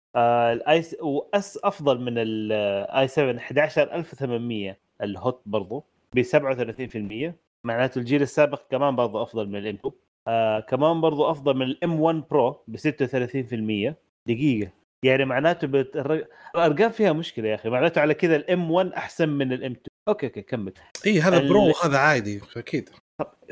[0.52, 7.32] ال i وأس أفضل من ال i 7 11800 ال hot برضو ب 37%
[7.64, 9.94] معناته الجيل السابق كمان برضو أفضل من ال M 2
[10.28, 13.94] آه كمان برضو أفضل من ال M 1 Pro ب 36%
[14.26, 14.70] دقيقة.
[15.02, 15.96] يعني معناته بت...
[16.54, 17.68] الأرقام فيها مشكلة يا أخي.
[17.68, 19.78] معناته على كذا ال M 1 أحسن من ال M 2
[20.09, 20.72] okay okay كمل.
[21.06, 22.90] إي هذا ال- Pro وهذا عادي فاكيد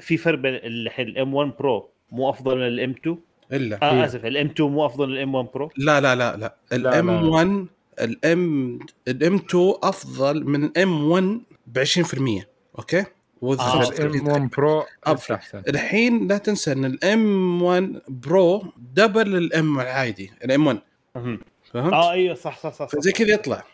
[0.01, 3.19] في فرق بين الحين ال M 1 Pro مو أفضل من ال M 2
[3.53, 3.79] إلا.
[3.83, 4.05] آه إيه.
[4.05, 6.57] آسف ال M 2 مو أفضل من ال M 1 Pro لا لا لا لا.
[6.71, 7.21] لا، ال M لا.
[7.31, 7.67] 1
[8.01, 8.79] ال M
[9.09, 12.49] ال M 2 أفضل من ال M 1 ب 20%
[12.79, 13.05] okay؟
[13.43, 15.63] آه، ال M 1 Pro أحسن.
[15.69, 20.79] الحين لا تنسى إن ال M 1 Pro double ال M العادي ال M 1
[21.17, 21.41] مهم.
[21.73, 22.99] فهمت؟ آه أيوه صح صح صح, صح.
[22.99, 23.65] فزي كذا يطلع.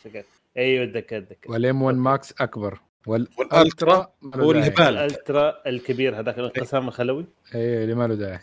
[0.57, 1.51] أيوه أتذكر أتذكر.
[1.53, 2.79] وال M 1 Max أكبر.
[3.07, 4.67] وال Ultra وال Ultra ما له هو داعي.
[4.69, 8.39] الهبال ال Ultra الكبير هذاك الانقسام الخلوي؟ إيه اللي ما له داعي.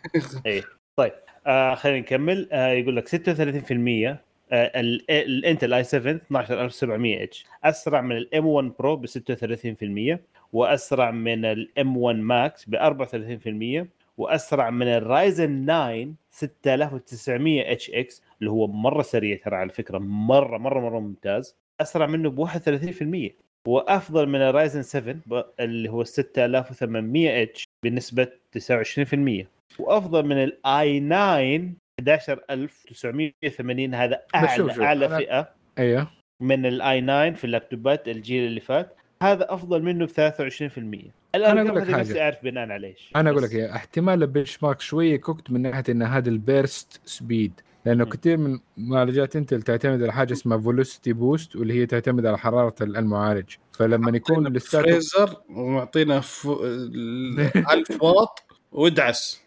[0.45, 0.63] إيه.
[0.99, 1.11] طيب
[1.47, 2.49] آه خلينا نكمل.
[2.51, 4.17] آه يقول لك 36%
[4.51, 7.45] آه، ال- ال Intel i 7 12700 H.
[7.63, 10.19] أسرع من ال M 1 Pro ب 36%
[10.53, 18.23] وأسرع من ال M 1 Max ب 34% وأسرع من ال Ryzen 9 6900 HX
[18.39, 21.55] اللي هو مرة سريع ترى على فكرة مرة مرة مرة ممتاز.
[21.81, 23.31] أسرع منه ب 31%
[23.65, 29.47] وأفضل من ال Ryzen 7 ب- اللي هو 6800 H بنسبة 29%
[29.79, 36.07] وأفضل من ال i 9 11980 هذا أعلى أعلى أنا- فئة أيوه.
[36.41, 41.57] من ال i 9 في اللابتوبات الجيل اللي فات هذا أفضل منه ب 23% الآن
[41.57, 41.89] أنا أقول لك.
[41.89, 43.11] نفسي أعرف بناء على إيش.
[43.15, 47.61] أنا أقول لك احتمال ال benchmark شوية cooked من ناحية إن هذا ال burst speed
[47.85, 48.09] لأنه م.
[48.09, 52.75] كثير من معالجات Intel تعتمد على حاجة اسمها velocity boost واللي هي تعتمد على حرارة
[52.81, 53.49] المعالج.
[53.73, 56.47] فلما يكون ال static freezer ومعطينا ف...
[56.63, 57.39] ال-
[57.71, 59.41] 1000 واط وادعس.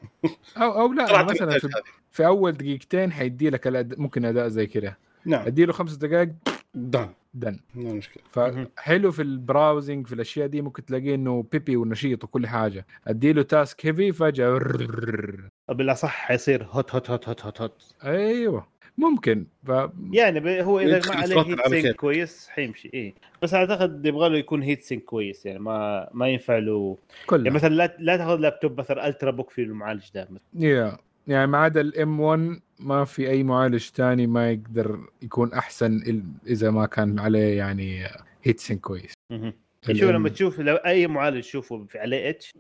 [0.57, 1.69] أو أو لا مثلا في.
[2.11, 3.99] في أول دقيقتين حيدي لك الأد...
[3.99, 4.97] ممكن أداء زي كذا.
[5.25, 5.47] نعم.
[5.47, 6.33] أدي له خمس دقائق
[6.75, 8.23] دان دن ما مشكلة.
[8.31, 12.87] فحلو في ال browsing في الأشياء دي ممكن تلاقيه إنه peppy ونشيط وكل حاجة.
[13.07, 14.61] أدي له task heavy فجأة
[15.69, 18.72] بالأصح حيصير hot hot hot hot hot hot أيوه.
[18.99, 19.47] ممكن.
[19.67, 19.73] ف
[20.13, 21.97] يعني ب- هو إذا ما عليه heat sink.
[21.97, 23.15] كويس حيمشي إيه.
[23.43, 26.99] بس أعتقد يبغى له يكون heat sink كويس يعني ما ما ينفع له.
[27.27, 30.97] كلها يعني مثلا لا لا تأخذ لابتوب مثلا ultrabook في المعالج ده يا
[31.27, 36.01] يعني ما عدا ال M 1 ما في أي معالج ثاني ما يقدر يكون أحسن
[36.01, 38.05] إل- إذا ما كان عليه يعني
[38.43, 39.13] heat sink كويس.
[39.93, 42.53] شوف لما تشوف لو أي معالج تشوفه في عليه H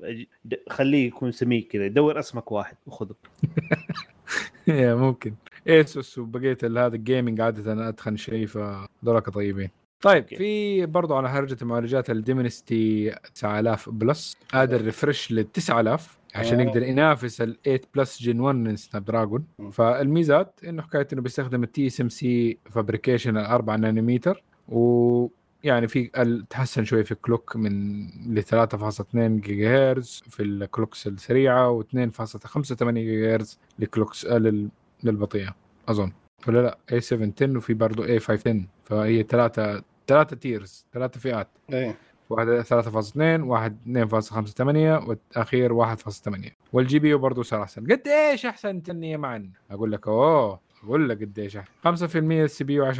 [0.68, 3.14] خليه يكون سميك كذا دور أسمك واحد وخذه.
[4.68, 5.34] يا ممكن.
[5.68, 9.70] ASUS وبقية هذا ال gaming عادة اتخن شيء فذولاك طيبين
[10.00, 10.36] طيب okay.
[10.36, 16.60] في برضو على هرجة المعالجات ال Dimensity 9000 Plus هذا ال refresh لل 9000 عشان.
[16.60, 19.44] يقدر ينافس ال 8 Plus Gen 1 من Snapdragon.
[19.72, 25.26] فالميزات إنه حكاية إنه بيستخدم ال TSMC fabrication 4 نانومتر و
[25.64, 26.04] يعني في
[26.50, 32.88] تحسن شوي في ال clock من ل 3.2 جيجا هرتز في ال clocks السريعة و2.58
[32.88, 34.68] جيجا هرتز ل clocks آه، لل-
[35.04, 35.54] للبطيئة
[35.88, 36.12] أظن.
[36.48, 41.20] ولا لا؟ A 7 10 وفي برضه A 5 10 فهي ثلاثة ثلاثة tiers ثلاثة
[41.20, 41.48] فئات.
[41.72, 41.96] إيه.
[42.30, 49.16] واحد 3.2 واحد 2.58 والأخير 1.8 وال GPU برضه صار احسن قد إيش أحسن تنيه
[49.16, 52.96] معا؟ أقول لك أوه أقول لك قد إيش احسن 5% ال CPU 10%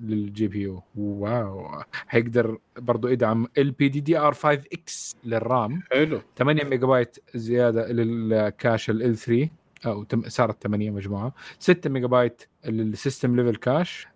[0.00, 0.82] لل GPU.
[0.96, 1.82] wow.
[2.08, 5.82] حيقدر برضه يدعم LPDDR 5 X لل RAM.
[5.92, 6.20] حلو.
[6.38, 9.48] 8 ميجا بايت زيادة لل cache L 3
[9.86, 11.32] أو صارت 8 مجموعة.
[11.58, 14.06] 6 ميجا بايت لل system level cache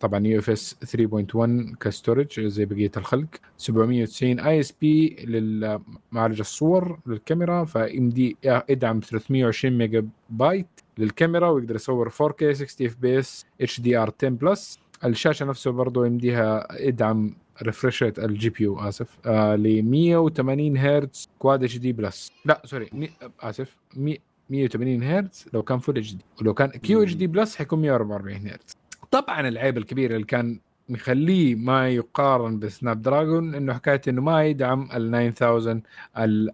[0.00, 3.26] طبعا UFS 3.1 ك storage زي بقية الخلق.
[3.58, 10.66] 790 ISP للمعالج الصور للكاميرا فيمدي يدعم 320 ميجا بايت
[10.98, 15.70] للكاميرا ويقدر يصور 4K 60 اف بي اس اتش دي ار 10 بلس الشاشة نفسه
[15.70, 19.18] برضه يمديها يدعم refresh rate ال GPU آسف.
[19.26, 23.10] آه ل 180 هرتز quad HD plus لا sorry مي...
[23.40, 24.20] آسف مي...
[24.50, 28.76] 180 هرتز لو كان full HD ولو كان QHD plus حيكون 144 هرتز
[29.10, 34.88] طبعا العيب الكبير اللي كان مخليه ما يقارن ب Snapdragon إنه حكايه إنه ما يدعم
[34.94, 35.82] ال 9000
[36.18, 36.50] ال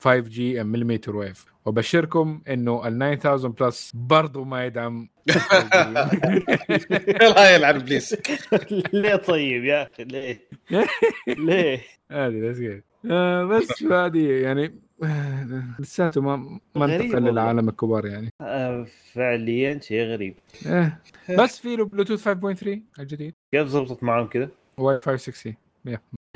[0.00, 5.76] 5G millimeter wave وبشركم إنه ال 9000 Plus برضه ما يدعم 5G.
[7.22, 8.16] الله يلعن ابليس
[8.92, 10.48] ليه طيب يا أخي ليه؟
[11.46, 11.80] ليه؟
[12.10, 12.82] هذه بس.
[13.10, 14.74] آه بس هذه يعني
[15.78, 17.22] لساته ما ما انتقل.
[17.22, 18.28] للعالم الكبار يعني.
[18.40, 20.34] آه، فعليا شيء غريب.
[20.66, 20.98] آه.
[21.38, 23.34] بس في له بلوتوث 5.3 الجديد.
[23.54, 24.48] كيف زبطت معاهم كذا؟
[24.78, 25.54] واي فاي 6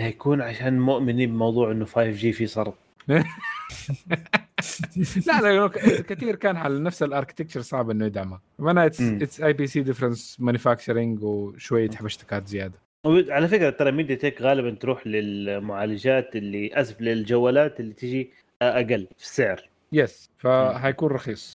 [0.01, 2.75] هيكون عشان مؤمنين بموضوع إنه 5 G في صرف.
[5.27, 5.69] لا لا
[6.09, 9.19] كثير كان على نفس ال architecture صعب إنه يدعمها مم.
[9.23, 12.79] it's a basic difference manufacturing وشوية حبشتكات زيادة.
[13.07, 18.31] على فكرة ترى Media Tek غالبا تروح للمعالجات اللي أسف للجوالات اللي تجي
[18.63, 19.69] أقل في السعر.
[19.93, 21.53] yes فحيكون رخيص.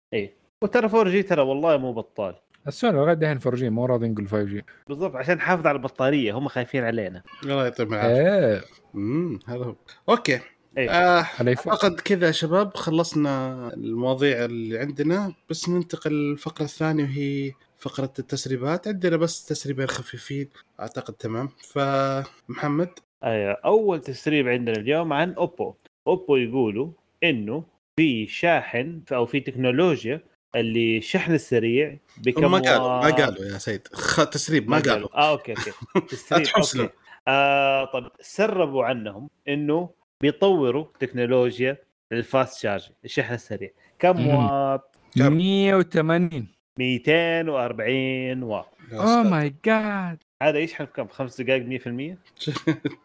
[0.63, 2.35] وترى 4 G ترى والله مو بطال.
[2.67, 6.33] السوني لغاية دحين 4 G مو راضي نقول 5 G بالضبط عشان نحافظ على البطارية
[6.33, 7.23] هم خايفين علينا.
[7.43, 8.55] الله يعطيهم العافية.
[8.55, 8.63] إيه.
[8.95, 9.75] امم هذا هو.
[10.09, 10.41] okay.
[10.79, 10.91] إيه.
[10.91, 15.33] آه أعتقد كذا يا شباب خلصنا المواضيع اللي عندنا.
[15.51, 18.89] بس ننتقل للفقرة الثانية وهي فقرة التسريبات.
[18.89, 20.49] عندنا بس تسريبين خفيفين.
[20.81, 21.49] أعتقد تمام.
[21.75, 22.91] فمحمد.
[23.25, 25.75] أيوه أول تسريب عندنا اليوم عن اوبو
[26.07, 26.91] اوبو يقولوا
[27.25, 27.65] إنه
[27.97, 30.21] في شاحن أو في تكنولوجيا
[30.57, 33.89] اللي الشحن السريع بكم ما قالوا ما قالوا يا سيد.
[33.93, 34.25] خ...
[34.25, 35.09] تسريب ما قالوا.
[35.19, 35.73] آه okay okay.
[36.17, 36.47] تسريب.
[36.57, 36.89] okay.
[37.29, 39.91] آه طب سربوا عنهم إنه
[40.23, 41.79] بيطوروا تكنولوجيا
[42.13, 43.71] ال fast charge الشحن السريع.
[43.99, 44.27] كم.
[44.27, 48.67] واط؟ كم؟ 180 240 واط.
[48.93, 49.23] يا oh.
[49.23, 51.89] my God هذا يشحن في كم؟ خمس دقائق 100%؟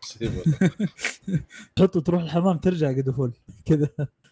[0.04, 0.44] مصيبة.
[1.76, 3.32] تحطه تروح الحمام ترجع قد فل
[3.66, 3.90] كذا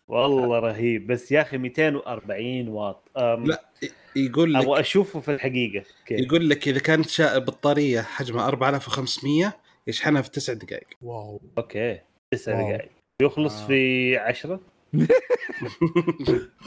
[0.07, 3.69] والله رهيب بس يا أخي 240 واط أم لا
[4.15, 7.38] يقول لك أبغى أشوفه في الحقيقة كيف يقول لك إذا كانت شا...
[7.38, 9.53] بطارية حجمها 4500
[9.88, 11.99] يشحنها في 9 دقائق wow okay
[12.34, 12.61] تسع.
[12.61, 13.67] دقائق يخلص آه.
[13.67, 14.59] في 10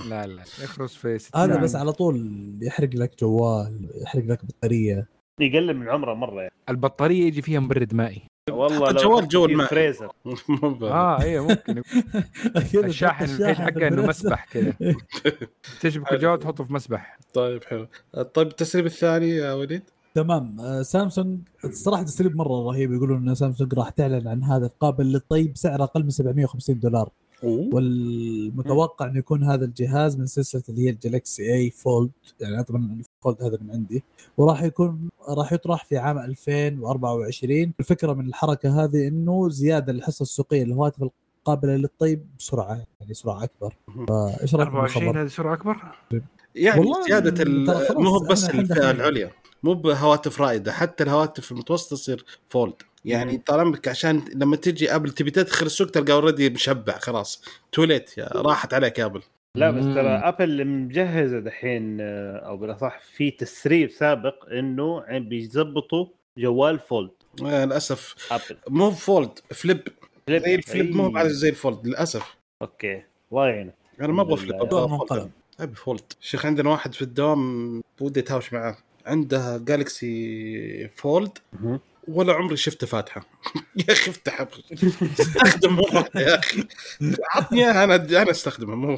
[0.08, 1.76] لا لا يخلص في 60 هذا بس.
[1.76, 5.08] على طول يحرق لك جوال يحرق لك بطارية
[5.40, 6.52] يقلل من عمره مرة يعني.
[6.68, 8.22] البطارية يجي فيها مبرد مائي.
[8.50, 9.66] والله حط لو جوال حط جو الماء.
[9.66, 10.12] فريزر
[10.82, 11.82] آه أيوه ممكن.
[12.84, 14.06] الشاحن في حقه إنه.
[14.06, 14.74] مسبح كذا
[15.80, 17.18] تشبك الجوال تحطه في مسبح.
[17.34, 17.86] طيب حلو.
[18.34, 19.82] طيب التسريب الثاني يا وليد؟
[20.14, 20.60] تمام.
[20.60, 22.92] آه، سامسونج الصراحه تسريب مرة رهيب.
[22.92, 27.10] يقولون إن سامسونج راح تعلن عن هاتف قابل للطي بسعر أقل من 750 دولار.
[27.42, 32.10] والمتوقع إنه يكون هذا الجهاز من سلسلة اللي هي ال Galaxy A Fold
[32.40, 34.02] يعني طبعا ال fold هذا من عندي.
[34.36, 40.64] وراح يكون راح يطرح في عام 2024 الفكرة من الحركة هذه إنه زيادة للحصة السوقية
[40.64, 41.08] للهواتف
[41.38, 43.76] القابلة للطي بسرعة يعني سرعة أكبر.
[44.08, 45.76] فايش رأيك 24 بالخبر؟ هذه سرعة أكبر؟
[46.54, 49.30] يعني زيادة خلاص مو هو بس الفئة العليا
[49.62, 52.74] مو بهواتف رائدة حتى الهواتف المتوسطة تصير fold.
[53.04, 57.42] يعني طالما عشان لما تجي أبل تبي تدخل السوق تلقى already مشبع خلاص.
[57.72, 59.22] too late يا راحت عليك يا أبل.
[59.56, 59.84] لا بس.
[59.84, 66.06] ترى ابل مجهزة دحين آه، أو بالأصح في تسريب سابق إنه عم بيظبطوا
[66.38, 67.10] جوال fold
[67.44, 68.14] آه للأسف.
[68.32, 69.88] ابل مو fold flip
[70.26, 70.42] flip.
[70.42, 71.12] زي ال flip مو أي.
[71.12, 72.36] بعد زي ال fold للأسف.
[72.62, 73.02] okay.
[73.32, 74.54] الله يعينك أنا ما أبغى flip.
[74.54, 74.98] أبغى.
[75.08, 75.30] fold
[75.60, 78.76] أبي fold شيخ عندنا واحد في الدوام ودي أتهاوش معاه.
[79.06, 81.38] عنده Galaxy Fold.
[82.08, 83.26] ولا عمري شفته فاتحة.
[83.88, 84.46] يا أخي افتح
[85.20, 86.64] استخدم مره يا أخي.
[87.30, 88.96] عطني إياها أنا أنا استخدمها مو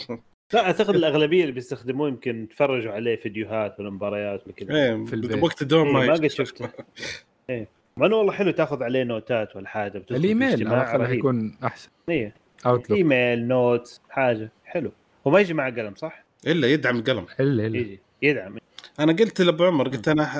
[0.52, 5.12] لا اعتقد الأغلبية اللي بيستخدموه يمكن تفرجوا عليه فيديوهات ولا مباريات ولا كذا إيه في
[5.14, 5.42] البيت.
[5.42, 6.12] وقت الدوام إيه، ما.
[6.12, 6.68] قد شفته.
[7.50, 7.68] إيه.
[7.96, 11.18] مع إنه والله حلو تاخذ عليه نوتات ولا حاجة الإيميل على اجتماع الأقل رهيب.
[11.18, 11.88] يكون أحسن.
[12.08, 12.34] إيه.
[12.66, 14.50] Outlook email note حاجة.
[14.64, 14.92] حلو.
[15.26, 17.78] هو ما يجي مع قلم صح؟ إلا يدعم القلم إلا إلا.
[17.78, 18.00] يجي.
[18.22, 18.56] يدعم.
[19.00, 20.36] أنا قلت لابو عمر قلت أنا ح-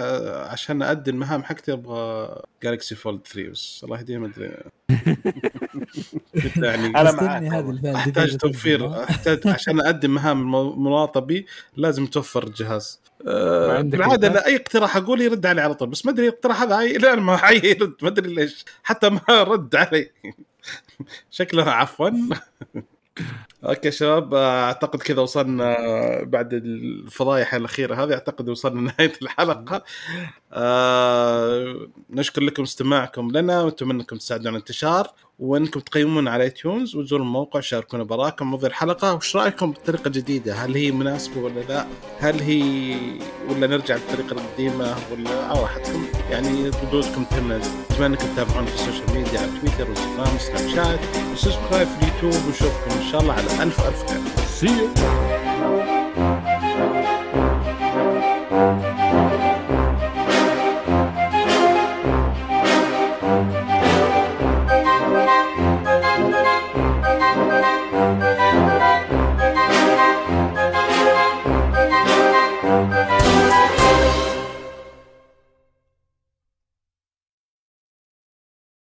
[0.52, 2.28] عشان أدي المهام حقتي أبغى
[2.62, 4.48] Galaxy Fold 3 بس الله يهديه ما أدري
[6.44, 7.64] قلت يعني أنا استني معاك.
[7.64, 14.47] الفئة أحتاج توفير؟ أحتاج عشان أدي مهام المناطة بي لازم توفر الجهاز أه بالعاده؟ لا
[14.47, 16.82] أي اقتراح أقول يرد علي على طول بس ما أدري الاقتراح هذا.
[16.85, 20.10] لا ما حي يرد ما أدري ليش حتى ما رد علي
[21.31, 22.10] شكله عفوا
[23.64, 25.76] okay شباب اعتقد كذا وصلنا
[26.22, 29.84] بعد الفضايح الأخيرة هذه اعتقد وصلنا لنهاية الحلقة.
[30.52, 35.08] آه نشكر لكم استماعكم لنا ونتمنى انكم تساعدونا على الانتشار
[35.39, 39.15] وانكم تقيمون على iTunes وتزورون الموقع شاركونا برأيكم مواضيع الحلقة.
[39.15, 41.86] وش رأيكم بالطريقة الجديدة؟ هل هي مناسبة ولا لا؟
[42.20, 42.97] هل هي
[43.51, 47.61] ولا نرجع للطريقه القديمة ولا على راحتكم يعني ردودكم تهمنا.
[47.90, 51.01] أتمنى أنكم تتابعونا في السوشيال ميديا على تويتر وإنستغرام وسناب شات.
[51.32, 54.20] و subscribe في اليوتيوب ونشوفكم إن شاء الله على ألف ألف خير.
[54.46, 54.68] see
[59.01, 59.03] you.